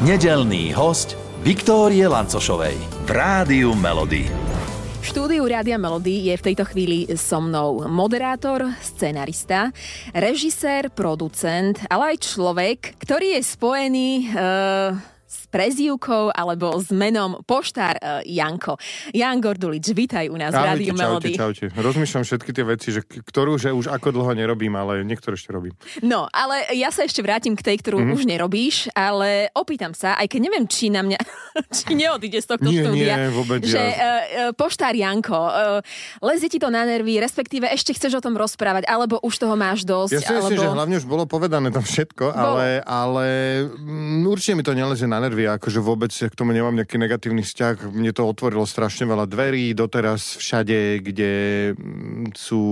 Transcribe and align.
Nedelný 0.00 0.72
host 0.72 1.12
Viktórie 1.44 2.08
Lancošovej 2.08 2.72
v 3.04 3.08
Rádiu 3.12 3.76
Melody. 3.76 4.32
V 4.96 5.04
štúdiu 5.04 5.44
Rádia 5.44 5.76
Melody 5.76 6.32
je 6.32 6.40
v 6.40 6.44
tejto 6.48 6.64
chvíli 6.72 7.04
so 7.20 7.36
mnou 7.36 7.84
moderátor, 7.84 8.64
scenarista, 8.80 9.68
režisér, 10.16 10.88
producent, 10.88 11.84
ale 11.92 12.16
aj 12.16 12.32
človek, 12.32 12.96
ktorý 12.96 13.36
je 13.36 13.40
spojený 13.44 14.32
s 14.32 15.19
prezývkou 15.50 16.30
alebo 16.32 16.78
s 16.78 16.94
menom 16.94 17.42
poštár 17.44 17.98
uh, 17.98 18.22
Janko. 18.22 18.78
Jan 19.10 19.42
Gordulič, 19.42 19.90
vítaj 19.92 20.30
u 20.30 20.38
nás 20.38 20.54
v 20.54 20.62
Rádiu 20.62 20.94
Melody. 20.94 21.34
Čaute, 21.34 21.66
čaute. 21.68 21.76
Rozmýšľam 21.76 22.24
všetky 22.24 22.50
tie 22.54 22.64
veci, 22.64 22.88
že 22.94 23.02
ktorú 23.04 23.58
že 23.58 23.74
už 23.74 23.90
ako 23.90 24.14
dlho 24.14 24.32
nerobím, 24.32 24.72
ale 24.78 25.02
niektoré 25.02 25.34
ešte 25.34 25.50
robím. 25.50 25.74
No, 26.00 26.30
ale 26.30 26.70
ja 26.78 26.94
sa 26.94 27.02
ešte 27.02 27.20
vrátim 27.20 27.58
k 27.58 27.66
tej, 27.66 27.76
ktorú 27.82 28.00
mm-hmm. 28.00 28.14
už 28.16 28.22
nerobíš, 28.24 28.76
ale 28.94 29.50
opýtam 29.52 29.92
sa, 29.92 30.14
aj 30.16 30.30
keď 30.30 30.40
neviem, 30.40 30.64
či 30.70 30.88
na 30.88 31.02
mňa, 31.02 31.18
či 31.76 31.98
neodíde 31.98 32.38
z 32.38 32.46
tohto 32.46 32.70
nie, 32.70 32.80
štúdia, 32.80 33.14
nie, 33.18 33.34
vôbec 33.34 33.60
že 33.66 33.76
ja. 33.76 33.92
uh, 33.92 34.50
poštár 34.54 34.94
Janko, 34.94 35.36
uh, 35.36 35.82
lezie 36.22 36.46
ti 36.46 36.62
to 36.62 36.70
na 36.70 36.86
nervy, 36.86 37.18
respektíve 37.18 37.66
ešte 37.68 37.92
chceš 37.92 38.20
o 38.20 38.22
tom 38.22 38.38
rozprávať, 38.38 38.86
alebo 38.86 39.18
už 39.20 39.34
toho 39.36 39.58
máš 39.58 39.82
dosť. 39.82 40.12
Ja 40.14 40.20
si 40.22 40.30
alebo... 40.30 40.46
myslím, 40.46 40.58
že 40.62 40.70
hlavne 40.70 40.96
už 41.02 41.06
bolo 41.10 41.24
povedané 41.26 41.68
tam 41.74 41.82
všetko, 41.82 42.24
bolo. 42.30 42.38
ale, 42.38 42.66
ale 42.86 43.26
mm, 43.66 44.24
určite 44.30 44.54
mi 44.54 44.64
to 44.64 44.72
nelezie 44.72 45.10
na 45.10 45.18
nervy, 45.18 45.39
akože 45.46 45.80
vôbec 45.80 46.10
k 46.12 46.34
tomu 46.34 46.50
nemám 46.52 46.74
nejaký 46.74 46.96
negatívny 46.98 47.40
vzťah. 47.46 47.88
Mne 47.92 48.12
to 48.12 48.28
otvorilo 48.28 48.66
strašne 48.68 49.08
veľa 49.08 49.24
dverí, 49.24 49.72
doteraz 49.72 50.36
všade, 50.36 51.00
kde 51.00 51.32
mm, 51.76 52.36
sú 52.36 52.62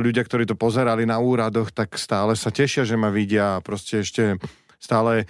ľudia, 0.00 0.24
ktorí 0.24 0.48
to 0.48 0.56
pozerali 0.56 1.04
na 1.04 1.20
úradoch, 1.20 1.74
tak 1.74 1.96
stále 2.00 2.38
sa 2.38 2.48
tešia, 2.48 2.86
že 2.88 2.96
ma 2.96 3.12
vidia 3.12 3.60
proste 3.60 4.00
ešte 4.00 4.40
stále 4.84 5.24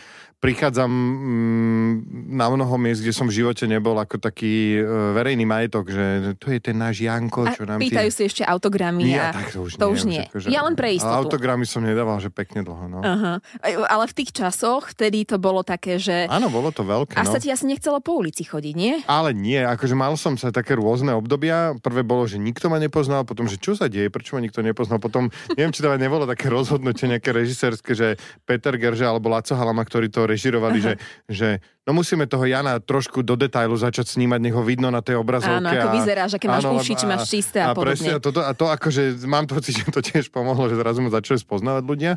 prichádzam 0.44 0.92
mm, 0.92 1.92
na 2.36 2.52
mnoho 2.52 2.76
miest, 2.76 3.00
kde 3.00 3.16
som 3.16 3.24
v 3.24 3.40
živote 3.40 3.64
nebol 3.64 3.96
ako 3.96 4.20
taký 4.20 4.76
e, 4.76 4.84
verejný 5.16 5.48
majetok, 5.48 5.88
že 5.88 6.36
to 6.36 6.52
je 6.52 6.60
ten 6.60 6.76
náš 6.76 7.00
Janko, 7.00 7.48
čo 7.56 7.64
nám 7.64 7.80
pýtajú 7.80 8.12
tie... 8.12 8.16
si 8.20 8.22
ešte 8.28 8.42
autogramy. 8.44 9.16
A... 9.16 9.32
tak 9.32 9.56
to 9.56 9.64
už 9.64 9.80
to 9.80 9.88
nie. 9.88 9.94
Už 9.96 10.00
nie. 10.04 10.24
Akože... 10.28 10.46
Ja 10.52 10.60
len 10.68 10.76
pre 10.76 10.92
istotu. 10.92 11.16
autogramy 11.16 11.64
som 11.64 11.80
nedával, 11.80 12.20
že 12.20 12.28
pekne 12.28 12.60
dlho. 12.60 12.92
No. 12.92 13.00
Uh-huh. 13.00 13.40
Ale 13.88 14.04
v 14.04 14.14
tých 14.20 14.36
časoch, 14.36 14.92
vtedy 14.92 15.24
to 15.24 15.40
bolo 15.40 15.64
také, 15.64 15.96
že... 15.96 16.28
Áno, 16.28 16.52
bolo 16.52 16.68
to 16.68 16.84
veľké. 16.84 17.16
A 17.16 17.24
no. 17.24 17.32
sa 17.32 17.40
ti 17.40 17.48
asi 17.48 17.64
nechcelo 17.64 18.04
po 18.04 18.20
ulici 18.20 18.44
chodiť, 18.44 18.74
nie? 18.76 19.00
Ale 19.08 19.32
nie, 19.32 19.64
akože 19.64 19.96
mal 19.96 20.12
som 20.20 20.36
sa 20.36 20.52
také 20.52 20.76
rôzne 20.76 21.16
obdobia. 21.16 21.72
Prvé 21.80 22.04
bolo, 22.04 22.28
že 22.28 22.36
nikto 22.36 22.68
ma 22.68 22.76
nepoznal, 22.76 23.24
potom, 23.24 23.48
že 23.48 23.56
čo 23.56 23.72
sa 23.72 23.88
deje, 23.88 24.12
prečo 24.12 24.36
ma 24.36 24.44
nikto 24.44 24.60
nepoznal. 24.60 25.00
Potom, 25.00 25.32
neviem, 25.56 25.72
či 25.72 25.80
to 25.80 25.88
nebolo 25.96 26.28
také 26.28 26.52
rozhodnutie 26.52 27.08
nejaké 27.08 27.32
režisérske, 27.32 27.96
že 27.96 28.20
Peter 28.44 28.76
Gerže 28.76 29.08
alebo 29.08 29.32
Laco 29.44 29.60
Halama, 29.60 29.84
ktorí 29.84 30.08
to 30.08 30.24
režirovali, 30.24 30.80
že, 30.80 30.92
že 31.28 31.60
no 31.84 31.92
musíme 31.92 32.24
toho 32.24 32.48
Jana 32.48 32.80
trošku 32.80 33.20
do 33.20 33.36
detailu 33.36 33.76
začať 33.76 34.16
snímať, 34.16 34.40
nech 34.40 34.56
ho 34.56 34.64
vidno 34.64 34.88
na 34.88 35.04
tej 35.04 35.20
obrazovke. 35.20 35.60
Áno, 35.60 35.68
ako 35.68 35.88
a, 35.92 35.94
vyzeráš, 36.00 36.30
aké 36.40 36.48
máš 36.48 36.64
áno, 36.64 36.80
uši, 36.80 36.94
či 36.96 37.04
máš 37.04 37.22
čisté 37.28 37.60
a, 37.60 37.70
a 37.70 37.76
podobne. 37.76 37.92
Presne, 37.92 38.10
a, 38.16 38.24
toto, 38.24 38.40
a 38.40 38.56
to 38.56 38.72
akože 38.72 39.20
mám 39.28 39.44
pocit, 39.44 39.76
že 39.76 39.92
to 39.92 40.00
tiež 40.00 40.32
pomohlo, 40.32 40.72
že 40.72 40.80
zrazu 40.80 41.04
ma 41.04 41.12
začali 41.12 41.36
spoznávať 41.36 41.84
ľudia. 41.84 42.12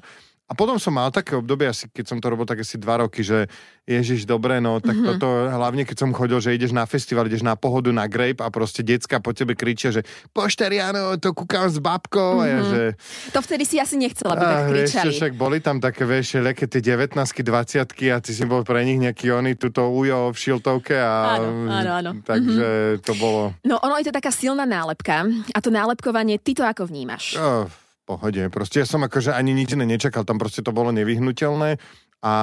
A 0.47 0.55
potom 0.55 0.79
som 0.79 0.95
mal 0.95 1.11
také 1.11 1.35
obdobie, 1.35 1.67
asi 1.67 1.91
keď 1.91 2.05
som 2.07 2.17
to 2.23 2.31
robil 2.31 2.47
tak 2.47 2.63
asi 2.63 2.79
dva 2.79 3.03
roky, 3.03 3.19
že 3.19 3.51
ježiš, 3.83 4.23
dobre, 4.23 4.63
no 4.63 4.79
tak 4.79 4.95
mm-hmm. 4.95 5.19
toto, 5.19 5.27
hlavne 5.51 5.83
keď 5.83 6.07
som 6.07 6.15
chodil, 6.15 6.39
že 6.39 6.55
ideš 6.55 6.71
na 6.71 6.87
festival, 6.87 7.27
ideš 7.27 7.43
na 7.43 7.59
pohodu, 7.59 7.91
na 7.91 8.07
grape 8.07 8.39
a 8.39 8.47
proste 8.47 8.79
decka 8.79 9.19
po 9.19 9.35
tebe 9.35 9.59
kričia, 9.59 9.91
že 9.91 10.07
poštariano, 10.31 11.19
to 11.19 11.35
kúkam 11.35 11.67
s 11.67 11.83
babkou 11.83 12.39
mm-hmm. 12.39 12.47
a 12.47 12.51
ja, 12.51 12.59
Mhm. 12.63 12.69
že... 12.71 12.81
To 13.35 13.39
vtedy 13.43 13.63
si 13.67 13.75
asi 13.75 13.99
nechcela, 13.99 14.39
aby 14.39 14.43
tak 14.43 14.63
vieš, 14.71 14.87
kričali. 14.87 15.03
čo, 15.03 15.09
však 15.19 15.33
boli 15.35 15.57
tam 15.59 15.77
také, 15.83 16.03
vieš, 16.07 16.39
ľaké 16.39 16.65
tie 16.71 16.79
19 16.79 17.19
20 17.19 18.15
a 18.15 18.17
ty 18.23 18.31
si 18.31 18.43
bol 18.47 18.63
pre 18.63 18.87
nich 18.87 19.03
nejaký 19.03 19.27
oný, 19.35 19.59
tuto 19.59 19.91
ujo 19.91 20.31
v 20.31 20.37
šiltovke 20.39 20.95
a... 20.95 21.43
Áno, 21.43 21.49
áno, 21.67 21.91
áno. 21.91 22.11
Takže 22.23 22.67
mm-hmm. 22.95 23.03
to 23.03 23.13
bolo... 23.19 23.51
No 23.67 23.83
ono 23.83 23.99
je 23.99 24.07
to 24.07 24.15
taká 24.15 24.31
silná 24.31 24.63
nálepka 24.63 25.27
a 25.27 25.59
to 25.59 25.67
nálepkovanie, 25.67 26.39
ty 26.39 26.55
to 26.55 26.63
ako 26.63 26.87
vnímaš? 26.87 27.35
Oh, 27.35 27.67
pohode, 28.07 28.39
proste 28.47 28.79
ja 28.79 28.87
som 28.87 29.03
akože 29.03 29.35
ani 29.35 29.51
nič 29.51 29.75
iné 29.75 29.83
nečakal, 29.83 30.23
tam 30.23 30.39
proste 30.39 30.63
to 30.63 30.71
bolo 30.71 30.95
nevyhnutelné 30.95 31.75
a 32.23 32.33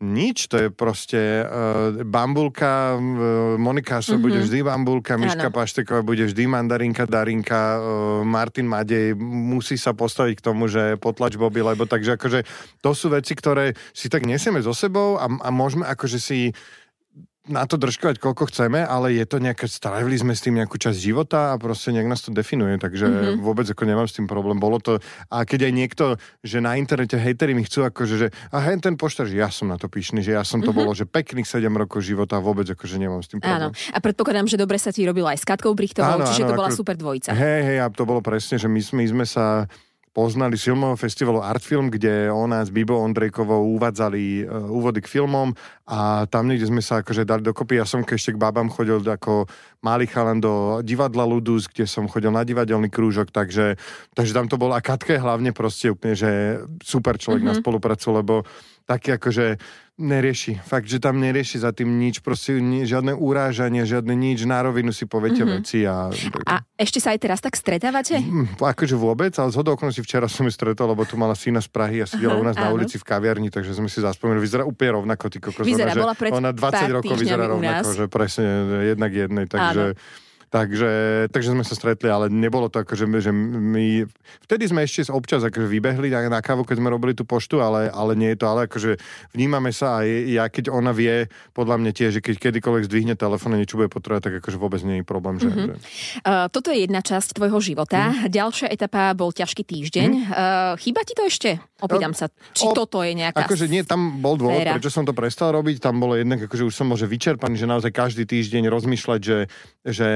nič, 0.00 0.48
to 0.48 0.56
je 0.56 0.68
proste 0.72 1.44
uh, 1.44 1.92
bambulka, 2.08 2.96
uh, 2.96 3.60
Monika 3.60 4.00
sa 4.00 4.16
mm-hmm. 4.16 4.24
bude 4.24 4.38
vždy 4.40 4.58
bambulka, 4.64 5.20
Miška 5.20 5.52
Áno. 5.52 5.56
Pašteková 5.60 6.00
bude 6.00 6.24
vždy 6.24 6.48
mandarinka, 6.48 7.04
darinka, 7.04 7.76
uh, 7.76 7.80
Martin 8.24 8.64
Madej 8.64 9.12
musí 9.20 9.76
sa 9.76 9.92
postaviť 9.92 10.40
k 10.40 10.44
tomu, 10.48 10.72
že 10.72 10.96
potlač 10.96 11.36
Bobby, 11.36 11.60
lebo 11.60 11.84
takže 11.84 12.16
akože 12.16 12.48
to 12.80 12.96
sú 12.96 13.12
veci, 13.12 13.36
ktoré 13.36 13.76
si 13.92 14.08
tak 14.08 14.24
nesieme 14.24 14.64
so 14.64 14.72
sebou 14.72 15.20
a, 15.20 15.28
a 15.28 15.48
môžeme 15.52 15.84
akože 15.84 16.16
si 16.16 16.56
na 17.50 17.66
to 17.66 17.76
držkovať, 17.76 18.22
koľko 18.22 18.48
chceme, 18.48 18.80
ale 18.80 19.18
je 19.18 19.26
to 19.26 19.42
nejaké, 19.42 19.66
strávili 19.66 20.14
sme 20.16 20.32
s 20.32 20.46
tým 20.46 20.56
nejakú 20.56 20.78
časť 20.78 20.96
života 20.96 21.52
a 21.52 21.58
proste 21.58 21.90
nejak 21.90 22.08
nás 22.08 22.22
to 22.22 22.30
definuje, 22.30 22.78
takže 22.78 23.04
mm-hmm. 23.06 23.42
vôbec 23.42 23.66
ako 23.66 23.82
nemám 23.84 24.06
s 24.06 24.16
tým 24.16 24.30
problém. 24.30 24.56
Bolo 24.62 24.78
to, 24.78 25.02
a 25.28 25.42
keď 25.42 25.68
aj 25.68 25.72
niekto, 25.74 26.04
že 26.40 26.62
na 26.62 26.78
internete 26.78 27.18
hejteri 27.18 27.52
mi 27.52 27.66
chcú 27.66 27.84
akože, 27.90 28.14
že 28.16 28.26
a 28.54 28.56
hen 28.62 28.78
ten 28.78 28.94
poštar, 28.94 29.26
že 29.26 29.36
ja 29.36 29.50
som 29.50 29.66
na 29.66 29.76
to 29.76 29.90
pyšný, 29.90 30.22
že 30.22 30.38
ja 30.38 30.46
som 30.46 30.62
to 30.62 30.70
mm-hmm. 30.70 30.78
bolo, 30.78 30.90
že 30.94 31.04
pekných 31.04 31.44
7 31.44 31.66
rokov 31.74 32.06
života 32.06 32.38
a 32.38 32.40
vôbec 32.40 32.64
akože 32.70 32.96
nemám 32.96 33.20
s 33.20 33.34
tým 33.34 33.42
Áno. 33.42 33.74
problém. 33.74 33.92
A 33.92 33.98
predpokladám, 33.98 34.46
že 34.46 34.56
dobre 34.56 34.78
sa 34.78 34.94
ti 34.94 35.02
robilo 35.02 35.26
aj 35.26 35.42
s 35.42 35.44
Katkou 35.44 35.74
Brichtovou, 35.74 36.22
Áno, 36.22 36.30
čiže 36.30 36.46
áno, 36.46 36.50
to 36.54 36.54
bola 36.54 36.70
ako- 36.70 36.78
super 36.78 36.94
dvojica. 36.94 37.34
Hej, 37.34 37.60
hej, 37.66 37.78
a 37.82 37.86
to 37.90 38.06
bolo 38.06 38.22
presne, 38.22 38.56
že 38.56 38.70
my, 38.70 38.78
my 38.78 39.04
sme 39.10 39.24
sa 39.26 39.66
poznali 40.10 40.58
z 40.58 40.70
filmového 40.70 40.98
festivalu 40.98 41.38
Artfilm, 41.38 41.86
kde 41.86 42.26
ona 42.34 42.66
s 42.66 42.70
Bibou 42.74 42.98
Ondrejkovou 42.98 43.70
uvádzali 43.78 44.42
uh, 44.42 44.66
úvody 44.66 44.98
k 44.98 45.06
filmom 45.06 45.54
a 45.86 46.26
tam 46.26 46.50
niekde 46.50 46.66
sme 46.66 46.82
sa 46.82 46.98
akože 47.02 47.22
dali 47.22 47.46
dokopy. 47.46 47.78
Ja 47.78 47.86
som 47.86 48.02
ešte 48.02 48.34
k 48.34 48.42
babám 48.42 48.66
chodil 48.74 48.98
ako 48.98 49.46
malý 49.86 50.10
chalan 50.10 50.42
do 50.42 50.82
divadla 50.82 51.22
Ludus, 51.22 51.70
kde 51.70 51.86
som 51.86 52.10
chodil 52.10 52.34
na 52.34 52.42
divadelný 52.42 52.90
krúžok, 52.90 53.30
takže, 53.30 53.78
takže 54.10 54.34
tam 54.34 54.50
to 54.50 54.58
bolo. 54.58 54.74
A 54.74 54.82
Katka 54.82 55.14
je 55.14 55.22
hlavne 55.22 55.54
proste 55.54 55.94
úplne, 55.94 56.18
že 56.18 56.58
super 56.82 57.14
človek 57.14 57.46
mm-hmm. 57.46 57.58
na 57.58 57.62
spoluprácu, 57.62 58.08
lebo 58.10 58.34
taký 58.90 59.14
akože 59.14 59.62
nerieši. 60.00 60.64
Fakt, 60.64 60.88
že 60.88 60.96
tam 60.96 61.20
nerieši 61.20 61.60
za 61.60 61.70
tým 61.76 62.00
nič, 62.00 62.24
proste 62.24 62.56
ni, 62.56 62.88
žiadne 62.88 63.12
urážanie, 63.12 63.84
žiadne 63.84 64.16
nič, 64.16 64.48
na 64.48 64.64
rovinu 64.64 64.90
si 64.90 65.04
poviete 65.04 65.44
mm-hmm. 65.44 65.60
veci 65.60 65.84
a... 65.84 66.08
A 66.48 66.64
ešte 66.80 66.98
sa 66.98 67.12
aj 67.12 67.20
teraz 67.20 67.38
tak 67.44 67.54
stretávate? 67.54 68.16
Mm, 68.18 68.56
akože 68.56 68.96
vôbec, 68.96 69.36
ale 69.36 69.52
zhodou 69.52 69.76
okolností 69.76 70.00
včera 70.00 70.26
som 70.26 70.48
ju 70.48 70.52
stretol, 70.52 70.96
lebo 70.96 71.04
tu 71.04 71.20
mala 71.20 71.36
syna 71.36 71.60
z 71.60 71.68
Prahy 71.68 72.00
a 72.00 72.08
sedela 72.08 72.40
u 72.40 72.44
nás 72.44 72.56
na 72.56 72.72
áno. 72.72 72.80
ulici 72.80 72.96
v 72.96 73.04
kaviarni, 73.04 73.52
takže 73.52 73.76
sme 73.76 73.92
si 73.92 74.00
zaspomínali. 74.00 74.40
Vyzerá 74.40 74.64
úplne 74.64 75.04
rovnako, 75.04 75.28
ty 75.28 75.38
kokos. 75.38 75.68
Vyzerá, 75.68 75.92
ona, 75.92 76.02
bola 76.02 76.14
pred 76.16 76.32
ona 76.32 76.50
20 76.56 76.64
pár 76.64 76.90
rokov 76.96 77.16
vyzerá 77.20 77.44
rovnako, 77.44 77.88
že 77.92 78.04
presne 78.08 78.46
jednak 78.96 79.12
jednej, 79.12 79.44
takže... 79.44 79.94
Takže, 80.50 80.90
takže 81.28 81.54
sme 81.54 81.62
sa 81.62 81.72
stretli, 81.72 82.06
ale 82.06 82.26
nebolo 82.26 82.66
to 82.66 82.82
ako, 82.82 82.92
že, 82.92 83.06
my- 83.06 83.22
že 83.22 83.30
my... 83.30 84.02
Vtedy 84.42 84.66
sme 84.66 84.82
ešte 84.82 85.06
občas 85.08 85.40
akože 85.40 85.62
vybehli 85.64 86.10
na, 86.10 86.26
na 86.28 86.40
kávu, 86.40 86.62
keď 86.62 86.76
sme 86.76 86.90
robili 86.90 87.14
tú 87.14 87.22
poštu, 87.22 87.58
ale, 87.58 87.86
ale 87.86 88.12
nie 88.12 88.34
je 88.34 88.38
to, 88.38 88.46
ale 88.46 88.66
akože 88.66 88.98
vnímame 89.30 89.70
sa 89.70 89.98
a 89.98 90.04
ja, 90.04 90.44
keď 90.44 90.68
ona 90.68 90.90
vie, 90.90 91.26
podľa 91.52 91.78
mňa 91.78 91.92
tiež, 91.92 92.10
že 92.12 92.20
keď 92.20 92.34
kedykoľvek 92.50 92.82
zdvihne 92.84 93.14
telefón 93.14 93.54
a 93.54 93.58
niečo 93.58 93.78
bude 93.78 93.86
potrebovať, 93.88 94.22
tak 94.22 94.34
akože 94.40 94.58
vôbec 94.58 94.82
nie 94.82 94.98
je 94.98 95.04
problém. 95.04 95.38
Že, 95.38 95.48
Mhm. 95.48 95.62
že... 95.62 95.74
Uh, 96.20 96.46
toto 96.48 96.68
je 96.68 96.78
jedna 96.80 97.00
časť 97.00 97.28
tvojho 97.32 97.58
života. 97.60 98.10
Mhm. 98.10 98.28
Ďalšia 98.28 98.68
etapa 98.68 99.14
bol 99.14 99.30
ťažký 99.30 99.62
týždeň. 99.62 100.08
Uh, 100.10 100.74
chýba 100.76 101.02
ti 101.02 101.14
to 101.14 101.24
ešte? 101.24 101.62
Opýtam 101.78 102.12
sa, 102.12 102.26
či 102.52 102.66
O- 102.66 102.74
toto 102.74 103.00
je 103.00 103.14
nejaká... 103.14 103.46
Akože 103.46 103.64
nie, 103.64 103.80
tam 103.80 104.18
bol 104.18 104.34
dôvod, 104.34 104.60
sféra. 104.60 104.76
prečo 104.76 104.90
som 104.90 105.00
to 105.00 105.14
prestal 105.14 105.48
robiť. 105.50 105.80
Tam 105.80 105.96
bolo 105.96 106.12
jednak, 106.12 106.42
akože 106.42 106.66
už 106.66 106.74
som 106.74 106.84
môže 106.84 107.06
vyčerpaný, 107.06 107.54
že 107.54 107.64
naozaj 107.64 107.88
každý 107.88 108.26
týždeň 108.26 108.68
rozmýšľať, 108.68 109.20
že, 109.22 109.38
že 109.80 110.08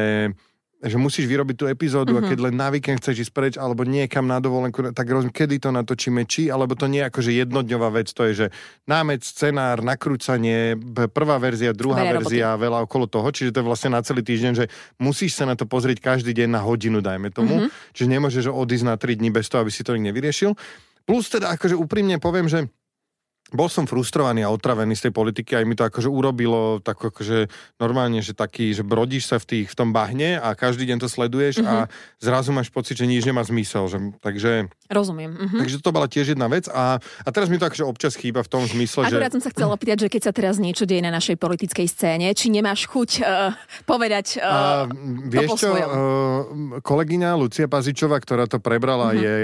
že 0.85 1.01
musíš 1.01 1.25
vyrobiť 1.27 1.57
tú 1.57 1.65
epizódu 1.67 2.13
Mhm. 2.13 2.21
mm-hmm. 2.21 2.29
a 2.29 2.31
keď 2.31 2.39
len 2.45 2.55
na 2.55 2.69
víkend 2.69 2.99
chceš 3.01 3.29
ísť 3.29 3.33
preč 3.33 3.55
alebo 3.57 3.83
niekam 3.89 4.29
na 4.29 4.39
dovolenku, 4.39 4.93
tak 4.93 5.09
rozumiem, 5.09 5.33
kedy 5.33 5.57
to 5.59 5.73
natočíme, 5.73 6.23
či, 6.29 6.53
alebo 6.53 6.77
to 6.77 6.85
nie 6.87 7.01
je 7.01 7.09
akože 7.09 7.31
jednodňová 7.33 7.89
vec, 7.91 8.13
to 8.13 8.23
je, 8.29 8.33
že 8.45 8.47
námec, 8.85 9.25
scenár, 9.25 9.81
nakrúcanie, 9.81 10.77
prvá 11.11 11.41
verzia, 11.41 11.73
druhá 11.73 12.05
Veľa 12.05 12.13
verzia, 12.21 12.49
veľa 12.61 12.79
okolo 12.85 13.09
toho, 13.09 13.29
čiže 13.33 13.57
to 13.57 13.65
je 13.65 13.67
vlastne 13.67 13.91
na 13.97 14.05
celý 14.05 14.21
týždeň, 14.21 14.53
že 14.53 14.65
musíš 15.01 15.41
sa 15.41 15.49
na 15.49 15.57
to 15.57 15.65
pozrieť 15.65 16.05
každý 16.05 16.37
deň 16.37 16.49
na 16.53 16.61
hodinu, 16.61 17.01
dajme 17.01 17.33
tomu, 17.33 17.65
mm-hmm. 17.65 17.93
čiže 17.97 18.09
nemôžeš 18.13 18.45
odísť 18.53 18.85
na 18.85 18.95
3 19.01 19.19
dní 19.19 19.33
bez 19.33 19.49
toho, 19.49 19.65
aby 19.65 19.73
si 19.73 19.81
to 19.81 19.97
nik 19.97 20.13
nevyriešil. 20.13 20.53
Plus 21.05 21.29
teda 21.29 21.53
akože 21.57 21.77
úprimne 21.77 22.17
poviem, 22.21 22.49
že 22.49 22.69
bol 23.55 23.71
som 23.71 23.87
frustrovaný 23.87 24.43
a 24.43 24.51
otravený 24.51 24.99
z 24.99 25.09
tej 25.09 25.13
politiky, 25.15 25.55
aj 25.55 25.65
mi 25.65 25.79
to 25.79 25.87
akože 25.87 26.11
urobilo 26.11 26.83
tak 26.83 26.99
akože 26.99 27.47
normálne, 27.79 28.19
že 28.19 28.35
taký, 28.35 28.75
že 28.75 28.83
brodíš 28.83 29.31
sa 29.31 29.39
v, 29.39 29.47
tých, 29.47 29.67
v 29.71 29.79
tom 29.79 29.95
bahne 29.95 30.43
a 30.43 30.53
každý 30.59 30.91
deň 30.91 30.99
to 30.99 31.09
sleduješ 31.09 31.63
mm-hmm. 31.63 31.71
a 31.71 31.77
zrazu 32.19 32.51
máš 32.51 32.75
pocit, 32.75 32.99
že 32.99 33.07
nič 33.07 33.23
nemá 33.23 33.47
zmysel. 33.47 33.87
Že, 33.87 33.99
takže 34.19 34.69
Rozumiem. 34.85 35.33
Uh-huh. 35.33 35.61
Takže 35.65 35.81
to 35.81 35.91
bola 35.97 36.05
tiež 36.05 36.37
jedna 36.37 36.45
vec 36.45 36.69
a, 36.69 37.01
a 37.01 37.29
teraz 37.33 37.49
mi 37.49 37.57
to 37.57 37.65
akože 37.65 37.89
občas 37.89 38.13
chýba 38.21 38.45
v 38.45 38.51
tom 38.53 38.63
zmysle, 38.69 39.09
Akurát 39.09 39.33
že... 39.33 39.41
som 39.41 39.43
sa 39.49 39.51
chcela 39.51 39.73
opýtať, 39.73 40.05
že 40.05 40.09
keď 40.13 40.23
sa 40.29 40.33
teraz 40.37 40.61
niečo 40.61 40.85
deje 40.85 41.01
na 41.01 41.09
našej 41.09 41.41
politickej 41.41 41.89
scéne, 41.89 42.29
či 42.37 42.53
nemáš 42.53 42.85
chuť 42.93 43.11
uh, 43.25 43.57
povedať 43.89 44.45
uh, 44.45 44.45
a, 44.45 44.59
vieš 45.25 45.57
čo, 45.57 45.73
uh, 45.73 45.85
kolegyňa 46.85 47.31
Lucia 47.41 47.65
Pazičová, 47.65 48.21
ktorá 48.21 48.45
to 48.45 48.61
prebrala, 48.61 49.17
uh-huh. 49.17 49.25
je 49.25 49.35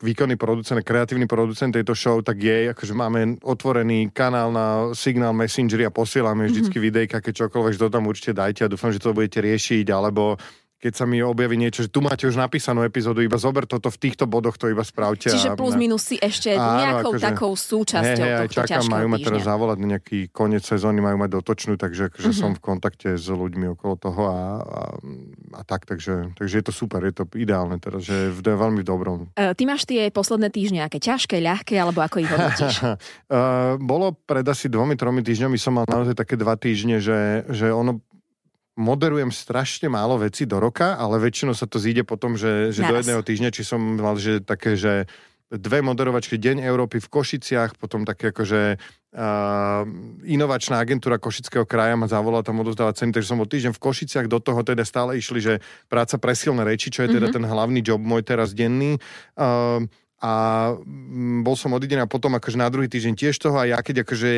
výkonný 0.00 0.40
producent, 0.40 0.80
kreatívny 0.80 1.28
producent 1.28 1.76
tejto 1.76 1.92
show, 1.92 2.16
tak 2.24 2.40
jej, 2.40 2.72
akože 2.72 2.96
máme 2.96 3.36
otvorený 3.44 4.08
kanál 4.16 4.48
na 4.48 4.96
Signal 4.96 5.36
Messenger 5.36 5.88
a 5.88 5.92
posielame 5.92 6.48
vždycky 6.48 6.80
uh-huh. 6.80 6.88
videjka, 6.88 7.20
keď 7.20 7.46
čokoľvek, 7.46 7.72
že 7.76 7.82
to 7.84 7.92
tam 7.92 8.08
určite 8.08 8.32
dajte 8.32 8.64
a 8.64 8.72
dúfam, 8.72 8.88
že 8.88 9.00
to 9.04 9.12
budete 9.12 9.44
riešiť, 9.44 9.92
alebo 9.92 10.40
keď 10.76 10.92
sa 10.92 11.04
mi 11.08 11.24
objaví 11.24 11.56
niečo, 11.56 11.88
že 11.88 11.90
tu 11.90 12.04
máte 12.04 12.28
už 12.28 12.36
napísanú 12.36 12.84
epizódu, 12.84 13.24
iba 13.24 13.40
zober 13.40 13.64
toto 13.64 13.88
v 13.88 13.96
týchto 13.96 14.28
bodoch, 14.28 14.60
to 14.60 14.68
iba 14.68 14.84
spravte. 14.84 15.32
Čiže 15.32 15.56
plus 15.56 15.72
minus 15.72 16.12
si 16.12 16.20
ešte 16.20 16.52
áno, 16.52 16.80
nejakou 16.84 17.12
akože, 17.16 17.24
takou 17.24 17.52
súčasťou 17.56 18.26
hej, 18.28 18.40
hej, 18.44 18.48
čakám, 18.52 18.84
majú 18.84 19.06
ma 19.08 19.16
teraz 19.16 19.42
zavolať 19.48 19.76
na 19.80 19.86
nejaký 19.96 20.28
koniec 20.28 20.68
sezóny, 20.68 21.00
majú 21.00 21.16
mať 21.16 21.30
dotočnú, 21.40 21.80
takže 21.80 22.12
akože 22.12 22.28
mm-hmm. 22.28 22.42
som 22.44 22.50
v 22.52 22.60
kontakte 22.60 23.08
s 23.16 23.26
ľuďmi 23.32 23.72
okolo 23.72 23.94
toho 23.96 24.22
a, 24.28 24.40
a, 24.60 24.82
a 25.56 25.60
tak, 25.64 25.88
takže, 25.88 26.36
takže 26.36 26.54
je 26.60 26.64
to 26.68 26.72
super, 26.76 27.00
je 27.08 27.14
to 27.16 27.24
ideálne 27.40 27.80
teraz, 27.80 28.04
že 28.04 28.36
je 28.36 28.56
veľmi 28.56 28.84
dobrom. 28.84 29.32
Uh, 29.32 29.56
ty 29.56 29.64
máš 29.64 29.88
tie 29.88 30.12
posledné 30.12 30.52
týždne 30.52 30.84
aké 30.84 31.00
ťažké, 31.00 31.40
ľahké, 31.40 31.72
alebo 31.80 32.04
ako 32.04 32.20
ich 32.20 32.28
hodnotíš? 32.28 32.84
uh, 32.84 33.80
bolo 33.90 34.12
pred 34.12 34.44
asi 34.44 34.68
dvomi, 34.68 34.92
tromi 35.00 35.24
týždňami 35.24 35.56
som 35.56 35.72
mal 35.72 35.88
naozaj 35.88 36.12
také 36.12 36.36
dva 36.36 36.52
týždne, 36.60 37.00
že, 37.00 37.48
že 37.48 37.72
ono 37.72 38.04
moderujem 38.76 39.32
strašne 39.32 39.88
málo 39.88 40.20
veci 40.20 40.44
do 40.44 40.60
roka, 40.60 40.94
ale 41.00 41.16
väčšinou 41.16 41.56
sa 41.56 41.64
to 41.64 41.80
zíde 41.80 42.04
potom, 42.04 42.36
že, 42.36 42.70
že 42.70 42.84
do 42.84 42.94
jedného 42.94 43.24
týždňa, 43.24 43.50
či 43.50 43.64
som 43.64 43.80
mal, 43.80 44.20
že 44.20 44.44
také, 44.44 44.76
že 44.76 45.08
dve 45.48 45.78
moderovačky 45.80 46.36
Deň 46.36 46.60
Európy 46.66 46.98
v 46.98 47.08
Košiciach, 47.08 47.78
potom 47.78 48.02
také 48.02 48.34
akože 48.34 48.76
uh, 48.76 49.82
inovačná 50.26 50.82
agentúra 50.82 51.22
Košického 51.22 51.62
kraja 51.62 51.94
ma 51.94 52.10
zavolala 52.10 52.42
tam 52.42 52.60
odozdávať 52.60 53.06
ceny, 53.06 53.10
takže 53.14 53.30
som 53.30 53.38
bol 53.38 53.46
týždeň 53.46 53.72
v 53.72 53.82
Košiciach, 53.82 54.26
do 54.26 54.42
toho 54.42 54.60
teda 54.66 54.82
stále 54.82 55.16
išli, 55.16 55.38
že 55.38 55.54
práca 55.86 56.18
pre 56.18 56.34
silné 56.34 56.66
reči, 56.66 56.90
čo 56.90 57.06
je 57.06 57.14
teda 57.14 57.30
mm-hmm. 57.30 57.36
ten 57.38 57.44
hlavný 57.46 57.80
job 57.80 58.02
môj 58.02 58.26
teraz 58.26 58.52
denný. 58.52 58.98
Uh, 59.38 59.86
a 60.16 60.32
mm, 60.72 61.44
bol 61.44 61.52
som 61.54 61.76
odidený 61.76 62.04
a 62.04 62.08
potom 62.08 62.32
akože 62.32 62.56
na 62.56 62.72
druhý 62.72 62.88
týždeň 62.88 63.14
tiež 63.16 63.36
toho 63.36 63.60
a 63.60 63.68
ja 63.68 63.78
keď 63.84 64.08
akože, 64.08 64.30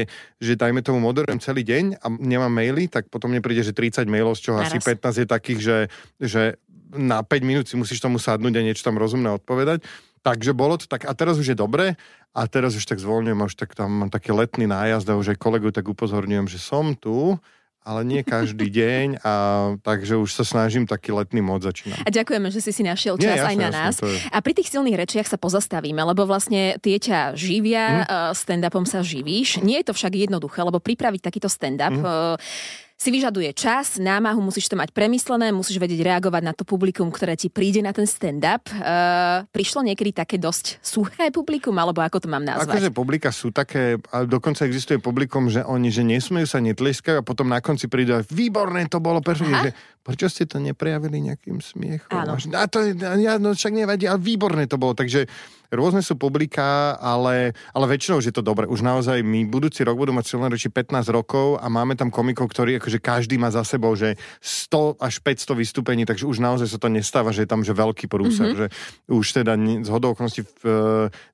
že 0.42 0.52
dajme 0.58 0.82
tomu 0.82 0.98
moderujem 0.98 1.38
celý 1.38 1.62
deň 1.62 2.02
a 2.02 2.06
nemám 2.18 2.50
maily, 2.50 2.90
tak 2.90 3.06
potom 3.06 3.30
mne 3.30 3.38
príde, 3.38 3.62
že 3.62 3.70
30 3.70 4.10
mailov, 4.10 4.34
z 4.34 4.50
čoho 4.50 4.58
Naraz. 4.58 4.74
asi 4.74 4.82
15 4.82 5.22
je 5.22 5.26
takých, 5.30 5.60
že, 5.62 5.78
že 6.18 6.42
na 6.90 7.22
5 7.22 7.46
minút 7.46 7.66
si 7.70 7.78
musíš 7.78 8.02
tomu 8.02 8.18
sadnúť 8.18 8.58
a 8.58 8.64
niečo 8.66 8.82
tam 8.82 8.98
rozumné 8.98 9.30
odpovedať. 9.38 9.86
Takže 10.26 10.50
bolo 10.50 10.74
to 10.74 10.90
tak, 10.90 11.06
a 11.06 11.14
teraz 11.14 11.38
už 11.38 11.54
je 11.54 11.56
dobre, 11.56 11.94
a 12.34 12.42
teraz 12.50 12.74
už 12.74 12.84
tak 12.84 12.98
zvolňujem, 12.98 13.38
už 13.38 13.54
tak 13.54 13.78
tam 13.78 14.02
mám 14.02 14.10
taký 14.10 14.34
letný 14.34 14.66
nájazd 14.66 15.06
a 15.08 15.18
už 15.18 15.34
aj 15.34 15.38
kolegu 15.38 15.70
tak 15.70 15.86
upozorňujem, 15.86 16.50
že 16.50 16.58
som 16.58 16.92
tu, 16.98 17.38
ale 17.88 18.04
nie 18.04 18.20
každý 18.20 18.68
deň 18.84 19.24
a 19.24 19.32
takže 19.80 20.20
už 20.20 20.28
sa 20.28 20.44
snažím 20.44 20.84
taký 20.84 21.16
letný 21.16 21.40
mod 21.40 21.64
začínať. 21.64 22.04
A 22.04 22.12
ďakujeme, 22.12 22.52
že 22.52 22.60
si 22.60 22.76
si 22.76 22.84
našiel 22.84 23.16
čas 23.16 23.24
nie, 23.24 23.40
jasne, 23.40 23.48
aj 23.48 23.56
na 23.56 23.70
nás. 23.72 23.94
Je... 24.04 24.12
A 24.28 24.38
pri 24.44 24.52
tých 24.52 24.68
silných 24.68 25.00
rečiach 25.00 25.24
sa 25.24 25.40
pozastavíme, 25.40 26.04
lebo 26.04 26.28
vlastne 26.28 26.76
tie 26.84 27.00
ťa 27.00 27.32
živia, 27.32 28.04
mm. 28.04 28.36
stand-upom 28.36 28.84
sa 28.84 29.00
živíš. 29.00 29.64
Nie 29.64 29.80
je 29.80 29.88
to 29.88 29.96
však 29.96 30.28
jednoduché, 30.28 30.60
lebo 30.60 30.76
pripraviť 30.76 31.20
takýto 31.24 31.48
stand-up 31.48 31.96
mm 31.96 32.86
si 32.98 33.14
vyžaduje 33.14 33.54
čas, 33.54 34.02
námahu, 34.02 34.42
musíš 34.42 34.66
to 34.66 34.74
mať 34.74 34.90
premyslené, 34.90 35.54
musíš 35.54 35.78
vedieť 35.78 36.02
reagovať 36.02 36.42
na 36.42 36.50
to 36.50 36.66
publikum, 36.66 37.14
ktoré 37.14 37.38
ti 37.38 37.46
príde 37.46 37.78
na 37.78 37.94
ten 37.94 38.10
stand-up. 38.10 38.66
Uh, 38.74 39.46
prišlo 39.54 39.86
niekedy 39.86 40.10
také 40.10 40.34
dosť 40.34 40.82
suché 40.82 41.30
publikum, 41.30 41.78
alebo 41.78 42.02
ako 42.02 42.26
to 42.26 42.28
mám 42.28 42.42
nazvať? 42.42 42.74
Akože 42.74 42.90
publika 42.90 43.30
sú 43.30 43.54
také, 43.54 44.02
a 44.10 44.26
dokonca 44.26 44.66
existuje 44.66 44.98
publikum, 44.98 45.46
že 45.46 45.62
oni, 45.62 45.94
že 45.94 46.02
nesmejú 46.02 46.50
sa, 46.50 46.58
netleskajú 46.58 47.22
a 47.22 47.24
potom 47.24 47.46
na 47.46 47.62
konci 47.62 47.86
prídu 47.86 48.18
výborné 48.26 48.90
to 48.90 48.98
bolo, 48.98 49.22
prečo, 49.22 49.46
že, 49.46 49.70
prečo 50.02 50.26
ste 50.26 50.50
to 50.50 50.58
neprejavili 50.58 51.22
nejakým 51.22 51.62
smiechom? 51.62 52.10
Áno. 52.10 52.34
A 52.34 52.66
to, 52.66 52.82
ja, 52.98 53.38
no 53.38 53.54
však 53.54 53.78
nevadí, 53.78 54.10
ale 54.10 54.18
výborné 54.18 54.66
to 54.66 54.74
bolo, 54.74 54.98
takže 54.98 55.30
Rôzne 55.68 56.00
sú 56.00 56.16
publiká, 56.16 56.96
ale, 56.96 57.52
ale 57.76 57.86
väčšinou 57.92 58.24
už 58.24 58.32
je 58.32 58.34
to 58.34 58.40
dobre. 58.40 58.64
Už 58.64 58.80
naozaj 58.80 59.20
my 59.20 59.44
budúci 59.44 59.84
rok 59.84 60.00
budú 60.00 60.16
mať 60.16 60.32
silné 60.32 60.48
reči 60.48 60.72
15 60.72 61.04
rokov 61.12 61.60
a 61.60 61.68
máme 61.68 61.92
tam 61.92 62.08
komikov, 62.08 62.48
ktorí 62.48 62.80
akože 62.80 62.98
každý 63.04 63.36
má 63.36 63.52
za 63.52 63.60
sebou, 63.68 63.92
že 63.92 64.16
100 64.40 64.96
až 64.96 65.20
500 65.20 65.60
vystúpení, 65.60 66.08
takže 66.08 66.24
už 66.24 66.40
naozaj 66.40 66.72
sa 66.72 66.80
to 66.80 66.88
nestáva, 66.88 67.36
že 67.36 67.44
je 67.44 67.50
tam 67.52 67.60
že 67.60 67.76
veľký 67.76 68.08
prúser. 68.08 68.48
Mm-hmm. 68.48 68.58
Že 68.58 68.66
už 69.12 69.26
teda 69.44 69.52
z 69.84 69.88
hodou 69.92 70.16
okolností 70.16 70.48
v, 70.48 70.62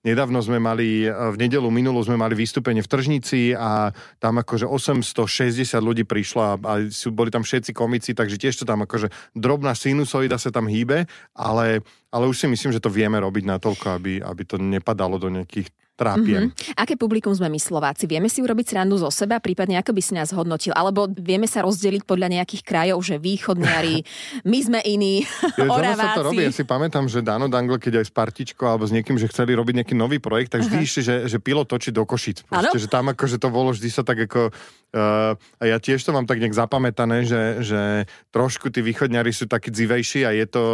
nedávno 0.02 0.42
sme 0.42 0.58
mali, 0.58 1.06
v 1.06 1.36
nedelu 1.38 1.70
minulú 1.70 2.02
sme 2.02 2.18
mali 2.18 2.34
vystúpenie 2.34 2.82
v 2.82 2.90
Tržnici 2.90 3.54
a 3.54 3.94
tam 4.18 4.42
akože 4.42 4.66
860 4.66 5.78
ľudí 5.78 6.02
prišlo 6.02 6.40
a, 6.42 6.52
a 6.58 6.74
sú, 6.90 7.14
boli 7.14 7.30
tam 7.30 7.46
všetci 7.46 7.70
komici, 7.70 8.18
takže 8.18 8.34
tiež 8.34 8.62
to 8.62 8.64
tam 8.66 8.82
akože 8.82 9.14
drobná 9.38 9.78
sinusoida 9.78 10.42
sa 10.42 10.50
tam 10.50 10.66
hýbe, 10.66 11.06
ale 11.38 11.86
ale 12.14 12.30
už 12.30 12.38
si 12.38 12.46
myslím, 12.46 12.70
že 12.70 12.78
to 12.78 12.94
vieme 12.94 13.18
robiť 13.18 13.42
natoľko, 13.42 13.98
aby, 13.98 14.22
aby 14.22 14.42
to 14.46 14.54
nepadalo 14.62 15.18
do 15.18 15.26
nejakých 15.34 15.66
trápiem. 15.94 16.50
Mm-hmm. 16.50 16.74
Aké 16.74 16.94
publikum 16.98 17.30
sme 17.30 17.46
my 17.46 17.58
Slováci? 17.62 18.10
Vieme 18.10 18.26
si 18.26 18.42
urobiť 18.42 18.74
srandu 18.74 18.98
zo 18.98 19.10
seba, 19.14 19.38
prípadne 19.38 19.78
ako 19.78 19.94
by 19.94 20.02
si 20.02 20.12
nás 20.18 20.34
hodnotil? 20.34 20.74
Alebo 20.74 21.06
vieme 21.14 21.46
sa 21.46 21.62
rozdeliť 21.62 22.02
podľa 22.02 22.38
nejakých 22.38 22.62
krajov, 22.66 22.98
že 23.06 23.22
východniari, 23.22 24.02
my 24.50 24.58
sme 24.58 24.80
iní, 24.82 25.22
ja, 25.54 25.70
Oraváci. 25.70 26.02
sa 26.02 26.18
to 26.18 26.26
robí. 26.26 26.42
Ja 26.42 26.50
si 26.50 26.66
pamätám, 26.66 27.06
že 27.06 27.22
Dano 27.22 27.46
Dangle, 27.46 27.78
keď 27.78 28.02
aj 28.02 28.06
s 28.10 28.12
Partičkou 28.12 28.66
alebo 28.66 28.84
s 28.90 28.92
niekým, 28.92 29.14
že 29.14 29.30
chceli 29.30 29.54
robiť 29.54 29.82
nejaký 29.82 29.94
nový 29.94 30.18
projekt, 30.18 30.58
tak 30.58 30.66
vždy 30.66 30.82
uh-huh. 30.82 31.02
že, 31.06 31.14
že 31.30 31.38
pilot 31.38 31.70
točí 31.70 31.94
do 31.94 32.02
Košic. 32.02 32.42
Proste, 32.50 32.78
že 32.82 32.90
tam 32.90 33.14
akože 33.14 33.38
to 33.38 33.48
bolo 33.54 33.70
vždy 33.70 33.88
sa 33.88 34.02
tak 34.02 34.26
ako... 34.26 34.50
Uh, 34.94 35.34
a 35.58 35.74
ja 35.74 35.82
tiež 35.82 36.06
to 36.06 36.14
mám 36.14 36.22
tak 36.22 36.38
nejak 36.38 36.54
zapamätané, 36.54 37.26
že, 37.26 37.66
že 37.66 37.82
trošku 38.30 38.70
tí 38.70 38.78
východňari 38.78 39.30
sú 39.34 39.50
takí 39.50 39.74
dzivejší 39.74 40.22
a 40.22 40.30
je 40.30 40.46
to, 40.46 40.64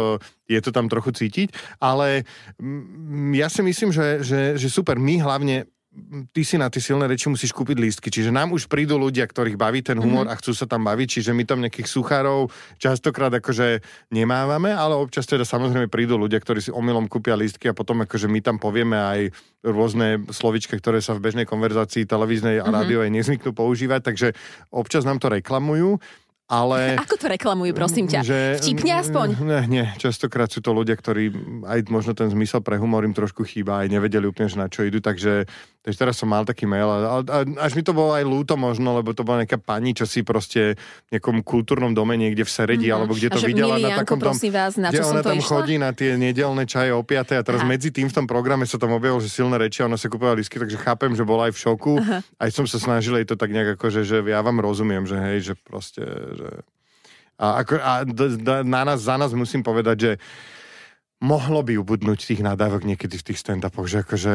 je 0.51 0.61
to 0.61 0.75
tam 0.75 0.91
trochu 0.91 1.15
cítiť. 1.15 1.55
Ale 1.79 2.27
ja 3.31 3.47
si 3.47 3.63
myslím, 3.63 3.95
že, 3.95 4.19
že, 4.19 4.59
že 4.59 4.67
super. 4.67 4.99
My 4.99 5.23
hlavne 5.23 5.71
ty 6.31 6.47
si 6.47 6.55
na 6.55 6.71
tie 6.71 6.79
silné 6.79 7.03
reči 7.03 7.27
musíš 7.27 7.51
kúpiť 7.51 7.75
lístky. 7.75 8.07
Čiže 8.07 8.31
nám 8.31 8.55
už 8.55 8.71
prídu 8.71 8.95
ľudia, 8.95 9.27
ktorých 9.27 9.59
baví 9.59 9.83
ten 9.83 9.99
humor 9.99 10.23
mm-hmm. 10.23 10.35
a 10.35 10.39
chcú 10.39 10.55
sa 10.55 10.63
tam 10.63 10.87
baviť, 10.87 11.19
čiže 11.19 11.35
my 11.35 11.43
tam 11.43 11.59
nejakých 11.59 11.91
suchárov 11.91 12.47
častokrát 12.79 13.31
akože 13.35 13.83
nemávame, 14.07 14.71
ale 14.71 14.95
občas 14.95 15.27
teda 15.27 15.43
samozrejme 15.43 15.91
prídu 15.91 16.15
ľudia, 16.15 16.39
ktorí 16.39 16.63
si 16.63 16.71
omylom 16.71 17.11
kúpia 17.11 17.35
lístky 17.35 17.67
a 17.67 17.75
potom 17.75 18.07
akože 18.07 18.31
my 18.31 18.39
tam 18.39 18.55
povieme 18.55 18.95
aj 18.95 19.19
rôzne 19.67 20.23
slovičky, 20.31 20.79
ktoré 20.79 21.03
sa 21.03 21.11
v 21.11 21.27
bežnej 21.27 21.43
konverzácii 21.43 22.07
televíznej 22.07 22.63
a 22.63 22.71
mm-hmm. 22.71 22.75
rádiovej 22.79 23.09
nezvyknú 23.11 23.51
používať, 23.51 24.01
takže 24.07 24.27
občas 24.71 25.03
nám 25.03 25.19
to 25.19 25.27
reklamujú 25.27 25.99
ale... 26.51 26.99
Ako 26.99 27.15
to 27.15 27.31
reklamujú, 27.31 27.71
prosím 27.71 28.11
ťa? 28.11 28.27
Že, 28.27 28.39
Vtipne 28.59 28.99
aspoň? 28.99 29.27
Nie, 29.39 29.61
nie, 29.71 29.85
častokrát 29.95 30.51
sú 30.51 30.59
to 30.59 30.75
ľudia, 30.75 30.99
ktorí 30.99 31.31
aj 31.63 31.87
možno 31.87 32.11
ten 32.11 32.27
zmysel 32.27 32.59
pre 32.59 32.75
humor 32.75 33.07
im 33.07 33.15
trošku 33.15 33.47
chýba, 33.47 33.79
aj 33.79 33.87
nevedeli 33.87 34.27
úplne, 34.27 34.51
že 34.51 34.59
na 34.59 34.67
čo 34.67 34.83
idú, 34.83 34.99
takže, 34.99 35.47
takže 35.79 35.97
teraz 35.97 36.19
som 36.19 36.27
mal 36.27 36.43
taký 36.43 36.67
mail 36.67 36.91
a, 36.91 37.23
a, 37.23 37.37
až 37.63 37.71
mi 37.79 37.87
to 37.87 37.95
bolo 37.95 38.11
aj 38.11 38.27
lúto 38.27 38.59
možno, 38.59 38.99
lebo 38.99 39.15
to 39.15 39.23
bola 39.23 39.47
nejaká 39.47 39.63
pani, 39.63 39.95
čo 39.95 40.03
si 40.03 40.27
proste 40.27 40.75
v 41.07 41.09
nejakom 41.15 41.39
kultúrnom 41.39 41.95
dome 41.95 42.19
niekde 42.19 42.43
v 42.43 42.51
Seredi, 42.51 42.91
mm-hmm. 42.91 42.97
alebo 42.99 43.15
kde 43.15 43.29
to 43.31 43.39
videla 43.39 43.79
na 43.79 44.03
takom 44.03 44.19
tom, 44.19 44.35
vás, 44.35 44.75
na 44.75 44.91
čo 44.91 45.07
ona 45.07 45.23
tam 45.23 45.39
išla? 45.39 45.47
chodí 45.47 45.79
na 45.79 45.95
tie 45.95 46.19
nedelné 46.19 46.67
čaje 46.67 46.91
o 46.91 46.99
5 46.99 47.39
a 47.39 47.43
teraz 47.47 47.63
Aha. 47.63 47.71
medzi 47.71 47.95
tým 47.95 48.11
v 48.11 48.15
tom 48.19 48.27
programe 48.27 48.67
sa 48.67 48.75
tam 48.75 48.91
objavilo, 48.91 49.23
že 49.23 49.31
silné 49.31 49.55
reči 49.55 49.79
a 49.81 49.87
ona 49.87 49.95
sa 49.95 50.11
kúpila 50.11 50.35
lísky, 50.35 50.59
takže 50.59 50.75
chápem, 50.75 51.15
že 51.15 51.23
bola 51.23 51.47
aj 51.47 51.55
v 51.55 51.59
šoku. 51.63 51.93
Aha. 52.03 52.19
Aj 52.19 52.49
som 52.51 52.67
sa 52.67 52.75
snažil 52.75 53.15
jej 53.23 53.27
to 53.27 53.39
tak 53.39 53.55
nejak 53.55 53.79
ako, 53.79 53.87
že, 53.87 54.01
že 54.03 54.17
ja 54.19 54.43
vám 54.43 54.59
rozumiem, 54.59 55.07
že 55.07 55.15
hej, 55.15 55.37
že 55.47 55.53
proste, 55.55 56.03
že 56.41 56.51
a, 57.41 57.65
ako, 57.65 57.73
a 57.81 57.93
na 58.61 58.81
nás, 58.85 59.01
za 59.01 59.17
nás 59.17 59.33
musím 59.33 59.65
povedať, 59.65 59.97
že 59.97 60.11
mohlo 61.21 61.61
by 61.61 61.77
ubudnúť 61.77 62.33
tých 62.33 62.41
nadávok 62.41 62.81
niekedy 62.81 63.13
v 63.13 63.23
tých 63.29 63.37
stand-upoch, 63.45 63.85
že 63.85 64.01
akože 64.01 64.33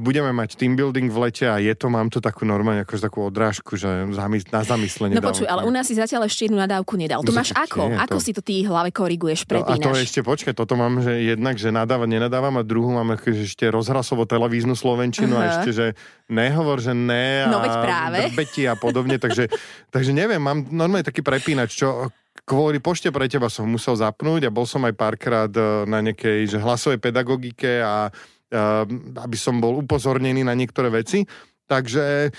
budeme 0.00 0.32
mať 0.32 0.56
team 0.56 0.72
building 0.72 1.12
v 1.12 1.28
lete 1.28 1.44
a 1.44 1.60
je 1.60 1.76
to, 1.76 1.92
mám 1.92 2.08
tu 2.08 2.24
takú 2.24 2.48
normálne 2.48 2.88
akože 2.88 3.04
takú 3.04 3.28
odrážku, 3.28 3.76
že 3.76 4.08
na 4.48 4.60
zamyslenie. 4.64 5.12
No 5.12 5.20
počuj, 5.20 5.44
ale 5.44 5.68
u 5.68 5.70
nás 5.70 5.84
si 5.84 5.92
zatiaľ 5.92 6.24
ešte 6.24 6.48
jednu 6.48 6.56
nadávku 6.56 6.96
nedal. 6.96 7.20
To 7.20 7.36
no, 7.36 7.44
máš 7.44 7.52
ako? 7.52 7.92
Nie, 7.92 8.00
ako 8.00 8.16
to... 8.16 8.24
si 8.24 8.32
to 8.32 8.40
ty 8.40 8.64
hlave 8.64 8.96
koriguješ, 8.96 9.44
prepínaš? 9.44 9.76
No, 9.76 9.92
a 9.92 9.92
to 9.92 10.00
ešte, 10.00 10.24
počkaj, 10.24 10.56
toto 10.56 10.72
mám, 10.80 11.04
že 11.04 11.20
jednak, 11.20 11.60
že 11.60 11.68
nadávať 11.68 12.08
nenadávam 12.08 12.56
a 12.56 12.64
druhú 12.64 12.96
mám 12.96 13.12
akože 13.20 13.44
ešte 13.44 13.68
rozhlasovo 13.68 14.24
televíznu 14.24 14.72
slovenčinu 14.72 15.36
uh-huh. 15.36 15.44
a 15.44 15.52
ešte, 15.52 15.70
že 15.76 15.86
nehovor, 16.32 16.80
že 16.80 16.96
ne 16.96 17.44
a 17.44 17.52
no, 17.52 17.60
práve. 17.60 18.32
a 18.64 18.74
podobne, 18.80 19.20
takže, 19.20 19.52
takže 19.92 20.16
neviem, 20.16 20.40
mám 20.40 20.64
normálne 20.72 21.04
taký 21.04 21.20
prepínač, 21.20 21.76
čo 21.76 22.08
kvôli 22.46 22.78
pošte 22.78 23.10
pre 23.10 23.26
teba 23.26 23.50
som 23.50 23.66
musel 23.66 23.98
zapnúť 23.98 24.46
a 24.46 24.54
bol 24.54 24.64
som 24.64 24.86
aj 24.86 24.94
párkrát 24.94 25.50
e, 25.50 25.84
na 25.90 25.98
nejakej 25.98 26.46
že 26.46 26.58
hlasovej 26.62 27.02
pedagogike 27.02 27.82
a, 27.82 28.08
e, 28.46 28.60
aby 29.18 29.36
som 29.36 29.58
bol 29.58 29.82
upozornený 29.82 30.46
na 30.46 30.54
niektoré 30.54 30.88
veci. 30.88 31.26
Takže 31.66 32.30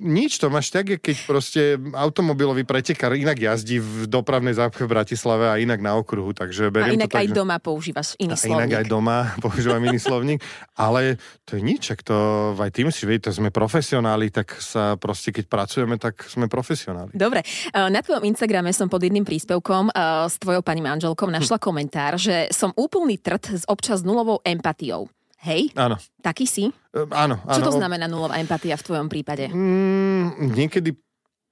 nič, 0.00 0.42
to 0.42 0.50
máš 0.50 0.74
tak, 0.74 0.98
keď 0.98 1.16
proste 1.26 1.78
automobilový 1.94 2.66
pretekár 2.66 3.14
inak 3.14 3.38
jazdí 3.38 3.78
v 3.78 4.10
dopravnej 4.10 4.58
zápche 4.58 4.84
v 4.86 4.90
Bratislave 4.90 5.46
a 5.50 5.60
inak 5.60 5.78
na 5.78 5.94
okruhu, 5.94 6.34
takže 6.34 6.70
beriem 6.74 6.94
a 6.94 7.06
inak 7.06 7.10
to 7.10 7.16
tak, 7.16 7.22
aj 7.22 7.28
že... 7.30 7.34
doma 7.34 7.56
používaš 7.62 8.08
iný 8.18 8.34
a 8.34 8.38
slovník. 8.38 8.58
inak 8.58 8.72
aj 8.74 8.86
doma 8.90 9.18
používam 9.44 9.82
iný 9.84 9.98
slovník, 10.02 10.40
ale 10.74 11.20
to 11.46 11.58
je 11.58 11.62
nič, 11.62 11.82
ak 11.94 12.00
to 12.02 12.16
aj 12.58 12.70
ty 12.74 12.82
musíš 12.82 13.06
vedieť, 13.06 13.30
to 13.30 13.38
sme 13.38 13.54
profesionáli, 13.54 14.34
tak 14.34 14.58
sa 14.58 14.98
proste, 14.98 15.30
keď 15.30 15.44
pracujeme, 15.46 15.94
tak 16.00 16.26
sme 16.26 16.50
profesionáli. 16.50 17.14
Dobre, 17.14 17.44
eh, 17.44 17.88
na 17.88 18.00
tvojom 18.02 18.26
Instagrame 18.26 18.74
som 18.74 18.90
pod 18.90 19.00
jedným 19.00 19.22
príspevkom 19.24 19.94
uh, 19.94 20.26
s 20.26 20.40
tvojou 20.40 20.60
pani 20.64 20.82
manželkou 20.82 21.28
našla 21.30 21.58
hm. 21.58 21.62
komentár, 21.62 22.12
že 22.18 22.50
som 22.50 22.74
úplný 22.74 23.20
trt 23.20 23.62
s 23.62 23.64
občas 23.70 24.02
nulovou 24.02 24.42
empatiou. 24.42 25.08
Hej? 25.44 25.76
Áno. 25.76 26.00
Taký 26.24 26.48
si? 26.48 26.64
Uh, 26.96 27.04
áno, 27.12 27.36
áno. 27.44 27.56
Čo 27.60 27.68
to 27.68 27.72
znamená 27.76 28.08
nulová 28.08 28.40
empatia 28.40 28.80
v 28.80 28.86
tvojom 28.88 29.08
prípade? 29.12 29.52
Mm, 29.52 30.56
niekedy 30.56 30.96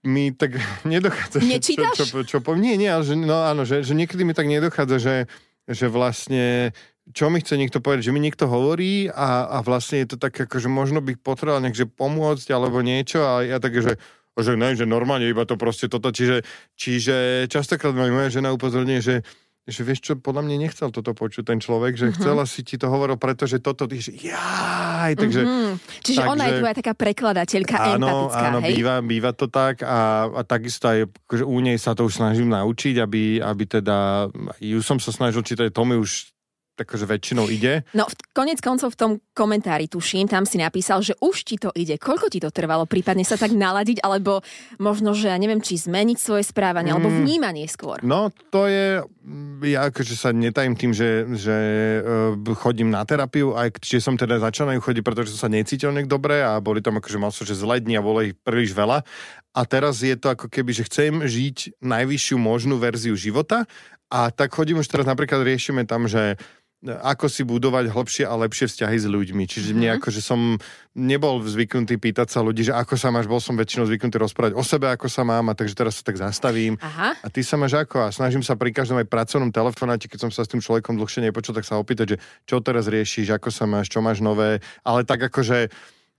mi 0.09 0.33
tak 0.33 0.57
nedochádza. 0.89 1.45
Nečítaš? 1.45 1.97
Čo, 2.01 2.05
čo, 2.09 2.19
čo, 2.25 2.39
čo, 2.41 2.53
nie, 2.57 2.81
nie, 2.81 2.89
ale 2.89 3.05
že, 3.05 3.15
no 3.15 3.45
áno, 3.45 3.69
že, 3.69 3.85
že 3.85 3.93
niekedy 3.93 4.25
mi 4.25 4.33
tak 4.33 4.49
nedochádza, 4.49 4.97
že, 4.97 5.17
že 5.69 5.87
vlastne 5.93 6.73
čo 7.11 7.27
mi 7.29 7.43
chce 7.43 7.59
niekto 7.59 7.83
povedať, 7.83 8.09
že 8.09 8.15
mi 8.15 8.23
niekto 8.23 8.47
hovorí 8.47 9.11
a, 9.11 9.51
a 9.51 9.59
vlastne 9.67 10.07
je 10.07 10.15
to 10.15 10.17
tak, 10.23 10.39
ako, 10.39 10.63
že 10.63 10.71
možno 10.71 11.03
by 11.03 11.19
potreboval 11.19 11.59
nejakže 11.59 11.91
pomôcť 11.91 12.47
alebo 12.55 12.79
niečo 12.79 13.27
a 13.27 13.43
ja 13.43 13.59
tak, 13.59 13.75
že 13.75 13.99
že 14.33 14.57
ne, 14.57 14.73
že 14.73 14.89
normálne 14.89 15.29
iba 15.29 15.45
to 15.45 15.61
proste 15.61 15.93
toto, 15.93 16.09
čiže, 16.09 16.41
čiže 16.73 17.45
častokrát 17.53 17.93
moja 17.93 18.33
žena 18.33 18.57
upozorňuje, 18.57 19.01
že 19.05 19.15
že 19.63 19.87
vieš 19.87 20.01
čo, 20.03 20.13
podľa 20.19 20.43
mňa 20.43 20.57
nechcel 20.59 20.91
toto 20.91 21.15
počuť 21.15 21.47
ten 21.47 21.59
človek, 21.63 21.95
že 21.95 22.07
uh-huh. 22.11 22.19
chcela 22.19 22.43
si 22.51 22.67
ti 22.67 22.75
to 22.75 22.91
hovoril, 22.91 23.15
pretože 23.15 23.63
toto, 23.63 23.87
ty, 23.87 24.03
že 24.03 24.11
jaj, 24.11 25.15
takže... 25.15 25.41
Uh-huh. 25.47 25.79
Čiže 26.03 26.19
takže, 26.27 26.33
ona 26.35 26.45
je 26.51 26.53
tvoja 26.59 26.75
taká 26.75 26.93
prekladateľka 26.99 27.77
áno, 27.79 27.95
empatická, 27.95 28.47
áno, 28.51 28.59
hej? 28.59 28.75
Býva, 28.75 28.95
býva 29.07 29.31
to 29.31 29.47
tak 29.47 29.87
a, 29.87 30.27
a 30.35 30.43
takisto 30.43 30.91
aj 30.91 31.07
akože 31.31 31.45
u 31.47 31.57
nej 31.63 31.79
sa 31.79 31.95
to 31.95 32.11
už 32.11 32.19
snažím 32.19 32.51
naučiť, 32.51 32.99
aby, 32.99 33.39
aby 33.39 33.65
teda, 33.71 34.27
ju 34.59 34.83
som 34.83 34.99
sa 34.99 35.15
snažil 35.15 35.47
čítať, 35.47 35.71
to 35.71 35.83
mi 35.87 35.95
už 35.95 36.35
takže 36.77 37.05
väčšinou 37.05 37.53
ide. 37.53 37.85
No, 37.93 38.09
konec 38.33 38.59
koncov 38.65 38.97
v 38.97 38.99
tom 38.99 39.11
komentári, 39.37 39.89
tuším, 39.89 40.29
tam 40.29 40.49
si 40.49 40.57
napísal, 40.57 41.05
že 41.05 41.13
už 41.21 41.45
ti 41.45 41.57
to 41.61 41.69
ide. 41.77 42.01
Koľko 42.01 42.33
ti 42.33 42.41
to 42.41 42.49
trvalo 42.49 42.89
prípadne 42.89 43.25
sa 43.25 43.37
tak 43.37 43.53
naladiť, 43.53 44.01
alebo 44.01 44.41
možno, 44.81 45.13
že 45.13 45.29
ja 45.29 45.37
neviem, 45.37 45.61
či 45.61 45.77
zmeniť 45.77 46.19
svoje 46.19 46.45
správanie, 46.49 46.93
mm, 46.93 46.97
alebo 46.97 47.09
vnímanie 47.13 47.69
skôr? 47.69 48.01
No, 48.01 48.33
to 48.49 48.69
je, 48.69 49.05
ja 49.69 49.93
akože 49.93 50.15
sa 50.17 50.33
netajím 50.33 50.75
tým, 50.77 50.93
že, 50.97 51.29
že 51.37 51.57
uh, 52.01 52.57
chodím 52.57 52.89
na 52.89 53.05
terapiu, 53.05 53.53
aj 53.53 53.77
či 53.85 54.01
som 54.01 54.17
teda 54.17 54.41
začal 54.41 54.69
na 54.69 54.77
ju 54.77 54.83
chodiť, 54.85 55.03
pretože 55.05 55.37
som 55.37 55.49
sa 55.49 55.53
necítil 55.53 55.93
nejak 55.93 56.09
dobre 56.09 56.41
a 56.41 56.57
boli 56.59 56.81
tam 56.81 56.97
akože 56.99 57.21
mal 57.21 57.31
som, 57.31 57.45
že 57.45 57.57
zle 57.57 57.81
dní 57.81 58.01
a 58.01 58.05
bolo 58.05 58.25
ich 58.25 58.35
príliš 58.41 58.73
veľa. 58.73 59.05
A 59.53 59.69
teraz 59.69 60.01
je 60.01 60.17
to 60.17 60.33
ako 60.33 60.49
keby, 60.49 60.73
že 60.73 60.89
chcem 60.89 61.25
žiť 61.25 61.81
najvyššiu 61.85 62.37
možnú 62.41 62.81
verziu 62.81 63.13
života 63.13 63.69
a 64.09 64.33
tak 64.33 64.53
chodím 64.53 64.81
už 64.81 64.89
teraz 64.89 65.05
napríklad 65.05 65.45
riešime 65.45 65.85
tam, 65.85 66.09
že 66.09 66.41
ako 66.83 67.31
si 67.31 67.47
budovať 67.47 67.95
hlbšie 67.95 68.25
a 68.27 68.35
lepšie 68.35 68.67
vzťahy 68.67 68.99
s 68.99 69.07
ľuďmi. 69.07 69.47
Čiže 69.47 69.71
mne 69.71 69.95
mhm. 69.95 69.97
ako, 70.03 70.09
že 70.11 70.21
som 70.21 70.59
nebol 70.99 71.39
zvyknutý 71.39 71.95
pýtať 71.95 72.35
sa 72.35 72.43
ľudí, 72.43 72.67
že 72.67 72.75
ako 72.75 72.99
sa 72.99 73.15
máš, 73.15 73.31
bol 73.31 73.39
som 73.39 73.55
väčšinou 73.55 73.87
zvyknutý 73.87 74.19
rozprávať 74.19 74.59
o 74.59 74.63
sebe, 74.67 74.91
ako 74.91 75.07
sa 75.07 75.23
mám, 75.23 75.47
a 75.47 75.55
takže 75.55 75.79
teraz 75.79 76.03
sa 76.03 76.03
tak 76.03 76.19
zastavím. 76.19 76.75
Aha. 76.83 77.15
A 77.23 77.27
ty 77.31 77.47
sa 77.47 77.55
máš 77.55 77.79
ako? 77.79 78.03
A 78.03 78.09
snažím 78.11 78.43
sa 78.43 78.59
pri 78.59 78.75
každom 78.75 78.99
aj 78.99 79.07
pracovnom 79.07 79.55
telefonáte, 79.55 80.11
keď 80.11 80.27
som 80.27 80.31
sa 80.35 80.43
s 80.43 80.51
tým 80.51 80.59
človekom 80.59 80.99
dlhšie 80.99 81.23
nepočul, 81.23 81.55
tak 81.55 81.63
sa 81.63 81.79
opýtať, 81.79 82.19
že 82.19 82.21
čo 82.51 82.59
teraz 82.59 82.91
riešiš, 82.91 83.31
ako 83.31 83.49
sa 83.55 83.65
máš, 83.71 83.87
čo 83.87 84.03
máš 84.03 84.19
nové, 84.19 84.59
ale 84.83 85.07
tak 85.07 85.23
akože 85.31 85.71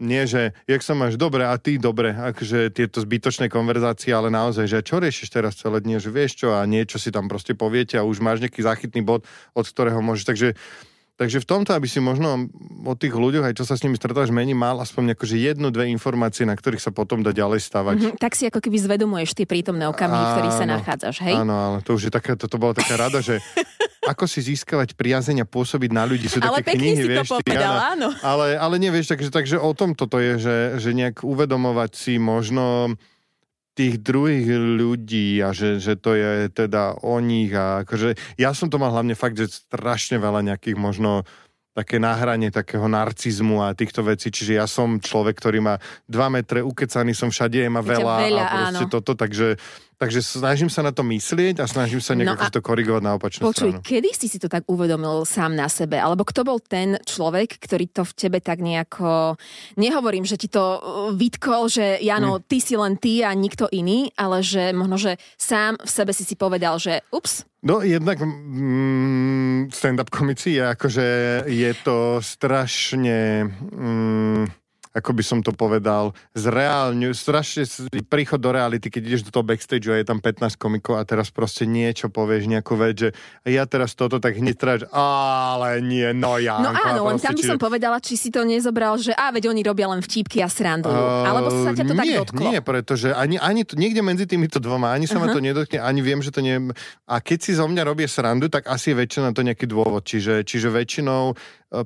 nie, 0.01 0.25
že 0.25 0.57
jak 0.65 0.81
sa 0.81 0.97
máš 0.97 1.15
dobre 1.15 1.45
a 1.45 1.53
ty 1.61 1.77
dobre, 1.77 2.13
akože 2.13 2.73
tieto 2.73 3.01
zbytočné 3.01 3.47
konverzácie, 3.47 4.09
ale 4.09 4.33
naozaj, 4.33 4.65
že 4.65 4.85
čo 4.85 4.97
riešiš 4.97 5.29
teraz 5.29 5.59
celé 5.59 5.79
dnie, 5.79 6.01
že 6.01 6.09
vieš 6.09 6.45
čo 6.45 6.57
a 6.57 6.65
niečo 6.65 6.97
si 6.97 7.13
tam 7.13 7.29
proste 7.29 7.53
poviete 7.53 8.01
a 8.01 8.07
už 8.07 8.19
máš 8.19 8.41
nejaký 8.41 8.65
záchytný 8.65 9.05
bod, 9.05 9.23
od 9.53 9.65
ktorého 9.65 10.01
môžeš, 10.01 10.25
takže 10.25 10.49
Takže 11.13 11.45
v 11.45 11.49
tomto, 11.49 11.77
aby 11.77 11.85
si 11.85 12.01
možno 12.01 12.49
o 12.89 12.93
tých 12.97 13.13
ľuďoch, 13.13 13.45
aj 13.45 13.61
čo 13.61 13.69
sa 13.69 13.77
s 13.77 13.85
nimi 13.85 13.93
stretáš, 13.93 14.33
mení, 14.33 14.57
mal 14.57 14.81
aspoň 14.81 15.13
akože 15.13 15.37
jednu, 15.37 15.69
dve 15.69 15.85
informácie, 15.93 16.41
na 16.41 16.57
ktorých 16.57 16.81
sa 16.81 16.89
potom 16.89 17.21
dá 17.21 17.29
ďalej 17.29 17.61
stavať. 17.61 17.95
Mm-hmm, 18.01 18.17
tak 18.17 18.33
si 18.33 18.49
ako 18.49 18.57
keby 18.57 18.81
zvedomuješ 18.81 19.37
tie 19.37 19.45
prítomné 19.45 19.85
okamihy, 19.93 20.23
v 20.25 20.33
ktorých 20.41 20.57
sa 20.57 20.65
nachádzaš, 20.65 21.15
hej? 21.21 21.37
Áno, 21.37 21.53
ale 21.53 21.77
to 21.85 21.93
už 21.93 22.09
je 22.09 22.11
taká, 22.11 22.33
to, 22.33 22.49
to 22.49 22.57
bola 22.57 22.73
taká 22.73 22.97
rada, 22.97 23.21
že 23.21 23.37
ako 24.07 24.25
si 24.27 24.43
získavať 24.43 24.99
priazeň 24.99 25.43
a 25.43 25.49
pôsobiť 25.49 25.91
na 25.95 26.03
ľudí. 26.03 26.27
Sú 26.27 26.43
ale 26.43 26.59
také 26.59 26.75
knihy, 26.75 27.03
si 27.03 27.07
vieš, 27.07 27.31
to 27.31 27.39
povedal, 27.39 27.75
áno. 27.95 28.11
Ale, 28.19 28.59
ale 28.59 28.75
nevieš, 28.79 29.15
takže, 29.15 29.29
takže 29.31 29.55
o 29.59 29.71
tom 29.71 29.95
toto 29.95 30.19
je, 30.19 30.39
že, 30.39 30.57
že 30.79 30.89
nejak 30.91 31.23
uvedomovať 31.23 31.91
si 31.95 32.13
možno 32.19 32.95
tých 33.73 34.05
druhých 34.05 34.53
ľudí 34.53 35.41
a 35.41 35.49
že, 35.49 35.81
že 35.81 35.97
to 35.97 36.13
je 36.13 36.45
teda 36.53 37.01
o 37.01 37.17
nich 37.17 37.49
a 37.57 37.81
akože 37.81 38.37
ja 38.37 38.53
som 38.53 38.69
to 38.69 38.77
mal 38.77 38.93
hlavne 38.93 39.17
fakt, 39.17 39.33
že 39.33 39.49
strašne 39.49 40.21
veľa 40.21 40.45
nejakých 40.45 40.77
možno 40.77 41.25
také 41.73 41.97
náhranie 41.97 42.53
takého 42.53 42.85
narcizmu 42.85 43.65
a 43.65 43.73
týchto 43.73 44.05
vecí. 44.05 44.29
Čiže 44.29 44.61
ja 44.61 44.69
som 44.69 45.01
človek, 45.01 45.41
ktorý 45.41 45.59
má 45.65 45.75
2 46.05 46.35
metre, 46.37 46.61
ukecaný 46.61 47.17
som 47.17 47.33
všade, 47.33 47.65
je 47.65 47.69
ma 47.69 47.81
veľa, 47.81 48.29
veľa 48.29 48.41
a 48.45 48.51
proste 48.53 48.85
áno. 48.85 48.93
toto, 48.93 49.17
takže 49.17 49.57
Takže 50.03 50.19
snažím 50.19 50.67
sa 50.67 50.83
na 50.83 50.91
to 50.91 50.99
myslieť 51.07 51.63
a 51.63 51.65
snažím 51.65 52.03
sa 52.03 52.11
nejako 52.11 52.43
no 52.43 52.51
to 52.51 52.59
korigovať 52.59 53.01
na 53.07 53.15
opačnú 53.15 53.47
počuj, 53.47 53.71
stranu. 53.71 53.87
kedy 53.87 54.09
si 54.11 54.27
si 54.27 54.35
to 54.35 54.51
tak 54.51 54.67
uvedomil 54.67 55.23
sám 55.23 55.55
na 55.55 55.71
sebe? 55.71 55.95
Alebo 55.95 56.27
kto 56.27 56.43
bol 56.43 56.59
ten 56.59 56.99
človek, 57.07 57.55
ktorý 57.55 57.87
to 57.87 58.03
v 58.03 58.11
tebe 58.11 58.43
tak 58.43 58.59
nejako... 58.59 59.39
Nehovorím, 59.79 60.27
že 60.27 60.35
ti 60.35 60.51
to 60.51 60.59
uh, 60.59 60.79
vytkol, 61.15 61.71
že 61.71 62.03
Jano, 62.03 62.35
mm. 62.35 62.51
ty 62.51 62.59
si 62.59 62.75
len 62.75 62.99
ty 62.99 63.23
a 63.23 63.31
nikto 63.31 63.71
iný, 63.71 64.11
ale 64.19 64.43
že 64.43 64.75
možno, 64.75 64.99
že 64.99 65.15
sám 65.39 65.79
v 65.79 65.87
sebe 65.87 66.11
si 66.11 66.27
si 66.27 66.35
povedal, 66.35 66.75
že 66.83 66.99
ups, 67.15 67.47
No 67.63 67.79
jednak 67.79 68.19
mm, 68.19 69.71
stand-up 69.71 70.11
komici 70.11 70.59
je 70.59 70.67
akože 70.67 71.07
je 71.47 71.71
to 71.87 72.19
strašne... 72.19 73.47
Mm, 73.71 74.51
ako 74.93 75.11
by 75.17 75.23
som 75.25 75.39
to 75.41 75.49
povedal, 75.51 76.13
zreálňu, 76.37 77.17
strašne 77.17 77.65
príchod 78.05 78.37
do 78.37 78.53
reality, 78.53 78.93
keď 78.93 79.01
ideš 79.09 79.23
do 79.25 79.33
toho 79.33 79.41
backstage 79.41 79.89
a 79.89 79.97
je 79.97 80.05
tam 80.05 80.21
15 80.21 80.53
komikov 80.55 81.01
a 81.01 81.03
teraz 81.03 81.33
proste 81.33 81.65
niečo 81.65 82.13
povieš, 82.13 82.45
nejakú 82.45 82.77
vec, 82.77 82.95
že 82.95 83.09
ja 83.49 83.65
teraz 83.65 83.97
toto 83.97 84.21
tak 84.21 84.37
hneď 84.37 84.55
tráč, 84.55 84.81
ale 84.93 85.81
nie, 85.81 86.13
no 86.13 86.37
ja. 86.37 86.61
No 86.61 86.69
áno, 86.69 87.09
len 87.09 87.17
tam 87.17 87.33
by 87.33 87.43
som 87.43 87.57
povedala, 87.57 87.97
či 87.97 88.13
si 88.13 88.29
to 88.29 88.45
nezobral, 88.45 89.01
že 89.01 89.17
a 89.17 89.33
veď 89.33 89.49
oni 89.49 89.61
robia 89.65 89.89
len 89.89 90.05
vtípky 90.05 90.45
a 90.45 90.47
srandu. 90.47 90.93
Uh, 90.93 91.25
alebo 91.25 91.49
sa 91.65 91.73
ťa 91.73 91.83
to 91.89 91.93
nie, 91.93 91.99
tak 91.99 92.07
dotklo? 92.29 92.45
Nie, 92.53 92.59
pretože 92.61 93.09
ani, 93.17 93.41
ani 93.41 93.65
to, 93.65 93.73
niekde 93.73 94.05
medzi 94.05 94.29
týmito 94.29 94.61
dvoma, 94.61 94.93
ani 94.93 95.09
sa 95.09 95.17
uh-huh. 95.17 95.33
ma 95.33 95.35
to 95.35 95.41
nedotkne, 95.41 95.81
ani 95.81 96.05
viem, 96.05 96.21
že 96.21 96.29
to 96.29 96.45
nie... 96.45 96.61
A 97.09 97.17
keď 97.17 97.39
si 97.41 97.51
zo 97.57 97.65
mňa 97.65 97.81
robia 97.81 98.05
srandu, 98.05 98.45
tak 98.45 98.69
asi 98.69 98.93
väčšina 98.93 99.33
to 99.33 99.41
nejaký 99.41 99.65
dôvod. 99.65 100.05
Čiže, 100.05 100.45
čiže 100.45 100.69
väčšinou 100.69 101.33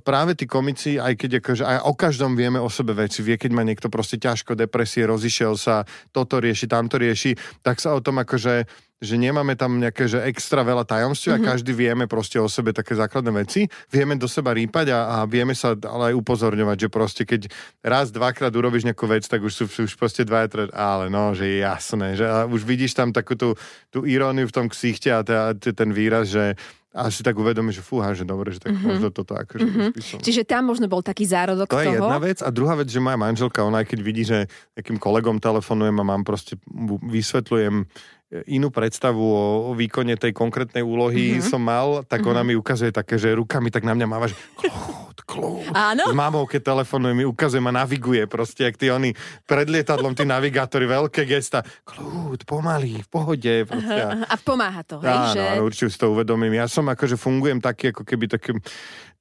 práve 0.03 0.35
tí 0.35 0.43
komici, 0.43 0.99
aj 0.99 1.15
keď 1.15 1.39
akože, 1.39 1.63
aj 1.63 1.79
o 1.87 1.93
každom 1.95 2.35
vieme 2.35 2.59
o 2.59 2.67
sebe 2.67 2.91
veci, 2.91 3.23
vie, 3.23 3.39
keď 3.39 3.51
má 3.55 3.63
niekto 3.63 3.87
proste 3.87 4.19
ťažko, 4.19 4.59
depresie, 4.59 5.07
rozišiel 5.07 5.55
sa, 5.55 5.87
toto 6.11 6.43
rieši, 6.43 6.67
tamto 6.67 6.99
rieši, 6.99 7.39
tak 7.63 7.79
sa 7.79 7.95
o 7.95 8.03
tom 8.03 8.19
akože 8.19 8.67
že 8.97 9.13
nemáme 9.13 9.53
tam 9.53 9.77
nejaké 9.77 10.09
že 10.09 10.25
extra 10.25 10.65
veľa 10.65 10.81
tajomství 10.81 11.29
mm-hmm. 11.29 11.41
a 11.41 11.45
mhm. 11.45 11.49
každý 11.53 11.71
vieme 11.77 12.05
proste 12.09 12.41
o 12.41 12.49
sebe 12.49 12.73
také 12.73 12.97
základné 12.97 13.29
veci. 13.45 13.69
Vieme 13.93 14.17
do 14.17 14.25
seba 14.25 14.57
rýpať 14.57 14.89
a, 14.89 15.21
a 15.21 15.29
vieme 15.29 15.53
sa 15.53 15.77
ale 15.77 16.13
aj 16.13 16.15
upozorňovať, 16.17 16.77
že 16.81 16.89
proste 16.89 17.21
keď 17.21 17.41
raz, 17.85 18.09
dvakrát 18.09 18.49
urobíš 18.49 18.89
nejakú 18.89 19.05
vec, 19.05 19.21
tak 19.29 19.45
už 19.45 19.53
sú 19.53 19.65
už 19.69 19.93
proste 20.01 20.25
dva, 20.25 20.49
tre, 20.49 20.65
ale 20.73 21.13
no, 21.13 21.37
že 21.37 21.61
jasné, 21.61 22.17
že 22.17 22.25
a 22.25 22.49
už 22.49 22.65
vidíš 22.65 22.97
tam 22.97 23.13
takú 23.13 23.37
tú, 23.37 23.53
tú 23.93 24.01
iróniu 24.09 24.49
v 24.49 24.55
tom 24.55 24.65
ksichte 24.65 25.13
a 25.13 25.21
ten 25.53 25.89
výraz, 25.93 26.33
že 26.33 26.57
a 26.97 27.13
si 27.13 27.21
tak 27.21 27.37
uvedomí, 27.37 27.69
že 27.69 27.85
fúha, 27.85 28.09
že 28.17 28.25
dobre, 28.25 28.49
že 28.49 28.57
tak 28.57 28.73
mm-hmm. 28.73 28.89
možno 28.89 29.07
toto 29.13 29.37
akože 29.37 29.61
mm-hmm. 29.69 30.25
Čiže 30.25 30.41
tam 30.49 30.65
možno 30.65 30.89
bol 30.89 31.05
taký 31.05 31.29
zárodok 31.29 31.69
to 31.69 31.77
toho? 31.77 31.85
To 31.85 31.85
je 31.85 31.97
jedna 32.01 32.17
vec. 32.17 32.41
A 32.41 32.49
druhá 32.49 32.73
vec, 32.73 32.89
že 32.89 32.97
moja 32.97 33.21
manželka, 33.21 33.61
ona 33.61 33.85
aj 33.85 33.93
keď 33.93 33.99
vidí, 34.01 34.25
že 34.25 34.49
nejakým 34.73 34.97
kolegom 34.97 35.37
telefonujem 35.37 35.93
a 35.93 36.03
mám 36.03 36.25
proste, 36.25 36.57
vysvetľujem 37.05 37.85
inú 38.27 38.67
predstavu 38.67 39.23
o, 39.23 39.71
výkone 39.71 40.19
tej 40.19 40.35
konkrétnej 40.35 40.83
úlohy 40.83 41.39
mm-hmm. 41.39 41.47
som 41.47 41.63
mal, 41.63 42.03
tak 42.03 42.19
mm-hmm. 42.19 42.31
ona 42.35 42.41
mi 42.43 42.59
ukazuje 42.59 42.91
také, 42.91 43.15
že 43.15 43.31
rukami 43.31 43.71
tak 43.71 43.87
na 43.87 43.95
mňa 43.95 44.03
máva, 44.03 44.27
že 44.27 44.35
kľúd, 44.59 45.17
kľúd. 45.23 45.71
Áno? 45.71 46.03
S 46.11 46.15
mamou, 46.15 46.43
keď 46.43 46.75
telefonuje, 46.75 47.15
mi 47.15 47.23
ukazuje, 47.23 47.63
ma 47.63 47.71
naviguje 47.71 48.27
proste, 48.27 48.67
jak 48.67 48.75
tí 48.75 48.91
oni 48.91 49.15
pred 49.47 49.71
lietadlom, 49.71 50.11
tí 50.11 50.27
navigátori, 50.27 50.83
veľké 50.83 51.23
gesta. 51.23 51.63
Kľúd, 51.87 52.43
pomaly, 52.43 52.99
v 52.99 53.07
pohode. 53.07 53.53
Proste. 53.63 54.01
A 54.27 54.35
pomáha 54.43 54.83
to, 54.83 54.99
hej? 54.99 55.07
Áno, 55.07 55.31
že... 55.31 55.43
áno, 55.47 55.61
určite 55.63 55.87
si 55.87 55.97
to 55.99 56.11
uvedomím. 56.11 56.59
Ja 56.59 56.67
som 56.67 56.83
akože 56.91 57.15
fungujem 57.15 57.63
taký, 57.63 57.95
ako 57.95 58.03
keby 58.03 58.27
takým, 58.27 58.59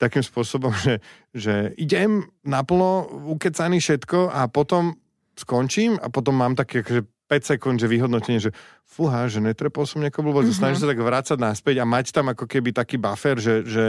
takým 0.02 0.26
spôsobom, 0.26 0.74
že, 0.74 0.98
že 1.30 1.70
idem 1.78 2.26
naplno, 2.42 3.06
ukecaný 3.38 3.78
všetko 3.78 4.34
a 4.34 4.50
potom 4.50 4.98
skončím 5.38 5.94
a 6.00 6.10
potom 6.10 6.34
mám 6.34 6.58
také 6.58 6.82
akože 6.82 7.15
5 7.26 7.50
sekúnd, 7.56 7.76
že 7.82 7.90
vyhodnotenie, 7.90 8.38
že 8.38 8.54
fúha, 8.86 9.26
že 9.26 9.42
netrepol 9.42 9.82
som 9.82 9.98
nejakú 9.98 10.22
blbosť, 10.22 10.46
mm-hmm. 10.46 10.60
snažím 10.62 10.80
sa 10.80 10.90
tak 10.90 11.00
vrácať 11.02 11.38
naspäť 11.38 11.76
a 11.82 11.84
mať 11.86 12.14
tam 12.14 12.30
ako 12.30 12.46
keby 12.46 12.70
taký 12.70 12.96
buffer, 12.96 13.36
že, 13.42 13.66
že 13.66 13.84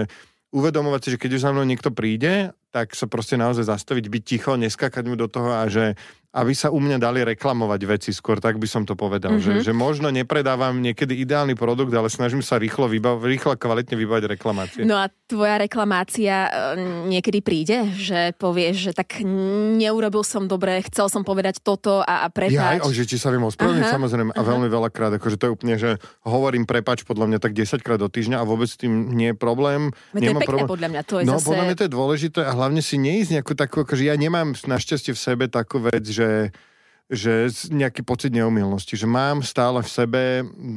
uvedomovať 0.52 1.02
si, 1.04 1.10
že 1.14 1.22
keď 1.22 1.32
už 1.38 1.44
za 1.44 1.52
mnou 1.54 1.66
niekto 1.68 1.94
príde, 1.94 2.56
tak 2.72 2.96
sa 2.98 3.06
proste 3.06 3.36
naozaj 3.36 3.68
zastaviť, 3.68 4.06
byť 4.08 4.24
ticho, 4.24 4.52
neskakať 4.58 5.04
mu 5.06 5.16
do 5.20 5.28
toho 5.28 5.54
a 5.54 5.68
že, 5.68 5.94
aby 6.38 6.54
sa 6.54 6.70
u 6.70 6.78
mňa 6.78 7.02
dali 7.02 7.26
reklamovať 7.26 7.82
veci 7.90 8.10
skôr, 8.14 8.38
tak 8.38 8.62
by 8.62 8.70
som 8.70 8.86
to 8.86 8.94
povedal. 8.94 9.34
Mm-hmm. 9.34 9.66
Že, 9.66 9.66
že 9.66 9.74
možno 9.74 10.14
nepredávam 10.14 10.78
niekedy 10.78 11.18
ideálny 11.26 11.58
produkt, 11.58 11.90
ale 11.98 12.14
snažím 12.14 12.46
sa 12.46 12.62
rýchlo, 12.62 12.86
vybav, 12.86 13.26
rýchlo 13.26 13.58
kvalitne 13.58 13.98
vybavať 13.98 14.24
reklamácie. 14.38 14.82
No 14.86 15.02
a 15.02 15.10
tvoja 15.26 15.58
reklamácia 15.58 16.46
e, 16.46 16.50
niekedy 17.10 17.42
príde, 17.42 17.90
že 17.98 18.38
povieš, 18.38 18.76
že 18.78 18.92
tak 18.94 19.26
neurobil 19.26 20.22
som 20.22 20.46
dobre, 20.46 20.86
chcel 20.86 21.10
som 21.10 21.26
povedať 21.26 21.60
toto 21.66 22.06
a, 22.06 22.24
a 22.24 22.28
prepáč. 22.30 22.54
Ja, 22.54 22.86
o, 22.86 22.94
že 22.94 23.10
či 23.10 23.18
sa 23.18 23.34
viem 23.34 23.42
ospravedlniť, 23.42 23.90
samozrejme. 23.90 24.32
A 24.38 24.42
veľmi 24.46 24.70
veľakrát, 24.70 25.18
akože 25.18 25.42
to 25.42 25.50
je 25.50 25.52
úplne, 25.52 25.76
že 25.82 25.98
hovorím 26.22 26.70
prepač 26.70 27.02
podľa 27.02 27.34
mňa 27.34 27.40
tak 27.42 27.58
10 27.58 27.82
krát 27.82 27.98
do 27.98 28.08
týždňa 28.08 28.40
a 28.40 28.46
vôbec 28.46 28.70
s 28.70 28.78
tým 28.78 29.10
nie 29.18 29.34
je 29.34 29.38
problém. 29.38 29.90
to 30.14 30.22
je 30.22 30.30
pekné 30.38 30.46
problém. 30.46 30.70
podľa 30.70 30.90
mňa, 30.94 31.02
to 31.02 31.16
je 31.18 31.26
no, 31.26 31.42
zase... 31.42 31.48
podľa 31.50 31.64
mňa 31.66 31.76
to 31.76 31.84
je 31.84 31.92
dôležité 31.92 32.40
a 32.46 32.52
hlavne 32.54 32.82
si 32.86 32.96
neísť 33.02 33.30
nejakú 33.42 33.54
takú, 33.58 33.76
akože 33.82 34.04
ja 34.06 34.16
nemám 34.16 34.54
našťastie 34.54 35.12
v 35.16 35.20
sebe 35.20 35.46
takú 35.50 35.82
vec, 35.82 36.06
že 36.06 36.27
že 37.08 37.48
nejaký 37.72 38.04
pocit 38.04 38.36
neumilnosti, 38.36 38.92
že 38.92 39.08
mám 39.08 39.40
stále 39.40 39.80
v 39.80 39.88
sebe 39.88 40.22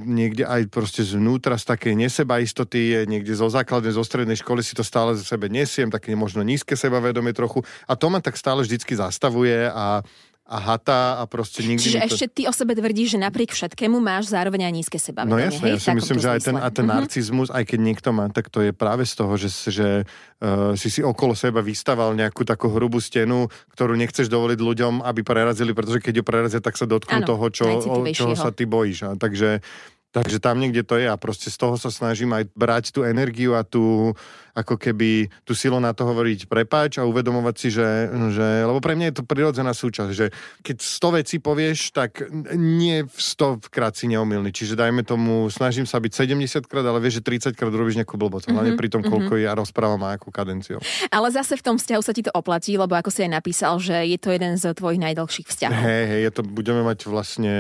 niekde 0.07 0.47
aj 0.47 0.71
proste 0.71 1.02
zvnútra 1.02 1.59
z 1.59 1.75
takej 1.75 1.99
nesebaistoty, 1.99 3.02
niekde 3.11 3.35
zo 3.35 3.50
základnej, 3.50 3.90
zo 3.90 4.07
strednej 4.07 4.38
školy 4.38 4.62
si 4.62 4.78
to 4.78 4.87
stále 4.87 5.19
za 5.19 5.26
sebe 5.26 5.50
nesiem, 5.50 5.90
také 5.90 6.14
možno 6.14 6.47
nízke 6.47 6.78
sebavedomie 6.78 7.35
trochu. 7.35 7.66
A 7.90 7.99
to 7.99 8.07
ma 8.14 8.23
tak 8.23 8.38
stále 8.38 8.62
vždycky 8.62 8.95
zastavuje 8.95 9.66
a 9.75 10.07
a 10.50 10.59
hata 10.59 11.23
a 11.23 11.30
proste 11.30 11.62
nikdy... 11.62 11.87
Čiže 11.87 11.99
to... 12.02 12.07
ešte 12.11 12.26
ty 12.26 12.42
o 12.50 12.52
sebe 12.52 12.75
tvrdíš, 12.75 13.14
že 13.14 13.19
napriek 13.23 13.54
všetkému 13.54 14.02
máš 14.02 14.35
zároveň 14.35 14.66
aj 14.66 14.75
nízke 14.75 14.99
sebavedomie. 14.99 15.47
No 15.47 15.47
jasne, 15.47 15.66
ja 15.71 15.78
si 15.78 15.90
myslím, 15.95 16.19
že 16.19 16.28
aj 16.35 16.40
ten, 16.42 16.57
a 16.59 16.69
ten 16.75 16.90
mm-hmm. 16.90 16.99
narcizmus, 17.07 17.49
aj 17.54 17.64
keď 17.71 17.78
niekto 17.78 18.11
má, 18.11 18.26
tak 18.35 18.50
to 18.50 18.66
je 18.66 18.75
práve 18.75 19.07
z 19.07 19.14
toho, 19.14 19.38
že, 19.38 19.49
že 19.71 19.88
uh, 20.02 20.75
si 20.75 20.90
si 20.90 21.07
okolo 21.07 21.38
seba 21.38 21.62
vystaval 21.62 22.19
nejakú 22.19 22.42
takú 22.42 22.66
hrubú 22.66 22.99
stenu, 22.99 23.47
ktorú 23.78 23.95
nechceš 23.95 24.26
dovoliť 24.26 24.59
ľuďom, 24.59 25.07
aby 25.07 25.23
prerazili, 25.23 25.71
pretože 25.71 26.02
keď 26.02 26.19
ju 26.19 26.25
prerazia, 26.26 26.59
tak 26.59 26.75
sa 26.75 26.90
dotknú 26.90 27.23
ano, 27.23 27.30
toho, 27.30 27.47
čo, 27.54 27.66
o, 27.87 28.02
čoho 28.11 28.35
sa 28.35 28.50
ty 28.50 28.66
bojíš. 28.66 29.07
A 29.07 29.14
takže 29.14 29.62
Takže 30.11 30.43
tam 30.43 30.59
niekde 30.59 30.83
to 30.83 30.99
je 30.99 31.07
a 31.07 31.14
proste 31.14 31.55
z 31.55 31.57
toho 31.57 31.79
sa 31.79 31.87
snažím 31.87 32.35
aj 32.35 32.50
brať 32.59 32.90
tú 32.90 33.07
energiu 33.07 33.55
a 33.55 33.62
tú, 33.62 34.11
ako 34.59 34.75
keby 34.75 35.31
tú 35.47 35.55
silu 35.55 35.79
na 35.79 35.95
to 35.95 36.02
hovoriť 36.02 36.50
prepáč 36.50 36.99
a 36.99 37.07
uvedomovať 37.07 37.55
si, 37.55 37.69
že, 37.71 38.11
že 38.35 38.67
lebo 38.67 38.83
pre 38.83 38.99
mňa 38.99 39.14
je 39.14 39.17
to 39.23 39.25
prirodzená 39.25 39.71
súčasť, 39.71 40.11
že 40.11 40.35
keď 40.67 40.76
100 40.83 41.19
vecí 41.23 41.37
povieš, 41.38 41.95
tak 41.95 42.26
nie 42.59 43.07
v 43.07 43.19
100 43.19 43.71
krát 43.71 43.95
si 43.95 44.11
neomilný. 44.11 44.50
Čiže 44.50 44.75
dajme 44.75 45.07
tomu, 45.07 45.47
snažím 45.47 45.87
sa 45.87 46.02
byť 46.02 46.26
70 46.26 46.67
krát, 46.67 46.83
ale 46.83 46.99
vieš, 46.99 47.23
že 47.23 47.55
30 47.55 47.55
krát 47.55 47.71
robíš 47.71 48.02
nejakú 48.02 48.19
blbosť, 48.19 48.50
mm-hmm, 48.50 48.75
pri 48.75 48.88
tom, 48.90 49.07
koľko 49.07 49.38
mm-hmm. 49.38 49.47
ja 49.47 49.55
rozprávam 49.55 50.02
a 50.11 50.19
akú 50.19 50.35
kadenciou. 50.35 50.83
Ale 51.14 51.31
zase 51.31 51.55
v 51.55 51.62
tom 51.62 51.79
vzťahu 51.79 52.02
sa 52.02 52.11
ti 52.11 52.26
to 52.26 52.35
oplatí, 52.35 52.75
lebo 52.75 52.99
ako 52.99 53.14
si 53.14 53.23
aj 53.23 53.31
napísal, 53.31 53.79
že 53.79 53.95
je 54.11 54.19
to 54.19 54.35
jeden 54.35 54.59
z 54.59 54.75
tvojich 54.75 54.99
najdlhších 54.99 55.47
vzťahov. 55.47 55.79
Hej, 55.87 56.05
hej, 56.11 56.21
je 56.26 56.33
to, 56.35 56.43
budeme 56.43 56.83
mať 56.83 56.99
vlastne 57.07 57.55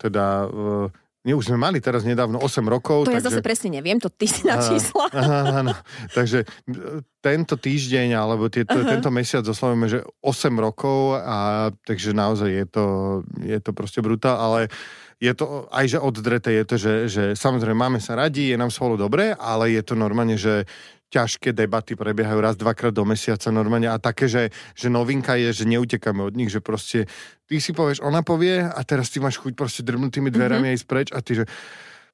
teda 0.00 0.48
nie, 1.22 1.38
už 1.38 1.54
sme 1.54 1.58
mali 1.58 1.78
teraz 1.78 2.02
nedávno 2.02 2.42
8 2.42 2.66
rokov. 2.66 3.06
To 3.06 3.14
takže... 3.14 3.18
ja 3.22 3.26
zase 3.30 3.40
presne 3.46 3.78
neviem, 3.78 4.02
to 4.02 4.10
ty 4.10 4.26
si 4.26 4.42
na 4.42 4.58
čísla. 4.58 5.06
Áno, 5.62 5.70
takže 6.10 6.42
tento 7.22 7.54
týždeň, 7.54 8.18
alebo 8.18 8.50
tieto, 8.50 8.74
uh-huh. 8.74 8.90
tento 8.90 9.06
mesiac 9.14 9.46
oslavujeme, 9.46 9.86
že 9.86 10.02
8 10.18 10.50
rokov 10.58 11.22
a 11.22 11.70
takže 11.86 12.10
naozaj 12.10 12.50
je 12.50 12.66
to, 12.66 12.86
je 13.38 13.58
to 13.62 13.70
proste 13.70 14.02
brutál, 14.02 14.34
ale 14.34 14.66
je 15.22 15.32
to 15.38 15.70
aj, 15.70 15.86
že 15.86 15.98
oddrete 16.02 16.50
je 16.50 16.64
to, 16.66 16.74
že, 16.74 16.94
že 17.06 17.24
samozrejme 17.38 17.78
máme 17.78 18.00
sa 18.02 18.18
radi, 18.18 18.50
je 18.50 18.58
nám 18.58 18.74
spolu 18.74 18.98
dobre, 18.98 19.30
ale 19.38 19.70
je 19.70 19.82
to 19.86 19.94
normálne, 19.94 20.34
že 20.34 20.66
ťažké 21.12 21.54
debaty 21.54 21.94
prebiehajú 21.94 22.40
raz, 22.40 22.56
dvakrát 22.56 22.90
do 22.90 23.04
mesiaca 23.06 23.52
normálne 23.52 23.86
a 23.86 24.00
také, 24.02 24.26
že, 24.26 24.48
že 24.72 24.88
novinka 24.88 25.36
je, 25.36 25.52
že 25.52 25.64
neutekáme 25.68 26.24
od 26.24 26.34
nich, 26.34 26.50
že 26.50 26.64
proste 26.64 27.04
ty 27.46 27.60
si 27.60 27.70
povieš, 27.70 28.02
ona 28.02 28.24
povie 28.24 28.64
a 28.64 28.80
teraz 28.82 29.12
ty 29.12 29.20
máš 29.20 29.38
chuť 29.38 29.52
proste 29.52 29.84
drmnutými 29.84 30.32
dverami 30.32 30.72
mm-hmm. 30.72 30.78
ísť 30.80 30.86
preč 30.88 31.08
a 31.12 31.20
ty, 31.20 31.38
že 31.38 31.44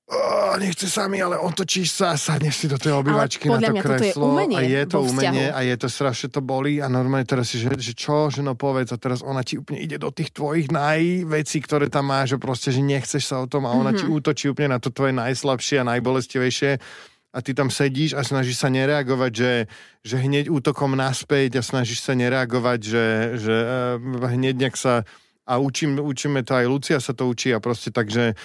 oh, 0.08 0.56
nechce 0.56 0.88
sa 0.88 1.04
mi, 1.06 1.20
ale 1.20 1.36
otočíš 1.36 1.92
sa 1.92 2.12
a 2.12 2.16
sadneš 2.16 2.64
si 2.64 2.66
do 2.66 2.80
tej 2.80 2.96
obývačky 2.96 3.52
na 3.52 3.60
to 3.60 3.76
kreslo 3.76 4.40
to 4.40 4.48
je 4.48 4.56
a 4.56 4.60
je 4.64 4.82
to 4.88 4.98
umenie 5.04 5.48
a 5.52 5.60
je 5.60 5.76
to 5.76 5.88
strašne 5.88 6.28
to 6.32 6.40
bolí 6.40 6.80
a 6.80 6.88
normálne 6.88 7.28
teraz 7.28 7.52
si, 7.52 7.60
že, 7.60 7.68
že 7.76 7.92
čo, 7.92 8.32
že 8.32 8.40
no 8.40 8.56
povedz 8.56 8.92
a 8.92 8.98
teraz 8.98 9.20
ona 9.20 9.44
ti 9.44 9.60
úplne 9.60 9.84
ide 9.84 10.00
do 10.00 10.08
tých 10.08 10.32
tvojich 10.32 10.72
najvecí, 10.72 11.58
ktoré 11.60 11.92
tam 11.92 12.08
máš, 12.08 12.36
že 12.36 12.38
proste, 12.40 12.68
že 12.72 12.80
nechceš 12.80 13.24
sa 13.28 13.44
o 13.44 13.46
tom 13.46 13.68
a 13.68 13.76
ona 13.76 13.92
mm-hmm. 13.92 14.00
ti 14.00 14.04
útočí 14.08 14.44
úplne 14.48 14.76
na 14.76 14.80
to 14.80 14.88
tvoje 14.88 15.12
najslabšie 15.12 15.84
a 15.84 15.88
najbolestivejšie. 15.96 16.80
A 17.28 17.44
ty 17.44 17.52
tam 17.52 17.68
sedíš 17.68 18.16
a 18.16 18.24
snažíš 18.24 18.56
sa 18.56 18.72
nereagovať, 18.72 19.32
že, 19.36 19.52
že 20.00 20.16
hneď 20.16 20.48
útokom 20.48 20.96
naspäť 20.96 21.60
a 21.60 21.62
snažíš 21.62 22.00
sa 22.00 22.16
nereagovať, 22.16 22.80
že, 22.80 23.06
že 23.36 23.54
uh, 24.00 24.32
hneď 24.32 24.56
nejak 24.56 24.76
sa 24.80 25.04
a 25.48 25.56
učím, 25.56 25.96
učíme 25.96 26.44
to 26.44 26.52
aj 26.60 26.66
Lucia 26.68 26.98
sa 27.00 27.16
to 27.16 27.24
učí 27.24 27.56
a 27.56 27.58
proste 27.58 27.88
takže 27.88 28.36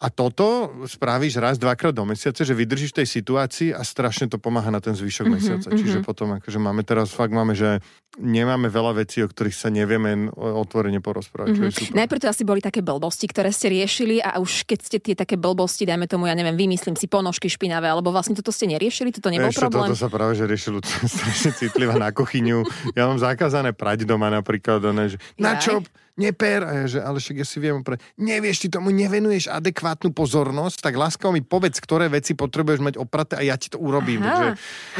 a 0.00 0.08
toto 0.08 0.72
spravíš 0.88 1.36
raz, 1.36 1.60
dvakrát 1.60 1.92
do 1.92 2.08
mesiace, 2.08 2.40
že 2.40 2.56
vydržíš 2.56 2.96
tej 2.96 3.04
situácii 3.04 3.76
a 3.76 3.84
strašne 3.84 4.32
to 4.32 4.40
pomáha 4.40 4.72
na 4.72 4.80
ten 4.80 4.96
zvyšok 4.96 5.28
mm-hmm, 5.28 5.36
mesiaca. 5.36 5.68
Mm-hmm. 5.68 5.80
Čiže 5.84 5.98
potom 6.00 6.40
akože 6.40 6.56
máme 6.56 6.80
teraz, 6.88 7.12
fakt 7.12 7.36
máme, 7.36 7.52
že 7.52 7.84
nemáme 8.16 8.72
veľa 8.72 9.04
vecí, 9.04 9.20
o 9.20 9.28
ktorých 9.28 9.52
sa 9.52 9.68
nevieme 9.68 10.32
otvorene 10.32 11.04
porozprávať. 11.04 11.52
Mm-hmm. 11.52 11.92
Najprv 11.92 12.20
to 12.24 12.32
asi 12.32 12.48
boli 12.48 12.64
také 12.64 12.80
blbosti, 12.80 13.28
ktoré 13.28 13.52
ste 13.52 13.68
riešili 13.76 14.24
a 14.24 14.40
už 14.40 14.64
keď 14.64 14.78
ste 14.80 14.98
tie 15.04 15.12
také 15.12 15.36
blbosti, 15.36 15.84
dajme 15.84 16.08
tomu, 16.08 16.32
ja 16.32 16.34
neviem, 16.34 16.56
vymyslím 16.56 16.96
si 16.96 17.04
ponožky 17.04 17.52
špinavé, 17.52 17.92
alebo 17.92 18.08
vlastne 18.08 18.32
toto 18.32 18.56
ste 18.56 18.72
neriešili, 18.72 19.12
toto 19.12 19.28
nebol 19.28 19.52
Ešte 19.52 19.68
problém. 19.68 19.92
Toto 19.92 20.00
sa 20.00 20.08
práve, 20.08 20.32
že 20.32 20.48
riešilo 20.48 20.80
strašne 21.12 21.52
citlivá 21.52 22.00
na 22.00 22.08
kuchyňu. 22.08 22.64
Ja 22.96 23.04
mám 23.04 23.20
zakázané 23.20 23.76
prať 23.76 24.08
doma 24.08 24.32
napríklad, 24.32 24.80
ne, 24.96 25.12
že 25.12 25.20
na 25.36 25.60
čo, 25.60 25.84
neper, 26.18 26.60
a 26.66 26.72
ja, 26.82 26.84
že, 26.86 26.98
ale 27.00 27.22
však 27.22 27.36
ja 27.42 27.46
si 27.46 27.58
viem 27.62 27.80
pre... 27.84 28.00
Nevieš, 28.18 28.66
ty 28.66 28.68
tomu 28.72 28.90
nevenuješ 28.90 29.50
adekvátnu 29.50 30.10
pozornosť, 30.10 30.82
tak 30.82 30.94
láskavo 30.98 31.34
mi 31.34 31.42
povedz, 31.42 31.78
ktoré 31.78 32.10
veci 32.10 32.34
potrebuješ 32.34 32.80
mať 32.82 32.94
opraté 32.98 33.38
a 33.38 33.42
ja 33.42 33.54
ti 33.54 33.70
to 33.70 33.78
urobím. 33.78 34.24
Takže, 34.24 34.48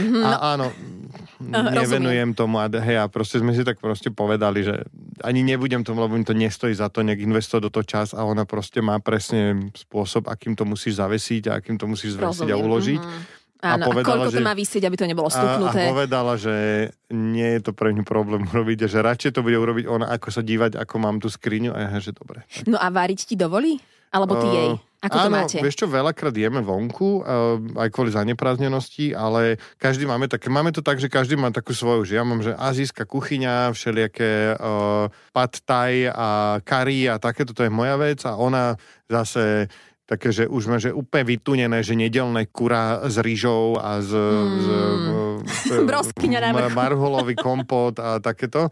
mm-hmm. 0.01 0.23
a 0.23 0.31
áno, 0.57 0.67
nevenujem 1.81 2.33
tomu 2.33 2.63
a 2.63 2.71
hej, 2.71 3.01
a 3.01 3.07
proste 3.11 3.43
sme 3.43 3.53
si 3.57 3.67
tak 3.67 3.83
proste 3.83 4.09
povedali, 4.13 4.65
že 4.65 4.87
ani 5.21 5.45
nebudem 5.45 5.85
tomu, 5.85 6.05
lebo 6.05 6.17
mi 6.17 6.25
to 6.25 6.37
nestojí 6.37 6.73
za 6.73 6.89
to 6.89 7.05
nejak 7.05 7.21
investovať 7.21 7.63
do 7.69 7.73
toho 7.73 7.87
čas 7.87 8.09
a 8.17 8.25
ona 8.25 8.49
proste 8.49 8.81
má 8.81 8.97
presne 9.03 9.73
spôsob, 9.77 10.31
akým 10.31 10.57
to 10.57 10.65
musíš 10.65 11.01
zavesiť 11.01 11.51
a 11.51 11.61
akým 11.61 11.77
to 11.77 11.85
musíš 11.91 12.17
zvesiť 12.17 12.49
a 12.53 12.57
uložiť. 12.57 13.03
Mm-hmm. 13.03 13.40
Áno, 13.61 13.85
a, 13.85 13.89
povedala, 13.93 14.01
a 14.01 14.09
koľko 14.09 14.31
že, 14.33 14.39
to 14.41 14.49
má 14.49 14.55
vysieť, 14.57 14.83
aby 14.89 14.97
to 14.97 15.05
nebolo 15.05 15.29
stupnuté. 15.29 15.85
A, 15.85 15.87
a 15.87 15.93
povedala, 15.93 16.33
že 16.41 16.55
nie 17.13 17.49
je 17.57 17.61
to 17.61 17.73
pre 17.77 17.93
ňu 17.93 18.05
problém 18.09 18.49
urobiť, 18.49 18.89
že 18.89 19.05
radšej 19.05 19.37
to 19.37 19.45
bude 19.45 19.57
urobiť 19.61 19.85
ona, 19.85 20.09
ako 20.09 20.29
sa 20.33 20.41
dívať, 20.41 20.81
ako 20.81 20.95
mám 20.97 21.21
tú 21.21 21.29
skriňu 21.29 21.77
a 21.77 21.79
ja, 21.93 22.01
že 22.01 22.17
dobre. 22.17 22.49
Tak. 22.49 22.65
No 22.73 22.81
a 22.81 22.89
variť 22.89 23.29
ti 23.29 23.37
dovolí? 23.37 23.77
Alebo 24.11 24.43
ty 24.43 24.49
uh, 24.49 24.55
jej? 24.57 24.71
Ako 25.01 25.17
áno, 25.17 25.25
to 25.25 25.31
máte? 25.33 25.57
vieš 25.63 25.81
čo, 25.81 25.87
veľakrát 25.89 26.35
jeme 26.35 26.61
vonku, 26.61 27.23
uh, 27.23 27.57
aj 27.79 27.89
kvôli 27.95 28.11
zaneprázdnenosti, 28.11 29.15
ale 29.15 29.57
každý 29.79 30.05
máme 30.05 30.27
také, 30.27 30.51
máme 30.51 30.75
to 30.75 30.83
tak, 30.83 30.99
že 30.99 31.09
každý 31.09 31.39
má 31.39 31.49
takú 31.55 31.73
svoju, 31.73 32.05
že 32.05 32.19
ja 32.19 32.25
mám, 32.27 32.43
že 32.43 32.53
azijská 32.53 33.07
kuchyňa, 33.07 33.73
všelijaké 33.73 34.59
uh, 34.59 35.07
pad 35.31 35.63
thai 35.63 36.11
a 36.11 36.59
curry 36.67 37.07
a 37.07 37.23
takéto, 37.23 37.55
to 37.55 37.65
je 37.65 37.73
moja 37.73 37.97
vec 37.97 38.21
a 38.27 38.35
ona 38.35 38.75
zase 39.07 39.71
také, 40.11 40.35
že 40.35 40.45
už 40.51 40.63
má 40.67 40.83
že 40.83 40.91
úplne 40.91 41.23
vytunené, 41.23 41.79
že 41.87 41.95
nedelné 41.95 42.51
kura 42.51 43.07
s 43.07 43.23
rýžou 43.23 43.79
a 43.79 44.03
z, 44.03 44.11
mm. 44.11 44.59
z, 44.59 44.67
z 45.71 46.75
marholový 46.75 47.39
kompot 47.47 47.95
a 48.03 48.19
takéto. 48.19 48.67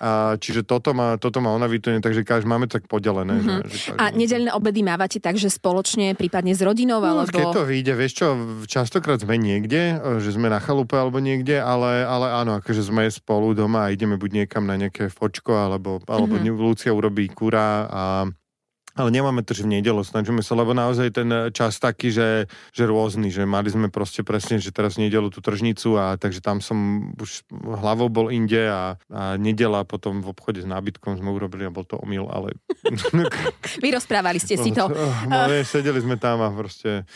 A 0.00 0.40
čiže 0.40 0.64
toto 0.64 0.96
má, 0.96 1.20
toto 1.20 1.44
má 1.44 1.52
ona 1.52 1.68
vytunené, 1.68 2.00
takže 2.00 2.24
každý 2.24 2.48
máme 2.48 2.64
tak 2.64 2.88
podelené. 2.88 3.36
Mm-hmm. 3.36 3.68
Že, 3.68 3.76
že 3.76 3.90
každý... 3.92 4.00
A 4.00 4.04
nedelné 4.16 4.50
obedy 4.56 4.80
mávate 4.80 5.20
tak, 5.20 5.36
že 5.36 5.52
spoločne, 5.52 6.16
prípadne 6.16 6.56
s 6.56 6.64
rodinou? 6.64 7.04
No, 7.04 7.20
alebo... 7.20 7.28
Keď 7.28 7.52
to 7.52 7.68
vyjde, 7.68 7.92
vieš 8.00 8.12
čo, 8.16 8.26
častokrát 8.64 9.20
sme 9.20 9.36
niekde, 9.36 10.00
že 10.24 10.32
sme 10.32 10.48
na 10.48 10.56
chalupe 10.56 10.96
alebo 10.96 11.20
niekde, 11.20 11.60
ale, 11.60 12.00
ale 12.08 12.32
áno, 12.32 12.56
akože 12.64 12.80
sme 12.80 13.12
spolu 13.12 13.52
doma 13.52 13.86
a 13.86 13.92
ideme 13.92 14.16
buď 14.16 14.48
niekam 14.48 14.64
na 14.64 14.80
nejaké 14.80 15.12
fočko, 15.12 15.68
alebo, 15.68 16.00
alebo 16.08 16.40
mm-hmm. 16.40 16.56
Lucia 16.56 16.96
urobí 16.96 17.28
kura 17.28 17.84
a 17.84 18.02
ale 19.00 19.10
nemáme 19.10 19.40
to, 19.42 19.56
že 19.56 19.64
v 19.64 19.80
nedelo 19.80 20.04
snažíme 20.04 20.44
sa, 20.44 20.52
lebo 20.54 20.76
naozaj 20.76 21.08
ten 21.10 21.28
čas 21.50 21.80
taký, 21.80 22.12
že, 22.12 22.46
že 22.70 22.84
rôzny, 22.84 23.32
že 23.32 23.48
mali 23.48 23.72
sme 23.72 23.88
proste 23.88 24.20
presne, 24.20 24.60
že 24.60 24.70
teraz 24.70 25.00
v 25.00 25.08
nedelu 25.08 25.32
tú 25.32 25.40
tržnicu 25.40 25.96
a 25.96 26.20
takže 26.20 26.44
tam 26.44 26.60
som 26.60 27.10
už 27.16 27.48
hlavou 27.50 28.12
bol 28.12 28.28
inde 28.28 28.68
a, 28.68 29.00
a 29.10 29.40
nedela 29.40 29.82
potom 29.88 30.20
v 30.20 30.30
obchode 30.30 30.60
s 30.60 30.68
nábytkom 30.68 31.18
sme 31.18 31.32
urobili 31.32 31.64
a 31.66 31.74
bol 31.74 31.88
to 31.88 31.96
omyl, 31.98 32.28
ale... 32.28 32.54
Vy 33.82 33.88
rozprávali 33.90 34.38
ste 34.38 34.60
si 34.60 34.70
to. 34.70 34.92
No, 35.26 35.48
no, 35.48 35.64
sedeli 35.64 35.98
sme 36.04 36.20
tam 36.20 36.44
a 36.44 36.48
proste 36.52 37.08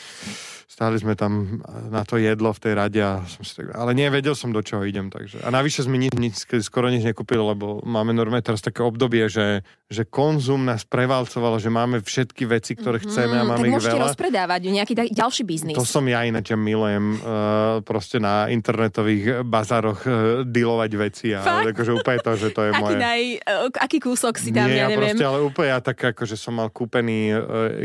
stáli 0.66 0.96
sme 0.98 1.14
tam 1.14 1.60
na 1.92 2.02
to 2.02 2.16
jedlo 2.16 2.50
v 2.50 2.60
tej 2.60 2.72
rade 2.74 3.00
a 3.00 3.22
som 3.28 3.42
si 3.44 3.54
tak, 3.60 3.74
ale 3.76 3.92
nevedel 3.92 4.34
som, 4.34 4.50
do 4.50 4.62
čoho 4.62 4.86
idem. 4.86 5.10
Takže. 5.10 5.42
A 5.44 5.48
navyše 5.50 5.84
sme 5.84 5.98
nič, 6.00 6.14
nič, 6.16 6.34
skoro 6.64 6.88
nič 6.88 7.04
nekúpili, 7.04 7.42
lebo 7.42 7.82
máme 7.82 8.14
normálne 8.14 8.44
teraz 8.44 8.62
také 8.62 8.82
obdobie, 8.82 9.26
že, 9.28 9.66
že 9.90 10.06
konzum 10.06 10.64
nás 10.64 10.86
prevalcoval, 10.86 11.58
že 11.58 11.68
máme 11.70 12.00
všetky 12.00 12.46
veci, 12.48 12.78
ktoré 12.78 13.02
mm-hmm, 13.02 13.12
chceme 13.12 13.34
a 13.36 13.44
máme 13.44 13.66
tak 13.66 13.70
ich 13.70 13.84
veľa. 13.86 14.04
rozpredávať 14.10 14.60
nejaký 14.70 14.94
da- 14.94 15.12
ďalší 15.12 15.42
biznis. 15.46 15.76
To 15.76 15.86
som 15.86 16.06
ja 16.06 16.22
ináč 16.26 16.50
ja 16.50 16.58
milujem 16.58 17.18
uh, 17.18 17.80
proste 17.82 18.18
na 18.18 18.48
internetových 18.50 19.46
bazároch 19.46 20.00
uh, 20.06 20.12
dealovať 20.46 20.90
veci 20.96 21.26
a 21.34 21.42
Fakt? 21.42 21.74
akože 21.74 21.92
úplne 21.94 22.18
to, 22.22 22.32
že 22.38 22.48
to 22.54 22.60
je 22.66 22.70
aký, 22.72 22.82
moje... 22.82 22.98
naj, 22.98 23.22
uh, 23.42 23.68
aký 23.78 23.98
kúsok 24.02 24.34
si 24.38 24.50
tam, 24.50 24.70
Nie, 24.70 24.86
ja 24.86 24.88
neviem. 24.90 25.14
proste, 25.14 25.24
ale 25.26 25.38
úplne 25.42 25.68
ja 25.74 25.78
tak, 25.82 25.98
akože 26.14 26.36
som 26.38 26.56
mal 26.56 26.70
kúpený 26.70 27.34
uh, 27.34 27.40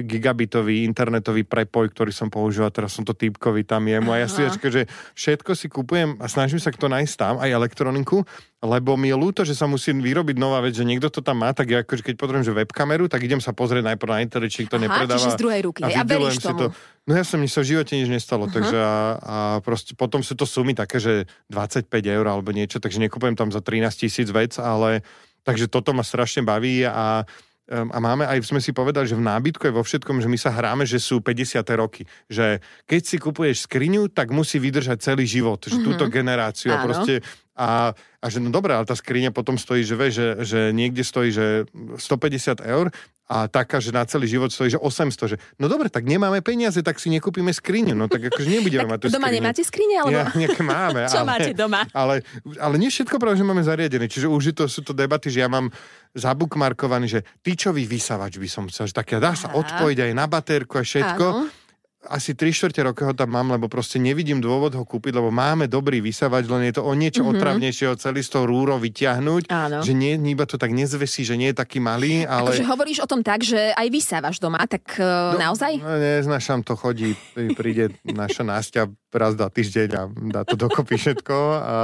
gigabitový 0.06 0.86
internetový 0.86 1.46
prepoj, 1.46 1.90
ktorý 1.92 2.12
som 2.14 2.30
používal, 2.30 2.69
teraz 2.74 2.96
som 2.96 3.04
to 3.04 3.14
typkovi 3.14 3.66
tam 3.66 3.86
jemu 3.86 4.10
a 4.14 4.18
ja 4.24 4.28
si 4.30 4.42
ačka, 4.46 4.70
že 4.70 4.86
všetko 5.18 5.52
si 5.54 5.68
kupujem 5.70 6.18
a 6.22 6.26
snažím 6.32 6.58
sa 6.58 6.70
to 6.70 6.88
nájsť 6.88 7.16
tam, 7.20 7.36
aj 7.38 7.50
elektroniku, 7.50 8.24
lebo 8.60 9.00
mi 9.00 9.12
je 9.12 9.16
ľúto, 9.16 9.42
že 9.48 9.56
sa 9.56 9.68
musí 9.68 9.96
vyrobiť 9.96 10.36
nová 10.36 10.60
vec, 10.60 10.76
že 10.76 10.84
niekto 10.84 11.08
to 11.08 11.24
tam 11.24 11.44
má, 11.44 11.56
tak 11.56 11.72
ja 11.72 11.80
akože 11.82 12.04
keď 12.04 12.16
potrebujem 12.20 12.48
že 12.50 12.54
webkameru, 12.56 13.08
tak 13.08 13.24
idem 13.24 13.40
sa 13.40 13.56
pozrieť 13.56 13.96
najprv 13.96 14.10
na 14.10 14.20
internet, 14.24 14.52
či 14.52 14.68
to 14.68 14.76
Aha, 14.76 14.84
nepredáva. 14.88 15.32
z 15.32 15.40
druhej 15.40 15.62
ruky, 15.64 15.82
a 15.86 15.88
vydelujem 16.04 16.40
veríš 16.40 16.44
tomu. 16.44 16.70
No 17.08 17.12
ja 17.18 17.26
som 17.26 17.42
mi 17.42 17.50
sa 17.50 17.66
v 17.66 17.74
živote 17.74 17.98
nič 17.98 18.10
nestalo, 18.12 18.46
uh-huh. 18.46 18.56
takže 18.60 18.78
a, 18.78 18.96
a 19.18 19.38
proste 19.66 19.98
potom 19.98 20.22
sú 20.22 20.38
to 20.38 20.46
sumy 20.46 20.78
také, 20.78 21.02
že 21.02 21.26
25 21.50 21.90
eur 21.90 22.26
alebo 22.30 22.54
niečo, 22.54 22.78
takže 22.78 23.02
nekúpujem 23.02 23.34
tam 23.34 23.50
za 23.50 23.64
13 23.64 23.90
tisíc 23.96 24.30
vec, 24.30 24.60
ale 24.62 25.02
takže 25.48 25.72
toto 25.72 25.96
ma 25.96 26.06
strašne 26.06 26.46
baví 26.46 26.86
a 26.86 27.26
a 27.70 27.98
máme, 28.02 28.26
aj 28.26 28.42
sme 28.50 28.58
si 28.58 28.74
povedali, 28.74 29.06
že 29.06 29.14
v 29.14 29.30
nábytku 29.30 29.62
je 29.70 29.78
vo 29.78 29.86
všetkom, 29.86 30.26
že 30.26 30.28
my 30.28 30.38
sa 30.42 30.50
hráme, 30.50 30.90
že 30.90 30.98
sú 30.98 31.22
50. 31.22 31.62
roky. 31.78 32.02
Že 32.26 32.66
keď 32.90 33.02
si 33.06 33.16
kupuješ 33.22 33.70
skriňu, 33.70 34.10
tak 34.10 34.34
musí 34.34 34.58
vydržať 34.58 34.98
celý 35.06 35.30
život. 35.30 35.62
Že 35.62 35.78
mm-hmm. 35.78 35.86
túto 35.86 36.06
generáciu. 36.10 36.74
A 36.74 36.82
Áno. 36.82 36.86
proste 36.90 37.22
a, 37.60 37.92
a 38.24 38.26
že 38.32 38.40
no 38.40 38.56
dobré, 38.56 38.72
ale 38.72 38.88
tá 38.88 38.96
skriňa 38.96 39.36
potom 39.36 39.60
stojí, 39.60 39.84
že, 39.84 40.00
vie, 40.00 40.10
že, 40.16 40.28
že 40.48 40.60
niekde 40.72 41.04
stojí, 41.04 41.36
že 41.36 41.68
150 42.00 42.64
eur 42.64 42.88
a 43.30 43.46
taká, 43.46 43.78
že 43.78 43.94
na 43.94 44.02
celý 44.10 44.26
život 44.26 44.50
stojí, 44.50 44.74
že 44.74 44.82
800. 44.82 45.36
Že, 45.36 45.38
no 45.62 45.70
dobre, 45.70 45.92
tak 45.94 46.08
nemáme 46.08 46.42
peniaze, 46.42 46.82
tak 46.82 46.98
si 46.98 47.14
nekúpime 47.14 47.54
skriňu. 47.54 47.94
No 47.94 48.10
tak 48.10 48.26
akože 48.32 48.50
nebudeme 48.50 48.90
mať 48.96 49.00
tú 49.06 49.08
Doma 49.14 49.30
skriňu. 49.30 49.38
nemáte 49.38 49.62
skrine? 49.62 49.96
Alebo... 50.02 50.18
Ja, 50.18 50.26
nejaké 50.34 50.64
máme. 50.66 51.06
Čo 51.14 51.22
ale, 51.22 51.30
máte 51.30 51.52
doma? 51.54 51.86
Ale, 51.94 52.26
ale 52.58 52.76
nie 52.82 52.90
všetko 52.90 53.22
práve, 53.22 53.38
že 53.38 53.46
máme 53.46 53.62
zariadené. 53.62 54.10
Čiže 54.10 54.26
už 54.32 54.56
to, 54.56 54.66
sú 54.66 54.82
to 54.82 54.98
debaty, 54.98 55.30
že 55.30 55.46
ja 55.46 55.50
mám 55.52 55.70
zabukmarkovaný, 56.18 57.06
že 57.06 57.20
tyčový 57.46 57.86
vysavač 57.86 58.42
by 58.42 58.50
som 58.50 58.66
chcel, 58.66 58.90
že 58.90 58.98
tak 58.98 59.14
ja 59.14 59.22
dá 59.22 59.38
sa 59.38 59.54
odpojiť 59.54 60.10
aj 60.10 60.12
na 60.18 60.26
batérku 60.26 60.80
a 60.80 60.84
všetko. 60.88 61.26
Áno. 61.28 61.59
Asi 62.08 62.32
3 62.32 62.56
čtvrte 62.56 62.80
roka 62.80 63.04
ho 63.04 63.12
tam 63.12 63.36
mám, 63.36 63.52
lebo 63.52 63.68
proste 63.68 64.00
nevidím 64.00 64.40
dôvod 64.40 64.72
ho 64.72 64.88
kúpiť, 64.88 65.20
lebo 65.20 65.36
máme 65.36 65.68
dobrý 65.68 66.00
vysavač, 66.00 66.48
len 66.48 66.72
je 66.72 66.80
to 66.80 66.88
o 66.88 66.96
niečo 66.96 67.28
mm-hmm. 67.28 67.36
otravnejšie 67.36 67.92
toho 68.32 68.46
rúro 68.48 68.80
vyťahnuť. 68.80 69.52
Áno. 69.52 69.84
Že 69.84 69.94
nie, 70.00 70.16
iba 70.32 70.48
to 70.48 70.56
tak 70.56 70.72
nezvesí, 70.72 71.28
že 71.28 71.36
nie 71.36 71.52
je 71.52 71.60
taký 71.60 71.84
malý, 71.84 72.24
ale... 72.24 72.56
Akože 72.56 72.72
hovoríš 72.72 73.04
o 73.04 73.08
tom 73.10 73.20
tak, 73.20 73.44
že 73.44 73.76
aj 73.76 73.88
vysávaš 73.92 74.40
doma, 74.40 74.64
tak 74.64 74.96
uh, 74.96 75.36
naozaj? 75.36 75.76
No, 75.84 76.00
neznášam 76.00 76.64
to, 76.64 76.80
chodí, 76.80 77.20
príde 77.36 77.92
naša 78.08 78.48
Nástia 78.48 78.88
raz 79.12 79.36
za 79.36 79.52
týždeň 79.52 79.90
a 79.92 80.04
dá 80.08 80.42
to 80.48 80.56
dokopy 80.56 80.96
všetko 80.96 81.36
a 81.60 81.76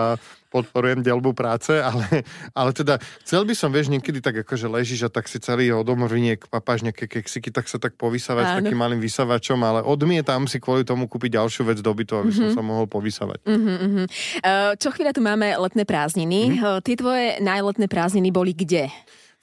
podporujem 0.56 1.04
delbu 1.04 1.36
práce, 1.36 1.76
ale, 1.90 2.24
ale 2.56 2.72
teda 2.72 2.96
chcel 3.28 3.44
by 3.44 3.52
som, 3.52 3.76
vieš, 3.76 3.92
niekedy 3.92 4.24
tak 4.24 4.40
akože 4.48 4.72
ležíš 4.72 5.08
a 5.08 5.10
tak 5.12 5.28
si 5.28 5.44
celý 5.44 5.76
odomrviniek 5.76 6.48
papáš 6.48 6.88
nejaké 6.88 7.12
keksiky, 7.12 7.52
tak 7.52 7.68
sa 7.68 7.76
tak 7.76 8.00
povysávať 8.00 8.44
s 8.48 8.52
Áno. 8.56 8.60
takým 8.64 8.80
malým 8.80 9.04
vysavačom, 9.04 9.60
ale 9.60 9.84
odmietam 9.84 10.48
si 10.48 10.64
kvôli 10.64 10.88
tomu 10.88 11.12
kúpiť 11.12 11.36
ďalšiu 11.36 11.68
vec 11.68 11.84
do 11.84 11.92
bytu, 11.92 12.14
aby 12.24 12.32
som 12.32 12.48
sa 12.56 12.64
mohol 12.64 12.88
povysávať. 12.88 13.44
Uh-huh, 13.44 13.60
uh-huh. 13.60 14.06
Uh, 14.40 14.72
čo 14.80 14.96
chvíľa 14.96 15.12
tu 15.12 15.20
máme 15.20 15.60
letné 15.60 15.84
prázdniny. 15.84 16.62
Uh, 16.62 16.80
tie 16.80 16.96
tvoje 16.96 17.44
najletné 17.44 17.92
prázdniny 17.92 18.32
boli 18.32 18.56
kde? 18.56 18.88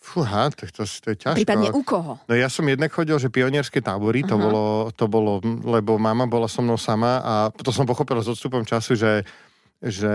Fúha, 0.02 0.50
tak 0.50 0.74
to, 0.74 0.82
to 0.82 1.14
je 1.14 1.16
ťažko. 1.16 1.38
Prípadne 1.38 1.70
u 1.70 1.86
koho? 1.86 2.18
No 2.26 2.34
ja 2.34 2.50
som 2.50 2.66
jednak 2.66 2.90
chodil, 2.90 3.14
že 3.22 3.30
pionierské 3.30 3.78
tábory, 3.78 4.26
to, 4.26 4.34
bolo, 4.34 4.90
to 4.90 5.06
bolo, 5.06 5.38
lebo 5.62 5.94
mama 5.94 6.26
bola 6.26 6.50
so 6.50 6.58
mnou 6.58 6.74
sama 6.74 7.22
a 7.22 7.34
to 7.54 7.70
som 7.70 7.86
pochopil 7.86 8.18
s 8.18 8.26
odstupom 8.26 8.66
času, 8.66 8.98
že 8.98 9.22
že 9.82 10.14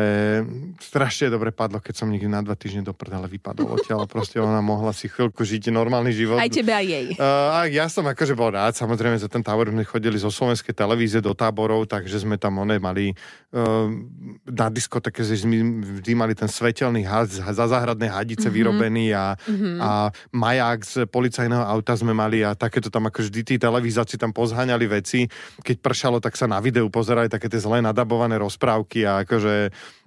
strašne 0.80 1.28
dobre 1.28 1.52
padlo, 1.52 1.84
keď 1.84 2.00
som 2.00 2.08
niekde 2.08 2.32
na 2.32 2.40
dva 2.40 2.56
týždne 2.56 2.88
do 2.88 2.96
prdele 2.96 3.28
vypadol 3.28 3.76
odtiaľ. 3.76 4.08
Proste 4.16 4.40
ona 4.40 4.64
mohla 4.64 4.96
si 4.96 5.12
chvíľku 5.12 5.44
žiť 5.44 5.76
normálny 5.76 6.16
život. 6.16 6.40
Aj 6.40 6.48
tebe, 6.48 6.72
aj 6.72 6.88
jej. 6.88 7.08
Uh, 7.20 7.52
a 7.52 7.60
ja 7.68 7.92
som 7.92 8.08
akože 8.08 8.32
bol 8.32 8.56
rád, 8.56 8.80
samozrejme 8.80 9.20
za 9.20 9.28
ten 9.28 9.44
tábor 9.44 9.68
sme 9.68 9.84
chodili 9.84 10.16
zo 10.16 10.32
slovenskej 10.32 10.72
televízie 10.72 11.20
do 11.20 11.36
táborov, 11.36 11.84
takže 11.84 12.24
sme 12.24 12.40
tam 12.40 12.64
one 12.64 12.80
mali 12.80 13.12
uh, 13.12 13.92
na 14.48 14.72
diskoteke, 14.72 15.20
že 15.20 15.44
sme 15.44 15.84
vždy 16.00 16.16
mali 16.16 16.32
ten 16.32 16.48
svetelný 16.48 17.04
had, 17.04 17.28
za 17.28 17.68
záhradné 17.68 18.08
hadice 18.08 18.48
mm-hmm. 18.48 18.56
vyrobený 18.56 19.06
a, 19.12 19.36
mm-hmm. 19.36 19.78
a 19.84 19.92
maják 20.32 20.80
z 20.88 20.94
policajného 21.12 21.68
auta 21.68 21.92
sme 22.00 22.16
mali 22.16 22.40
a 22.40 22.56
takéto 22.56 22.88
tam 22.88 23.12
ako 23.12 23.28
vždy 23.28 23.42
tí 23.44 23.56
televízaci 23.60 24.16
tam 24.16 24.32
pozháňali 24.32 24.88
veci. 24.88 25.28
Keď 25.60 25.84
pršalo, 25.84 26.24
tak 26.24 26.40
sa 26.40 26.48
na 26.48 26.64
videu 26.64 26.88
pozerali 26.88 27.28
také 27.28 27.52
tie 27.52 27.60
zlé 27.60 27.84
nadabované 27.84 28.40
rozprávky 28.40 29.04
a 29.04 29.28
akože 29.28 29.57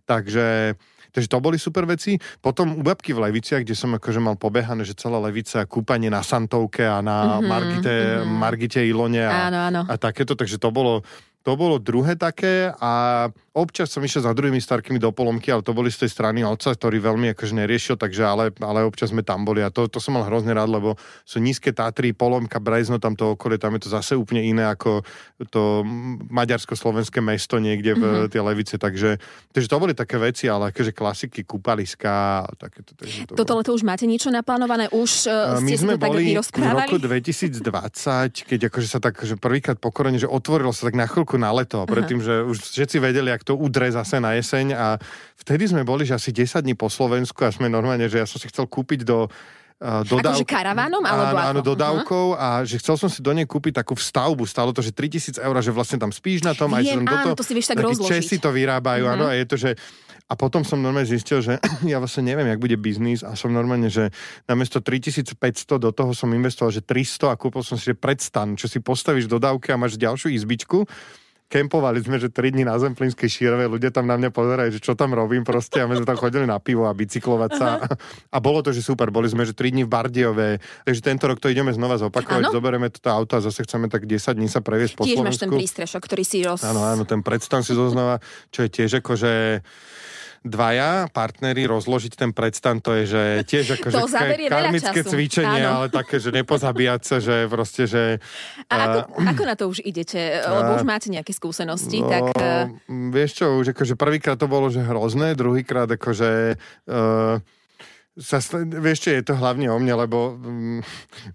takže 0.04 0.74
Takže 1.10 1.26
to 1.26 1.42
boli 1.42 1.58
super 1.58 1.84
veci. 1.90 2.16
Potom 2.38 2.78
u 2.78 2.82
babky 2.86 3.10
v 3.10 3.26
Leviciach, 3.26 3.66
kde 3.66 3.74
som 3.74 3.90
akože 3.98 4.22
mal 4.22 4.38
pobehané, 4.38 4.86
že 4.86 4.94
celá 4.94 5.18
Levica, 5.18 5.66
kúpanie 5.66 6.06
na 6.06 6.22
Santovke 6.22 6.86
a 6.86 7.02
na 7.02 7.42
mm-hmm, 7.42 7.50
Margite, 7.50 7.94
mm-hmm. 7.98 8.30
Margite 8.30 8.80
Ilone 8.86 9.22
a, 9.26 9.50
Áno, 9.50 9.58
áno. 9.58 9.80
a 9.90 9.94
takéto. 9.98 10.38
Takže 10.38 10.62
to 10.62 10.70
bolo, 10.70 11.02
to 11.40 11.57
bolo 11.57 11.81
druhé 11.81 12.20
také 12.20 12.68
a 12.68 13.24
občas 13.57 13.88
som 13.88 14.05
išiel 14.05 14.29
za 14.29 14.37
druhými 14.37 14.61
starkými 14.61 15.00
do 15.00 15.11
Polomky, 15.11 15.48
ale 15.48 15.64
to 15.64 15.72
boli 15.72 15.88
z 15.88 16.07
tej 16.07 16.11
strany 16.12 16.44
otca, 16.44 16.76
ktorý 16.76 17.00
veľmi 17.00 17.33
akože 17.33 17.55
neriešil, 17.57 17.96
takže 17.96 18.22
ale, 18.22 18.44
ale 18.61 18.85
občas 18.85 19.11
sme 19.11 19.24
tam 19.24 19.42
boli 19.48 19.64
a 19.64 19.72
to, 19.72 19.88
to 19.88 19.98
som 19.98 20.20
mal 20.20 20.29
hrozne 20.29 20.53
rád, 20.53 20.68
lebo 20.68 21.00
sú 21.24 21.40
nízke 21.40 21.72
Tatry, 21.72 22.12
Polomka, 22.12 22.61
Brezno, 22.61 23.00
tam 23.03 23.16
to 23.16 23.35
okolie, 23.35 23.57
tam 23.57 23.74
je 23.74 23.88
to 23.88 23.90
zase 23.90 24.14
úplne 24.14 24.44
iné 24.44 24.68
ako 24.68 25.03
to 25.48 25.83
maďarsko-slovenské 26.29 27.24
mesto 27.24 27.57
niekde 27.57 27.96
v 27.96 28.03
mm-hmm. 28.05 28.31
tie 28.31 28.40
Levice, 28.44 28.76
takže, 28.76 29.16
takže 29.50 29.68
to 29.68 29.76
boli 29.81 29.96
také 29.96 30.20
veci, 30.20 30.46
ale 30.46 30.70
akože 30.70 30.92
klasiky, 30.92 31.42
kúpaliska 31.48 32.44
a 32.44 32.50
takéto. 32.55 32.92
Takže 32.92 33.33
to 33.33 33.35
Toto 33.35 33.57
bolo. 33.57 33.61
leto 33.64 33.70
už 33.72 33.83
máte 33.83 34.05
niečo 34.05 34.29
naplánované? 34.29 34.92
Už 34.92 35.26
uh, 35.26 35.59
My 35.59 35.74
ste 35.74 35.76
si 35.81 35.85
sme 35.88 35.96
to 35.96 36.05
tak 36.05 36.11
boli 36.12 36.22
v 36.22 36.29
vyrozprávali? 36.37 36.88
roku 36.92 36.96
2020, 37.09 38.46
keď 38.46 38.61
akože 38.68 38.88
sa 38.88 39.00
tak 39.03 39.16
že 39.20 39.40
prvýkrát 39.40 39.81
pokorene, 39.81 40.20
že 40.20 40.29
otvorilo 40.29 40.70
sa 40.70 40.88
tak 40.88 40.96
na 40.96 41.09
chvíľku 41.09 41.29
na 41.36 41.52
leto, 41.52 41.84
predtým, 41.84 42.18
že 42.18 42.42
už 42.42 42.56
všetci 42.58 42.96
vedeli, 42.98 43.30
ak 43.30 43.44
to 43.44 43.54
udre 43.54 43.90
zase 43.92 44.18
na 44.18 44.34
jeseň 44.34 44.74
a 44.74 44.86
vtedy 45.38 45.70
sme 45.70 45.86
boli, 45.86 46.08
že 46.08 46.16
asi 46.16 46.34
10 46.34 46.64
dní 46.64 46.74
po 46.74 46.88
Slovensku 46.88 47.44
a 47.44 47.52
sme 47.52 47.68
normálne, 47.68 48.08
že 48.08 48.22
ja 48.22 48.26
som 48.26 48.40
si 48.40 48.48
chcel 48.48 48.66
kúpiť 48.66 49.04
do 49.06 49.30
dodav... 49.80 50.36
Akože 50.36 50.44
karavánom, 50.44 51.00
alebo 51.00 51.40
áno, 51.40 51.48
áno, 51.56 51.60
dodávkou 51.64 52.36
a 52.36 52.60
že 52.68 52.76
chcel 52.76 53.00
som 53.00 53.08
si 53.08 53.24
do 53.24 53.32
nej 53.32 53.48
kúpiť 53.48 53.80
takú 53.80 53.96
vstavbu, 53.96 54.44
stalo 54.44 54.76
to, 54.76 54.84
že 54.84 54.92
3000 54.92 55.40
eur, 55.40 55.54
že 55.64 55.72
vlastne 55.72 55.96
tam 55.96 56.12
spíš 56.12 56.44
na 56.44 56.52
tom, 56.52 56.68
aj 56.76 56.84
Viem, 56.84 57.00
že 57.00 57.08
tam 57.08 57.16
áno, 57.16 57.26
toho, 57.32 57.36
to 57.40 57.46
si 57.48 57.54
vieš 57.56 57.72
tak 57.72 57.80
rozložiť. 57.80 58.04
Mhm. 58.04 58.12
Česi 58.12 58.36
to 58.36 58.52
vyrábajú, 58.52 59.04
áno, 59.08 59.24
a 59.24 59.32
je 59.32 59.44
to, 59.48 59.56
že 59.56 59.70
a 60.30 60.38
potom 60.38 60.62
som 60.62 60.78
normálne 60.78 61.10
zistil, 61.10 61.42
že 61.42 61.58
ja 61.90 61.98
vlastne 61.98 62.22
neviem, 62.22 62.46
jak 62.46 62.62
bude 62.62 62.78
biznis 62.78 63.26
a 63.26 63.34
som 63.34 63.50
normálne, 63.50 63.90
že 63.90 64.14
namiesto 64.46 64.78
3500 64.78 65.34
do 65.82 65.90
toho 65.90 66.14
som 66.14 66.30
investoval, 66.30 66.70
že 66.70 66.86
300 66.86 67.34
a 67.34 67.36
kúpil 67.36 67.66
som 67.66 67.74
si 67.74 67.90
predstan, 67.98 68.54
čo 68.54 68.70
si 68.70 68.78
postavíš 68.78 69.26
do 69.26 69.42
dávky 69.42 69.74
a 69.74 69.80
máš 69.80 69.98
ďalšiu 69.98 70.30
izbičku. 70.30 70.86
Kempovali 71.50 71.98
sme, 71.98 72.22
že 72.22 72.30
3 72.30 72.54
dní 72.54 72.62
na 72.62 72.78
Zemplínskej 72.78 73.26
šírove, 73.26 73.66
ľudia 73.66 73.90
tam 73.90 74.06
na 74.06 74.14
mňa 74.14 74.30
pozerajú, 74.30 74.70
že 74.70 74.78
čo 74.78 74.94
tam 74.94 75.18
robím 75.18 75.42
proste 75.42 75.82
a 75.82 75.90
my 75.90 75.98
sme 75.98 76.06
tam 76.06 76.14
chodili 76.14 76.46
na 76.46 76.62
pivo 76.62 76.86
a 76.86 76.94
bicyklovať 76.94 77.50
sa. 77.58 77.82
A 78.30 78.38
bolo 78.38 78.62
to, 78.62 78.70
že 78.70 78.86
super, 78.86 79.10
boli 79.10 79.26
sme, 79.26 79.42
že 79.42 79.50
3 79.50 79.74
dní 79.74 79.82
v 79.82 79.90
Bardiove, 79.90 80.62
takže 80.86 81.02
tento 81.02 81.26
rok 81.26 81.42
to 81.42 81.50
ideme 81.50 81.74
znova 81.74 81.98
zopakovať, 81.98 82.46
Áno. 82.46 82.54
zoberieme 82.54 82.86
toto 82.94 83.10
auto 83.10 83.34
a 83.34 83.42
zase 83.42 83.66
chceme 83.66 83.90
tak 83.90 84.06
10 84.06 84.38
dní 84.38 84.46
sa 84.46 84.62
previesť 84.62 84.94
po 84.94 85.02
Tiež 85.02 85.18
Slovensku. 85.18 85.26
máš 85.26 85.42
ten 85.42 85.50
prístrešok, 85.50 86.00
ktorý 86.06 86.22
si 86.22 86.38
roz... 86.46 86.62
Áno, 86.62 86.86
áno, 86.86 87.02
ten 87.02 87.18
predstan 87.18 87.66
si 87.66 87.74
zoznova, 87.74 88.22
čo 88.54 88.62
je 88.62 88.70
tiež 88.70 89.02
ako, 89.02 89.18
že 89.18 89.66
dvaja 90.40 91.12
partneri 91.12 91.68
rozložiť 91.68 92.16
ten 92.16 92.33
predstan, 92.33 92.81
to 92.81 92.96
je, 92.96 93.05
že 93.12 93.22
tiež 93.44 93.66
ako, 93.76 93.87
To 93.92 94.09
že 94.09 94.16
zaberie 94.16 94.48
veľa 94.48 94.57
karmické 94.72 95.00
cvičenie, 95.05 95.62
Áno. 95.64 95.85
ale 95.85 95.87
také, 95.92 96.16
že 96.16 96.33
nepozabíjať 96.33 97.00
sa, 97.05 97.16
že 97.20 97.44
proste, 97.44 97.85
že... 97.85 98.03
A 98.72 98.74
ako, 98.88 98.98
ako 99.37 99.42
na 99.44 99.55
to 99.57 99.64
už 99.68 99.79
idete? 99.85 100.40
Lebo 100.40 100.81
už 100.81 100.85
máte 100.88 101.12
nejaké 101.12 101.37
skúsenosti, 101.37 102.00
no, 102.00 102.09
tak... 102.09 102.24
eh, 102.40 102.72
Vieš 102.88 103.31
čo, 103.44 103.46
už 103.61 103.76
akože 103.76 103.94
prvýkrát 104.00 104.40
to 104.40 104.48
bolo, 104.48 104.72
že 104.72 104.81
hrozné, 104.81 105.37
druhýkrát 105.37 105.88
akože... 105.92 106.57
Uh, 106.88 107.38
sa, 108.20 108.42
vieš 108.64 109.07
čo, 109.07 109.16
je 109.16 109.24
to 109.24 109.35
hlavne 109.38 109.70
o 109.70 109.79
mne, 109.81 109.94
lebo 109.96 110.37
mm, 110.37 110.81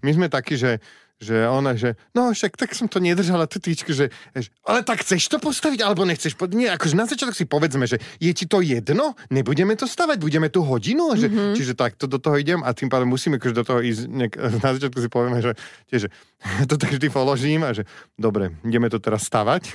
my 0.06 0.10
sme 0.12 0.26
takí, 0.30 0.54
že 0.54 0.78
že 1.16 1.48
ona, 1.48 1.72
že 1.72 1.96
no 2.12 2.28
však 2.36 2.60
tak 2.60 2.76
som 2.76 2.92
to 2.92 3.00
nedržala, 3.00 3.48
tú 3.48 3.56
tyčku, 3.56 3.96
že, 3.96 4.12
že 4.36 4.52
ale 4.68 4.84
tak 4.84 5.00
chceš 5.00 5.32
to 5.32 5.40
postaviť, 5.40 5.80
alebo 5.80 6.04
nechceš, 6.04 6.36
po, 6.36 6.44
nie, 6.44 6.68
akože 6.68 6.92
na 6.92 7.08
začiatok 7.08 7.32
si 7.32 7.48
povedzme, 7.48 7.88
že 7.88 7.96
je 8.20 8.32
ti 8.36 8.44
to 8.44 8.60
jedno, 8.60 9.16
nebudeme 9.32 9.72
to 9.80 9.88
stavať, 9.88 10.20
budeme 10.20 10.52
tu 10.52 10.60
hodinu, 10.60 11.16
že, 11.16 11.32
mm-hmm. 11.32 11.56
čiže 11.56 11.72
tak 11.72 11.96
to 11.96 12.04
do 12.04 12.20
toho 12.20 12.36
idem 12.36 12.60
a 12.60 12.76
tým 12.76 12.92
pádom 12.92 13.08
musíme 13.08 13.40
akože 13.40 13.56
do 13.56 13.64
toho 13.64 13.80
ísť, 13.80 14.02
nek, 14.12 14.32
na 14.64 14.70
začiatku 14.76 14.98
si 15.00 15.08
povieme, 15.08 15.40
že 15.40 15.56
tiež, 15.88 16.12
to 16.70 16.76
tak 16.76 16.92
vždy 16.92 17.08
položím 17.08 17.64
a 17.64 17.72
že 17.72 17.88
dobre, 18.20 18.52
ideme 18.60 18.92
to 18.92 19.00
teraz 19.00 19.24
stavať, 19.24 19.72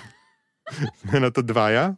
sme 1.09 1.25
na 1.25 1.33
to 1.33 1.41
dvaja, 1.41 1.97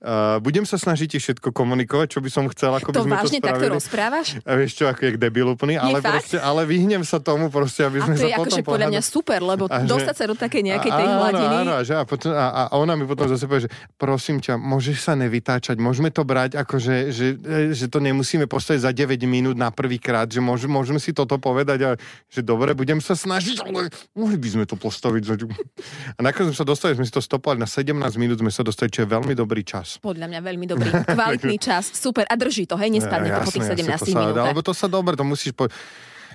Uh, 0.00 0.40
budem 0.40 0.64
sa 0.64 0.80
snažiť 0.80 1.20
všetko 1.20 1.52
komunikovať, 1.52 2.16
čo 2.16 2.20
by 2.24 2.30
som 2.32 2.44
chcel, 2.52 2.72
ako 2.72 2.90
to 2.92 3.04
by 3.04 3.08
sme 3.08 3.14
vážne 3.14 3.24
to 3.24 3.44
spravili. 3.44 3.44
takto 3.44 3.66
rozprávaš? 3.76 4.26
A 4.44 4.52
vieš 4.56 4.72
čo, 4.80 4.84
ako 4.88 5.00
je 5.04 5.10
debil 5.20 5.46
úplný, 5.48 5.74
ale, 5.76 6.00
proste, 6.00 6.40
ale 6.40 6.64
vyhnem 6.64 7.04
sa 7.04 7.20
tomu 7.20 7.52
proste, 7.52 7.84
aby 7.84 8.00
sme 8.00 8.14
a 8.14 8.18
to 8.18 8.22
sa 8.22 8.28
je 8.28 8.34
akože 8.34 8.60
potom 8.64 8.72
podľa 8.72 8.88
mňa 8.88 9.02
super, 9.04 9.40
lebo 9.44 9.64
a 9.68 9.84
dostať 9.84 10.14
že, 10.14 10.20
sa 10.20 10.24
do 10.24 10.36
takej 10.36 10.62
nejakej 10.72 10.90
tej 10.94 11.08
áno, 11.08 11.18
hladiny. 11.20 11.54
Áno, 11.60 11.74
že 11.84 11.92
a, 11.92 12.02
potom, 12.08 12.30
a, 12.32 12.46
a 12.70 12.74
ona 12.80 12.94
mi 12.96 13.04
potom 13.04 13.26
zase 13.28 13.44
povie, 13.44 13.68
že 13.68 13.70
prosím 14.00 14.40
ťa, 14.40 14.56
môžeš 14.56 14.96
sa 15.04 15.12
nevytáčať, 15.18 15.76
môžeme 15.76 16.08
to 16.08 16.22
brať 16.24 16.56
ako, 16.56 16.74
že, 16.80 16.96
že, 17.12 17.26
že 17.76 17.86
to 17.92 18.00
nemusíme 18.00 18.48
postaviť 18.48 18.80
za 18.88 18.92
9 18.96 19.20
minút 19.28 19.56
na 19.58 19.68
prvýkrát, 19.68 20.24
že 20.24 20.40
môž, 20.40 20.64
môžeme 20.64 20.96
si 20.96 21.12
toto 21.12 21.36
povedať 21.36 21.78
a 21.84 21.90
že 22.32 22.40
dobre, 22.40 22.72
budem 22.72 23.02
sa 23.02 23.12
snažiť, 23.12 23.66
ale 23.68 23.92
mohli 24.16 24.36
by 24.40 24.48
sme 24.48 24.64
to 24.64 24.76
postaviť. 24.80 25.22
A 26.16 26.20
nakoniec 26.22 26.54
sme 26.54 26.58
sa 26.62 26.66
dostali, 26.66 26.96
sme 26.96 27.04
si 27.04 27.12
to 27.12 27.20
stopovali 27.20 27.60
na 27.60 27.68
17 27.68 27.92
minút, 28.16 28.40
sme 28.40 28.52
sa 28.52 28.62
dostali, 28.62 28.88
čo 28.88 29.04
je 29.04 29.08
veľmi 29.10 29.34
dobrý 29.34 29.66
čas. 29.66 29.73
Podľa 29.98 30.26
mňa 30.30 30.40
veľmi 30.44 30.66
dobrý, 30.70 30.90
kvalitný 31.16 31.56
čas, 31.58 31.90
super. 31.90 32.28
A 32.30 32.34
drží 32.38 32.70
to, 32.70 32.78
hej, 32.78 32.94
nespadne 32.94 33.32
ja, 33.32 33.42
to 33.42 33.50
po 33.50 33.52
tých 33.58 33.66
17 33.74 33.90
jasne, 33.90 34.14
minútach. 34.14 34.46
Alebo 34.46 34.62
to 34.62 34.70
sa 34.70 34.86
dobre, 34.86 35.18
to 35.18 35.26
musíš 35.26 35.50
po... 35.56 35.66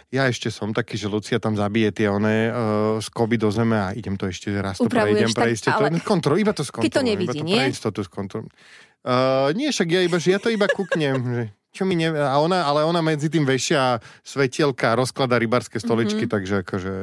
Ja 0.09 0.25
ešte 0.25 0.49
som 0.49 0.73
taký, 0.73 0.97
že 0.97 1.05
Lucia 1.05 1.37
tam 1.37 1.53
zabije 1.53 1.93
tie 1.93 2.09
one 2.09 2.49
uh, 2.49 2.97
z 2.97 3.07
koby 3.13 3.37
do 3.37 3.53
zeme 3.53 3.77
a 3.77 3.93
idem 3.93 4.17
to 4.17 4.25
ešte 4.25 4.49
raz 4.57 4.81
to 4.81 4.89
prejdem, 4.89 5.29
prejsť 5.29 5.69
ale- 5.69 5.93
to, 5.93 6.01
kontrol, 6.01 6.33
iba 6.33 6.49
to 6.49 6.65
skontrolujem. 6.65 6.89
Keď 6.89 6.97
to 6.97 7.03
nevidí, 7.05 7.37
iba 7.37 7.45
to 7.45 7.45
nie? 7.45 7.61
Pre 7.61 7.69
istotu 7.69 7.99
skontrolujem. 8.01 8.49
Uh, 9.05 9.53
nie, 9.53 9.69
však 9.69 9.85
ja, 9.85 10.01
iba, 10.01 10.17
že 10.17 10.33
ja 10.33 10.39
to 10.41 10.49
iba 10.49 10.65
kúknem, 10.65 11.21
že 11.37 11.43
čo 11.69 11.85
mi 11.85 11.93
ne... 11.93 12.09
A 12.09 12.41
ona, 12.41 12.65
ale 12.65 12.81
ona 12.81 12.99
medzi 13.05 13.29
tým 13.29 13.45
vešia 13.45 14.01
svetielka, 14.25 14.97
rozklada 14.97 15.37
rybarské 15.37 15.77
stoličky, 15.77 16.25
mm-hmm. 16.25 16.33
takže 16.33 16.55
akože... 16.65 16.93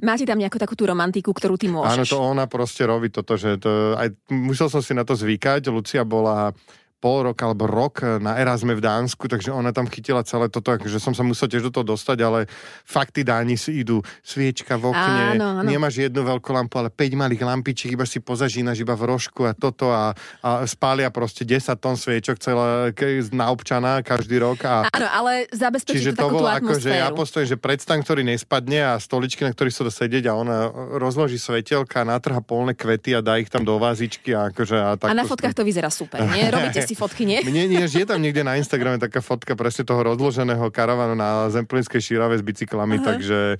Máte 0.00 0.24
tam 0.24 0.40
nejakú 0.40 0.56
takú 0.56 0.72
tú 0.72 0.88
romantiku, 0.88 1.36
ktorú 1.36 1.60
ty 1.60 1.68
môžeš. 1.68 1.92
Áno, 1.92 2.04
to 2.08 2.18
ona 2.20 2.44
proste 2.48 2.88
robí 2.88 3.12
toto, 3.12 3.36
že 3.36 3.60
to, 3.60 3.94
aj, 4.00 4.16
musel 4.32 4.72
som 4.72 4.80
si 4.80 4.96
na 4.96 5.04
to 5.04 5.12
zvykať. 5.12 5.68
Lucia 5.68 6.02
bola 6.08 6.56
pol 7.04 7.28
rok 7.28 7.36
alebo 7.44 7.68
rok 7.68 8.00
na 8.16 8.40
Erasme 8.40 8.72
v 8.72 8.80
Dánsku, 8.80 9.28
takže 9.28 9.52
ona 9.52 9.76
tam 9.76 9.84
chytila 9.84 10.24
celé 10.24 10.48
toto, 10.48 10.72
že 10.88 10.96
som 10.96 11.12
sa 11.12 11.20
musel 11.20 11.52
tiež 11.52 11.68
do 11.68 11.72
toho 11.76 11.92
dostať, 11.92 12.18
ale 12.24 12.48
fakty 12.88 13.20
Dáni 13.20 13.60
si 13.60 13.84
idú 13.84 14.00
sviečka 14.24 14.80
v 14.80 14.88
okne, 14.88 15.36
Áno, 15.36 15.60
áno. 15.60 15.68
nemáš 15.68 16.00
jednu 16.00 16.24
veľkú 16.24 16.48
lampu, 16.56 16.80
ale 16.80 16.88
5 16.88 17.20
malých 17.20 17.44
lampičiek, 17.44 17.92
iba 17.92 18.08
si 18.08 18.24
pozažínaš 18.24 18.80
iba 18.80 18.96
v 18.96 19.04
rožku 19.04 19.44
a 19.44 19.52
toto 19.52 19.92
a, 19.92 20.16
a 20.40 20.64
spália 20.64 21.12
proste 21.12 21.44
10 21.44 21.76
tón 21.76 22.00
sviečok 22.00 22.40
celé 22.40 22.96
na 23.36 23.52
občana 23.52 24.00
každý 24.00 24.40
rok 24.40 24.64
a 24.64 24.88
Áno, 24.88 25.08
ale 25.12 25.44
zabezpečí 25.52 26.00
Čiže 26.00 26.16
to 26.16 26.24
to 26.24 26.40
bolo 26.40 26.48
ako, 26.48 26.72
že 26.80 26.88
ja 26.88 27.12
postojím, 27.12 27.48
že 27.52 27.58
predstan, 27.60 28.00
ktorý 28.00 28.24
nespadne 28.24 28.80
a 28.80 28.92
stoličky, 28.96 29.44
na 29.44 29.52
ktorých 29.52 29.76
sa 29.76 29.82
dá 29.84 29.92
sedieť 29.92 30.24
a 30.30 30.32
ona 30.32 30.72
rozloží 30.96 31.36
svetelka, 31.36 32.00
natrha 32.08 32.40
polné 32.40 32.72
kvety 32.72 33.12
a 33.12 33.20
dá 33.20 33.36
ich 33.36 33.52
tam 33.52 33.60
do 33.60 33.76
vázičky 33.76 34.32
a 34.32 34.48
akože 34.48 34.76
a. 34.80 34.96
A 34.96 35.12
na 35.12 35.28
fotkách 35.28 35.52
to 35.52 35.66
vyzerá 35.66 35.92
super, 35.92 36.24
nie? 36.32 36.48
Robíte 36.54 36.80
si 36.80 36.93
fotky, 36.94 37.22
nie? 37.28 37.42
Mne 37.42 37.70
nie, 37.70 37.84
je 37.84 38.06
tam 38.06 38.18
niekde 38.18 38.42
na 38.46 38.58
Instagrame 38.58 38.98
taká 38.98 39.20
fotka 39.20 39.54
presne 39.54 39.86
toho 39.86 40.02
rozloženého 40.02 40.70
karavanu 40.72 41.14
na 41.18 41.50
Zemplínskej 41.50 42.00
šírave 42.00 42.38
s 42.38 42.42
bicyklami, 42.42 43.02
takže 43.02 43.58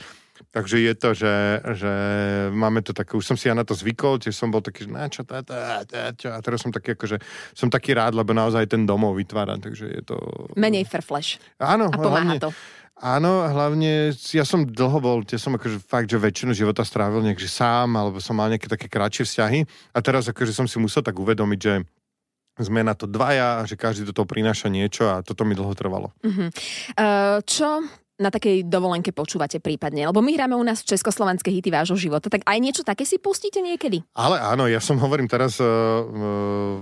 Takže 0.50 0.82
je 0.82 0.94
to, 0.98 1.10
že, 1.14 1.34
že 1.78 1.92
máme 2.50 2.82
to 2.82 2.90
také, 2.90 3.14
už 3.14 3.22
som 3.22 3.38
si 3.38 3.46
ja 3.46 3.54
na 3.54 3.62
to 3.62 3.70
zvykol, 3.70 4.18
tiež 4.18 4.34
som 4.34 4.50
bol 4.50 4.58
taký, 4.58 4.86
že 4.86 4.90
na 4.90 5.06
čo, 5.06 5.22
tá, 5.22 5.46
tá, 5.46 5.86
tá, 5.86 6.10
čo, 6.10 6.34
a 6.34 6.42
teraz 6.42 6.58
som 6.58 6.74
taký, 6.74 6.98
akože, 6.98 7.22
som 7.54 7.70
taký 7.70 7.94
rád, 7.94 8.18
lebo 8.18 8.34
naozaj 8.34 8.66
ten 8.66 8.82
domov 8.82 9.14
vytvára, 9.14 9.54
takže 9.62 9.86
je 9.94 10.02
to... 10.02 10.18
Menej 10.58 10.90
fairflash. 10.90 11.38
Áno, 11.62 11.86
A 11.86 11.94
pomáha 11.94 12.26
hlavne, 12.26 12.42
to. 12.42 12.50
Áno, 12.98 13.46
hlavne 13.46 14.10
ja 14.34 14.42
som 14.42 14.66
dlho 14.66 14.98
bol, 14.98 15.22
ja 15.26 15.38
som 15.38 15.54
akože 15.54 15.78
fakt, 15.82 16.10
že 16.10 16.18
väčšinu 16.18 16.50
života 16.50 16.82
strávil 16.82 17.22
niekde 17.22 17.46
sám, 17.46 17.94
alebo 17.94 18.18
som 18.18 18.34
mal 18.34 18.50
nejaké 18.50 18.66
také 18.66 18.90
kratšie 18.90 19.26
vzťahy 19.26 19.60
a 19.94 19.98
teraz 20.02 20.26
akože 20.26 20.50
som 20.50 20.66
si 20.66 20.82
musel 20.82 21.06
tak 21.06 21.14
uvedomiť, 21.14 21.58
že 21.62 21.86
sme 22.58 22.86
na 22.86 22.94
to 22.94 23.10
dvaja 23.10 23.66
že 23.66 23.74
každý 23.74 24.06
do 24.06 24.14
toho 24.14 24.28
prináša 24.28 24.70
niečo 24.70 25.10
a 25.10 25.24
toto 25.26 25.42
mi 25.42 25.58
dlho 25.58 25.74
trvalo. 25.74 26.14
Uh, 26.22 27.40
čo 27.42 27.82
na 28.14 28.30
takej 28.30 28.70
dovolenke 28.70 29.10
počúvate 29.10 29.58
prípadne? 29.58 30.06
Lebo 30.06 30.22
my 30.22 30.30
hráme 30.34 30.54
u 30.54 30.62
nás 30.62 30.86
československé 30.86 31.50
hity 31.50 31.74
vášho 31.74 31.98
života, 31.98 32.30
tak 32.30 32.46
aj 32.46 32.58
niečo 32.62 32.82
také 32.86 33.02
si 33.02 33.18
pustíte 33.18 33.58
niekedy? 33.58 34.06
Ale 34.14 34.38
áno, 34.38 34.70
ja 34.70 34.78
som 34.78 34.94
hovorím 35.02 35.26
teraz 35.26 35.58
uh, 35.58 35.66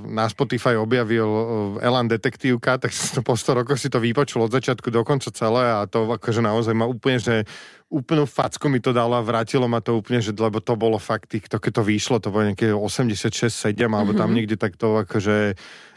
na 0.04 0.28
Spotify 0.28 0.76
objavil 0.76 1.24
uh, 1.24 1.44
Elan 1.80 2.08
detektívka, 2.08 2.76
tak 2.76 2.92
som 2.92 3.24
po 3.24 3.32
100 3.32 3.64
rokoch 3.64 3.80
si 3.80 3.88
to 3.88 3.96
vypočul 3.96 4.44
od 4.44 4.52
začiatku 4.52 4.92
do 4.92 5.00
konca 5.02 5.32
celé 5.32 5.64
a 5.72 5.88
to 5.88 6.04
akože 6.04 6.44
naozaj 6.44 6.76
ma 6.76 6.84
úplne, 6.84 7.16
že 7.16 7.48
úplnú 7.92 8.24
facku 8.24 8.72
mi 8.72 8.80
to 8.80 8.96
dalo 8.96 9.20
a 9.20 9.24
vrátilo 9.24 9.68
ma 9.68 9.84
to 9.84 9.96
úplne, 9.96 10.24
že 10.24 10.32
lebo 10.32 10.64
to 10.64 10.76
bolo 10.80 10.96
fakt, 10.96 11.32
to, 11.32 11.56
keď 11.60 11.72
to 11.80 11.82
vyšlo, 11.84 12.16
to 12.20 12.32
bolo 12.32 12.48
nejaké 12.48 12.72
86-7 12.72 13.52
alebo 13.88 14.16
tam 14.16 14.32
niekde 14.32 14.56
takto 14.56 15.04
akože 15.04 15.56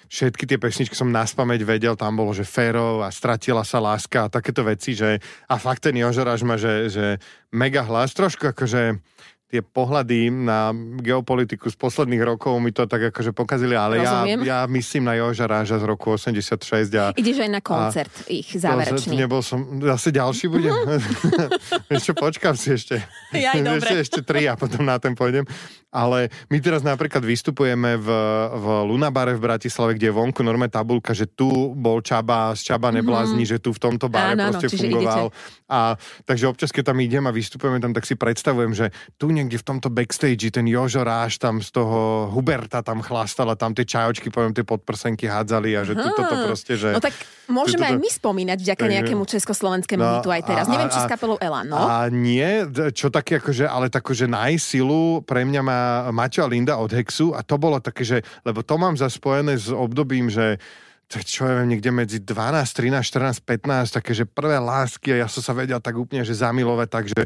všetky 0.10 0.44
tie 0.46 0.58
pesničky 0.58 0.96
som 0.96 1.12
na 1.12 1.26
spameť 1.26 1.62
vedel, 1.66 1.94
tam 1.98 2.18
bolo, 2.18 2.32
že 2.32 2.48
Fero 2.48 3.02
a 3.02 3.10
Stratila 3.10 3.66
sa 3.68 3.82
láska 3.84 4.28
a 4.28 4.32
takéto 4.32 4.66
veci, 4.66 4.96
že 4.98 5.20
a 5.50 5.56
fakt 5.58 5.86
ten 5.86 5.96
Jožoráš 5.98 6.42
má, 6.46 6.56
že, 6.56 6.90
že 6.90 7.06
mega 7.54 7.86
hlas, 7.86 8.14
trošku 8.14 8.52
akože 8.52 9.02
tie 9.46 9.62
pohľady 9.62 10.34
na 10.34 10.74
geopolitiku 11.00 11.70
z 11.70 11.78
posledných 11.78 12.20
rokov 12.26 12.58
mi 12.58 12.74
to 12.74 12.90
tak 12.90 13.14
akože 13.14 13.30
pokazili, 13.30 13.78
ale 13.78 14.02
ja, 14.02 14.26
Rozumiem. 14.26 14.40
ja 14.42 14.60
myslím 14.66 15.04
na 15.06 15.14
Joža 15.22 15.46
Ráža 15.46 15.78
z 15.78 15.86
roku 15.86 16.18
86 16.18 16.90
a 16.98 17.14
Ideš 17.14 17.46
aj 17.46 17.52
na 17.54 17.62
koncert 17.62 18.12
ich 18.26 18.50
záverečný. 18.52 19.16
nebol 19.16 19.46
som, 19.46 19.80
zase 19.86 20.10
ďalší 20.10 20.50
budem. 20.50 20.74
Čo, 22.04 22.18
počkám 22.18 22.58
si 22.58 22.74
ešte. 22.74 23.06
Jaj, 23.32 23.62
dobre. 23.62 23.80
ešte, 23.80 23.96
ešte 24.02 24.20
tri 24.26 24.50
a 24.50 24.58
potom 24.58 24.82
na 24.82 24.98
ten 24.98 25.14
pôjdem. 25.14 25.46
Ale 25.96 26.28
my 26.52 26.60
teraz 26.60 26.84
napríklad 26.84 27.24
vystupujeme 27.24 27.96
v, 27.96 28.08
v 28.52 28.66
Lunabare 28.84 29.32
v 29.32 29.40
Bratislave, 29.40 29.96
kde 29.96 30.12
je 30.12 30.14
vonku 30.14 30.44
normálne 30.44 30.68
tabulka, 30.68 31.16
že 31.16 31.24
tu 31.24 31.72
bol 31.72 32.04
Čaba, 32.04 32.52
z 32.52 32.68
Čaba 32.68 32.92
neblázni, 32.92 33.48
že 33.48 33.64
tu 33.64 33.72
v 33.72 33.80
tomto 33.80 34.12
bare 34.12 34.36
Áno, 34.36 34.52
proste 34.52 34.68
fungoval. 34.68 35.32
A 35.72 35.96
takže 36.28 36.52
občas, 36.52 36.76
keď 36.76 36.92
tam 36.92 37.00
idem 37.00 37.24
a 37.24 37.32
vystupujeme 37.32 37.80
tam, 37.80 37.96
tak 37.96 38.04
si 38.04 38.20
predstavujem, 38.20 38.76
že 38.76 38.92
tu 39.16 39.32
niekde 39.32 39.56
v 39.56 39.66
tomto 39.66 39.88
backstage 39.88 40.52
ten 40.52 40.68
Jožo 40.68 41.08
Ráš 41.08 41.40
tam 41.40 41.64
z 41.64 41.72
toho 41.72 42.28
Huberta 42.28 42.84
tam 42.84 43.00
chlastal 43.00 43.48
a 43.48 43.56
tam 43.56 43.72
tie 43.72 43.88
čajočky, 43.88 44.28
poviem, 44.28 44.52
tie 44.52 44.68
podprsenky 44.68 45.32
hádzali 45.32 45.80
a 45.80 45.88
že 45.88 45.96
tu 45.96 46.12
toto 46.12 46.36
proste, 46.44 46.76
že... 46.76 46.92
No 46.92 47.00
tak 47.00 47.16
môžeme 47.48 47.88
aj 47.88 47.96
my 47.96 48.10
spomínať 48.12 48.58
vďaka 48.60 48.84
nejakému 48.84 49.24
československému 49.24 50.04
No, 50.04 50.20
hitu 50.20 50.28
aj 50.28 50.44
teraz. 50.44 50.66
a- 50.68 50.72
Neviem, 50.76 50.90
či 50.92 51.00
s 51.00 51.08
kapelou 51.08 51.40
Elan, 51.40 51.72
no? 51.72 51.80
A 51.80 52.12
nie, 52.12 52.68
čo 52.92 53.08
také 53.08 53.40
akože, 53.40 53.64
ale 53.64 53.88
takože 53.88 54.28
najsilu 54.28 55.24
pre 55.24 55.48
mňa 55.48 55.62
má 55.64 55.85
Maťo 56.08 56.42
a 56.42 56.48
Linda 56.48 56.76
od 56.76 56.90
Hexu 56.90 57.32
a 57.32 57.42
to 57.42 57.56
bolo 57.56 57.78
také, 57.78 58.02
že, 58.02 58.18
lebo 58.42 58.62
to 58.62 58.76
mám 58.76 58.96
zaspojené 58.96 59.56
s 59.56 59.68
obdobím, 59.68 60.28
že 60.28 60.58
tak 61.06 61.22
čo 61.22 61.44
ja 61.44 61.54
viem, 61.56 61.70
niekde 61.72 61.92
medzi 61.92 62.18
12, 62.18 62.66
13, 62.66 62.98
14, 62.98 63.40
15, 63.40 63.94
také, 63.94 64.12
že 64.12 64.24
prvé 64.24 64.58
lásky 64.58 65.14
a 65.14 65.22
ja 65.22 65.28
som 65.28 65.40
sa 65.40 65.52
vedel 65.52 65.78
tak 65.78 65.94
úplne, 65.94 66.22
že 66.22 66.34
zamilovať, 66.34 66.88
takže 66.90 67.22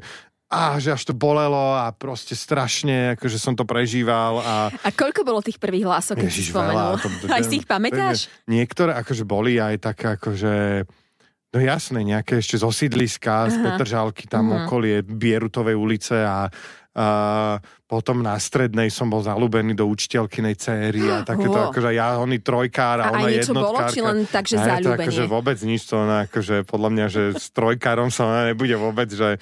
a 0.48 0.76
že 0.76 0.90
až 0.90 1.06
to 1.06 1.14
bolelo 1.14 1.54
a 1.78 1.88
proste 1.90 2.34
strašne, 2.34 3.14
akože 3.14 3.38
som 3.38 3.54
to 3.54 3.64
prežíval 3.64 4.42
a 4.42 4.54
A 4.76 4.90
koľko 4.90 5.22
bolo 5.22 5.40
tých 5.40 5.56
prvých 5.56 5.86
hlások, 5.86 6.18
keď 6.18 6.28
si 6.28 6.44
spomenul? 6.44 6.98
veľa, 6.98 7.00
to- 7.00 7.30
Aj 7.32 7.42
si 7.42 7.56
ich 7.56 7.66
pamätáš? 7.66 8.28
Niektoré 8.46 8.92
akože 8.96 9.24
boli 9.24 9.56
aj 9.56 9.76
také 9.80 10.06
akože 10.12 10.54
No 11.50 11.58
jasné, 11.58 12.06
nejaké 12.06 12.38
ešte 12.38 12.58
zo 12.58 12.70
sídliska, 12.70 13.50
z. 13.50 13.58
Petržalky, 13.58 14.30
tam 14.30 14.46
Mhm. 14.46 14.58
okolie 14.60 14.96
Bierutovej 15.02 15.74
ulice 15.74 16.22
a, 16.22 16.46
a 16.92 17.08
potom 17.86 18.20
na 18.20 18.34
strednej 18.36 18.90
som 18.90 19.08
bol 19.08 19.22
zalúbený 19.22 19.74
do 19.74 19.86
učiteľkynej 19.86 20.56
céry 20.56 21.06
a 21.06 21.22
takéto, 21.22 21.54
Wow. 21.54 21.70
akože 21.70 21.90
ja, 21.92 22.18
oni 22.18 22.38
trojkár 22.40 22.98
A 23.00 23.04
a, 23.04 23.14
ona 23.14 23.30
niečo 23.30 23.54
bolo, 23.54 23.78
jednotkárka. 23.78 23.94
či 23.94 24.02
len 24.02 24.18
tak, 24.26 24.44
že 24.44 24.56
Ne, 24.56 24.62
to 24.62 24.68
zaľúbenie? 24.68 25.06
akože 25.06 25.24
vôbec 25.26 25.58
nič, 25.62 25.82
to 25.84 25.96
ona 25.96 26.18
akože 26.26 26.56
podľa 26.64 26.90
mňa, 26.90 27.06
že 27.08 27.24
s 27.36 27.46
trojkárom 27.50 28.10
sa 28.10 28.26
ona 28.26 28.42
nebude 28.48 28.74
vôbec, 28.74 29.06
že 29.08 29.38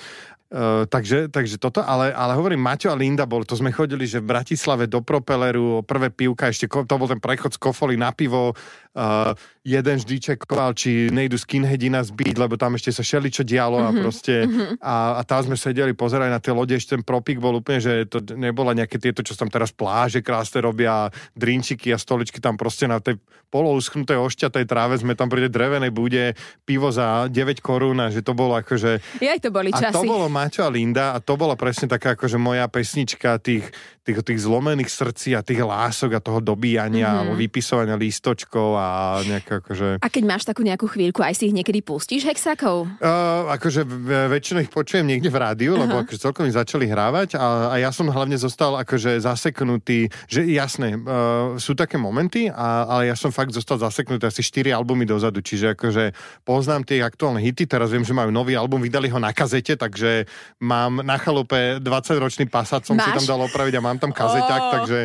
Uh, 0.47 0.87
takže, 0.87 1.27
takže 1.27 1.59
toto, 1.59 1.83
ale, 1.83 2.15
ale 2.15 2.31
hovorím, 2.39 2.63
Maťo 2.63 2.87
a 2.87 2.95
Linda 2.95 3.27
bol, 3.27 3.43
to 3.43 3.59
sme 3.59 3.75
chodili, 3.75 4.07
že 4.07 4.23
v 4.23 4.31
Bratislave 4.31 4.87
do 4.87 5.03
Propeleru, 5.03 5.83
prvé 5.83 6.07
pivka, 6.07 6.47
ešte 6.47 6.71
to 6.71 6.95
bol 6.95 7.03
ten 7.03 7.19
prechod 7.19 7.51
z 7.51 7.59
Kofoly 7.59 7.99
na 7.99 8.15
pivo, 8.15 8.55
uh, 8.97 9.35
jeden 9.67 9.99
vždy 9.99 10.15
čekoval, 10.23 10.71
či 10.71 11.11
nejdu 11.11 11.35
skinheadi 11.35 11.91
nás 11.91 12.15
byť, 12.15 12.35
lebo 12.39 12.55
tam 12.55 12.79
ešte 12.79 12.95
sa 12.95 13.03
šeli 13.03 13.27
čo 13.27 13.43
dialo 13.43 13.83
a 13.83 13.91
proste 13.91 14.47
a, 14.79 15.19
a 15.19 15.21
tam 15.27 15.51
sme 15.51 15.59
sedeli, 15.59 15.91
pozerali 15.91 16.31
na 16.31 16.39
tie 16.39 16.55
lode, 16.55 16.71
ešte 16.71 16.95
ten 16.95 17.03
propik 17.03 17.43
bol 17.43 17.59
úplne, 17.59 17.83
že 17.83 18.07
to 18.07 18.23
nebola 18.39 18.71
nejaké 18.71 18.95
tieto, 19.03 19.27
čo 19.27 19.35
tam 19.35 19.51
teraz 19.51 19.75
pláže 19.75 20.23
krásne 20.23 20.63
robia, 20.63 21.11
drinčiky 21.35 21.91
a 21.91 21.99
stoličky 21.99 22.39
tam 22.39 22.55
proste 22.55 22.87
na 22.87 23.03
tej 23.03 23.19
polouschnutej 23.47 24.19
ošťatej 24.19 24.63
tráve 24.67 24.95
sme 24.99 25.15
tam 25.15 25.31
pri 25.31 25.47
tej 25.47 25.51
drevenej 25.51 25.91
bude 25.91 26.35
pivo 26.67 26.91
za 26.91 27.31
9 27.31 27.63
korún 27.63 27.99
a 28.03 28.11
že 28.11 28.19
to 28.19 28.35
bolo 28.35 28.55
akože 28.59 28.99
Jaj, 29.23 29.39
to 29.39 29.51
boli 29.51 29.71
časy. 29.71 29.95
to 29.95 30.03
bolo 30.03 30.27
Maťo 30.37 30.61
a 30.61 30.69
Linda 30.69 31.05
a 31.11 31.17
to 31.17 31.33
bola 31.33 31.57
presne 31.57 31.89
taká 31.89 32.13
akože 32.13 32.37
moja 32.37 32.69
pesnička 32.69 33.41
tých, 33.41 33.65
tých, 34.05 34.21
tých 34.21 34.39
zlomených 34.45 34.85
srdcí 34.85 35.33
a 35.33 35.41
tých 35.41 35.65
lások 35.65 36.13
a 36.13 36.21
toho 36.21 36.37
dobíjania 36.37 37.09
mm-hmm. 37.09 37.19
alebo 37.25 37.33
vypisovania 37.33 37.97
lístočkov 37.97 38.77
a 38.77 38.87
nejaké 39.25 39.57
akože... 39.57 39.87
A 39.97 40.07
keď 40.13 40.23
máš 40.29 40.45
takú 40.45 40.61
nejakú 40.61 40.85
chvíľku, 40.85 41.25
aj 41.25 41.41
si 41.41 41.49
ich 41.49 41.57
niekedy 41.57 41.81
pustíš 41.81 42.29
hexákov? 42.29 42.85
Uh, 43.01 43.49
akože 43.57 43.81
väčšinou 44.29 44.61
ich 44.61 44.69
počujem 44.69 45.09
niekde 45.09 45.33
v 45.33 45.41
rádiu, 45.41 45.73
uh-huh. 45.73 45.89
lebo 45.89 46.05
akože 46.05 46.21
celkom 46.21 46.45
začali 46.45 46.85
hrávať 46.85 47.35
a, 47.35 47.73
a 47.73 47.75
ja 47.81 47.89
som 47.89 48.05
hlavne 48.07 48.37
zostal 48.37 48.77
akože 48.77 49.17
zaseknutý, 49.17 50.13
že 50.29 50.45
jasné, 50.45 50.93
uh, 51.01 51.57
sú 51.57 51.73
také 51.73 51.97
momenty, 51.97 52.53
a, 52.53 52.85
ale 52.85 53.09
ja 53.09 53.17
som 53.17 53.33
fakt 53.33 53.57
zostal 53.57 53.81
zaseknutý 53.81 54.29
asi 54.29 54.45
4 54.45 54.69
albumy 54.77 55.09
dozadu, 55.09 55.41
čiže 55.41 55.73
akože 55.73 56.13
poznám 56.45 56.85
tie 56.85 57.01
aktuálne 57.01 57.41
hity, 57.41 57.65
teraz 57.65 57.89
viem, 57.89 58.05
že 58.05 58.13
majú 58.13 58.29
nový 58.29 58.53
album, 58.53 58.85
vydali 58.85 59.09
ho 59.09 59.17
na 59.17 59.33
kazete, 59.33 59.73
takže 59.73 60.26
mám 60.59 61.01
na 61.01 61.17
chalupe 61.17 61.79
20-ročný 61.79 62.47
pasat, 62.49 62.83
som 62.83 62.95
Máš? 62.97 63.05
si 63.05 63.17
tam 63.23 63.37
dal 63.37 63.41
opraviť 63.45 63.73
a 63.77 63.81
mám 63.81 63.97
tam 63.97 64.11
kazeťák, 64.11 64.61
oh. 64.61 64.71
takže 64.79 64.97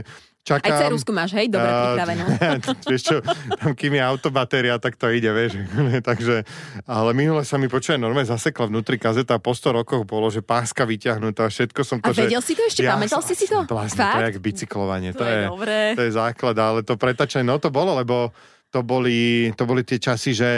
čakám. 0.43 0.75
Aj 0.75 0.83
cerusku 0.91 1.11
máš, 1.15 1.31
hej? 1.39 1.47
Dobre 1.47 1.71
pripravenú. 1.71 2.25
vieš 2.91 3.03
čo, 3.07 3.17
tam 3.63 3.73
kým 3.79 3.95
je 3.95 4.03
autobatéria, 4.03 4.75
tak 4.83 4.99
to 4.99 5.07
ide, 5.15 5.31
vieš. 5.31 5.63
Takže, 6.09 6.43
ale 6.85 7.11
minule 7.15 7.47
sa 7.47 7.57
mi 7.57 7.71
počuje 7.71 7.95
normálne 7.97 8.27
zasekla 8.27 8.67
vnútri 8.67 8.99
kazeta 8.99 9.39
po 9.39 9.55
100 9.55 9.79
rokoch 9.83 10.03
bolo, 10.03 10.29
že 10.29 10.43
páska 10.43 10.83
vyťahnutá, 10.83 11.47
všetko 11.47 11.81
som 11.87 12.03
to, 12.03 12.11
A 12.11 12.15
vedel 12.15 12.43
že, 12.43 12.47
si 12.51 12.53
to 12.59 12.63
ešte? 12.67 12.83
Ja, 12.83 12.99
pamätal 12.99 13.23
si 13.23 13.35
si 13.39 13.47
to? 13.47 13.63
Blázne, 13.65 14.03
to 14.03 14.19
je 14.19 14.27
jak 14.35 14.39
bicyklovanie. 14.43 15.11
To, 15.15 15.23
to 15.23 15.25
je, 15.25 15.39
je, 15.39 15.47
dobré. 15.47 15.81
to 15.95 16.03
je 16.05 16.13
základ, 16.13 16.57
ale 16.59 16.83
to 16.83 16.99
pretačenie, 16.99 17.47
no 17.47 17.63
to 17.63 17.71
bolo, 17.71 17.95
lebo 17.95 18.35
to 18.75 18.83
boli, 18.83 19.53
to 19.55 19.63
boli 19.63 19.87
tie 19.87 20.03
časy, 20.03 20.35
že 20.35 20.51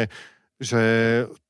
že 0.54 0.82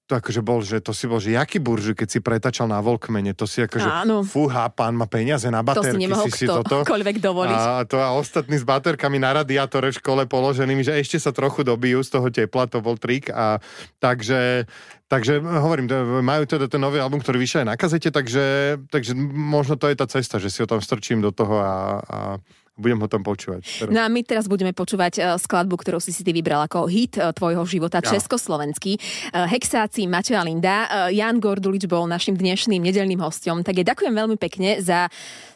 to 0.04 0.20
akože 0.20 0.44
bol, 0.44 0.60
že 0.60 0.84
to 0.84 0.92
si 0.92 1.08
bol, 1.08 1.16
že 1.16 1.32
jaký 1.32 1.56
buržu, 1.56 1.96
keď 1.96 2.08
si 2.12 2.18
pretačal 2.20 2.68
na 2.68 2.76
Volkmene, 2.84 3.32
to 3.32 3.48
si 3.48 3.64
akože, 3.64 3.88
Áno. 3.88 4.20
fúha, 4.20 4.68
pán 4.68 4.92
má 4.92 5.08
peniaze 5.08 5.48
na 5.48 5.64
baterky, 5.64 5.96
to 5.96 5.96
si, 5.96 6.04
nemohol 6.04 6.28
si, 6.28 6.44
si 6.44 6.46
toto 6.46 6.84
dovoliť. 6.84 7.56
A 7.56 7.88
to 7.88 7.96
a 7.96 8.12
ostatní 8.12 8.60
s 8.60 8.68
baterkami 8.68 9.16
na 9.16 9.40
radiátore 9.40 9.88
v 9.88 9.96
škole 9.96 10.28
položenými, 10.28 10.84
že 10.84 11.00
ešte 11.00 11.16
sa 11.16 11.32
trochu 11.32 11.64
dobijú 11.64 12.04
z 12.04 12.10
toho 12.12 12.28
tepla, 12.28 12.68
to 12.68 12.84
bol 12.84 13.00
trik 13.00 13.32
a 13.32 13.64
takže, 13.96 14.68
takže 15.08 15.40
hovorím, 15.40 15.88
majú 16.20 16.44
teda 16.44 16.68
ten 16.68 16.84
nový 16.84 17.00
album, 17.00 17.24
ktorý 17.24 17.40
vyšiel 17.40 17.64
aj 17.64 17.68
na 17.72 17.80
kazete, 17.80 18.12
takže, 18.12 18.76
takže 18.92 19.16
možno 19.32 19.80
to 19.80 19.88
je 19.88 19.96
tá 19.96 20.04
cesta, 20.04 20.36
že 20.36 20.52
si 20.52 20.60
ho 20.60 20.68
tam 20.68 20.84
strčím 20.84 21.24
do 21.24 21.32
toho 21.32 21.56
a, 21.64 21.74
a 22.04 22.18
budem 22.74 22.98
ho 22.98 23.06
tam 23.06 23.22
počúvať. 23.22 23.62
Teraz. 23.62 23.92
No 23.94 24.02
a 24.02 24.10
my 24.10 24.20
teraz 24.26 24.50
budeme 24.50 24.74
počúvať 24.74 25.12
uh, 25.22 25.24
skladbu, 25.38 25.78
ktorú 25.78 26.02
si 26.02 26.10
si 26.10 26.26
ty 26.26 26.34
vybral 26.34 26.66
ako 26.66 26.90
hit 26.90 27.14
uh, 27.16 27.30
tvojho 27.30 27.62
života, 27.62 28.02
ja. 28.02 28.18
československý. 28.18 28.98
Uh, 29.30 29.46
Hexáci, 29.46 30.10
Maťo 30.10 30.34
a 30.34 30.42
Linda. 30.42 31.08
Jan 31.14 31.38
Gordulič 31.38 31.86
bol 31.86 32.10
našim 32.10 32.34
dnešným 32.34 32.82
nedelným 32.82 33.22
hostom. 33.22 33.62
Tak 33.62 33.78
je 33.78 33.84
ďakujem 33.86 34.14
veľmi 34.14 34.36
pekne 34.36 34.82
za, 34.82 35.06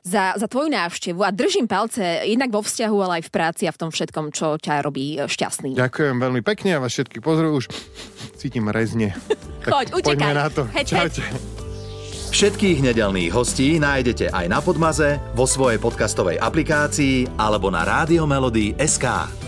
za, 0.06 0.38
za 0.38 0.46
tvoju 0.46 0.70
návštevu 0.70 1.20
a 1.26 1.34
držím 1.34 1.66
palce 1.66 2.22
jednak 2.22 2.54
vo 2.54 2.62
vzťahu, 2.62 2.96
ale 3.02 3.12
aj 3.20 3.24
v 3.26 3.30
práci 3.34 3.62
a 3.66 3.74
v 3.74 3.80
tom 3.82 3.90
všetkom, 3.90 4.30
čo 4.30 4.54
ťa 4.62 4.86
robí 4.86 5.18
šťastný. 5.18 5.74
Ďakujem 5.74 6.16
veľmi 6.22 6.40
pekne 6.46 6.78
a 6.78 6.82
vás 6.82 6.94
všetkých 6.94 7.22
pozdravujem. 7.22 7.58
Už 7.58 7.66
cítim 8.38 8.70
rezne. 8.70 9.18
Choď, 9.66 9.90
utekaj. 9.90 10.34
na 10.34 10.46
to. 10.48 10.62
Heď, 10.70 10.86
Čaute. 10.86 11.22
Heď. 11.22 11.67
Všetkých 12.28 12.84
nedelných 12.84 13.32
hostí 13.32 13.80
nájdete 13.80 14.28
aj 14.28 14.46
na 14.52 14.60
Podmaze, 14.60 15.16
vo 15.32 15.48
svojej 15.48 15.80
podcastovej 15.80 16.36
aplikácii 16.36 17.40
alebo 17.40 17.72
na 17.72 17.88
SK. 18.76 19.47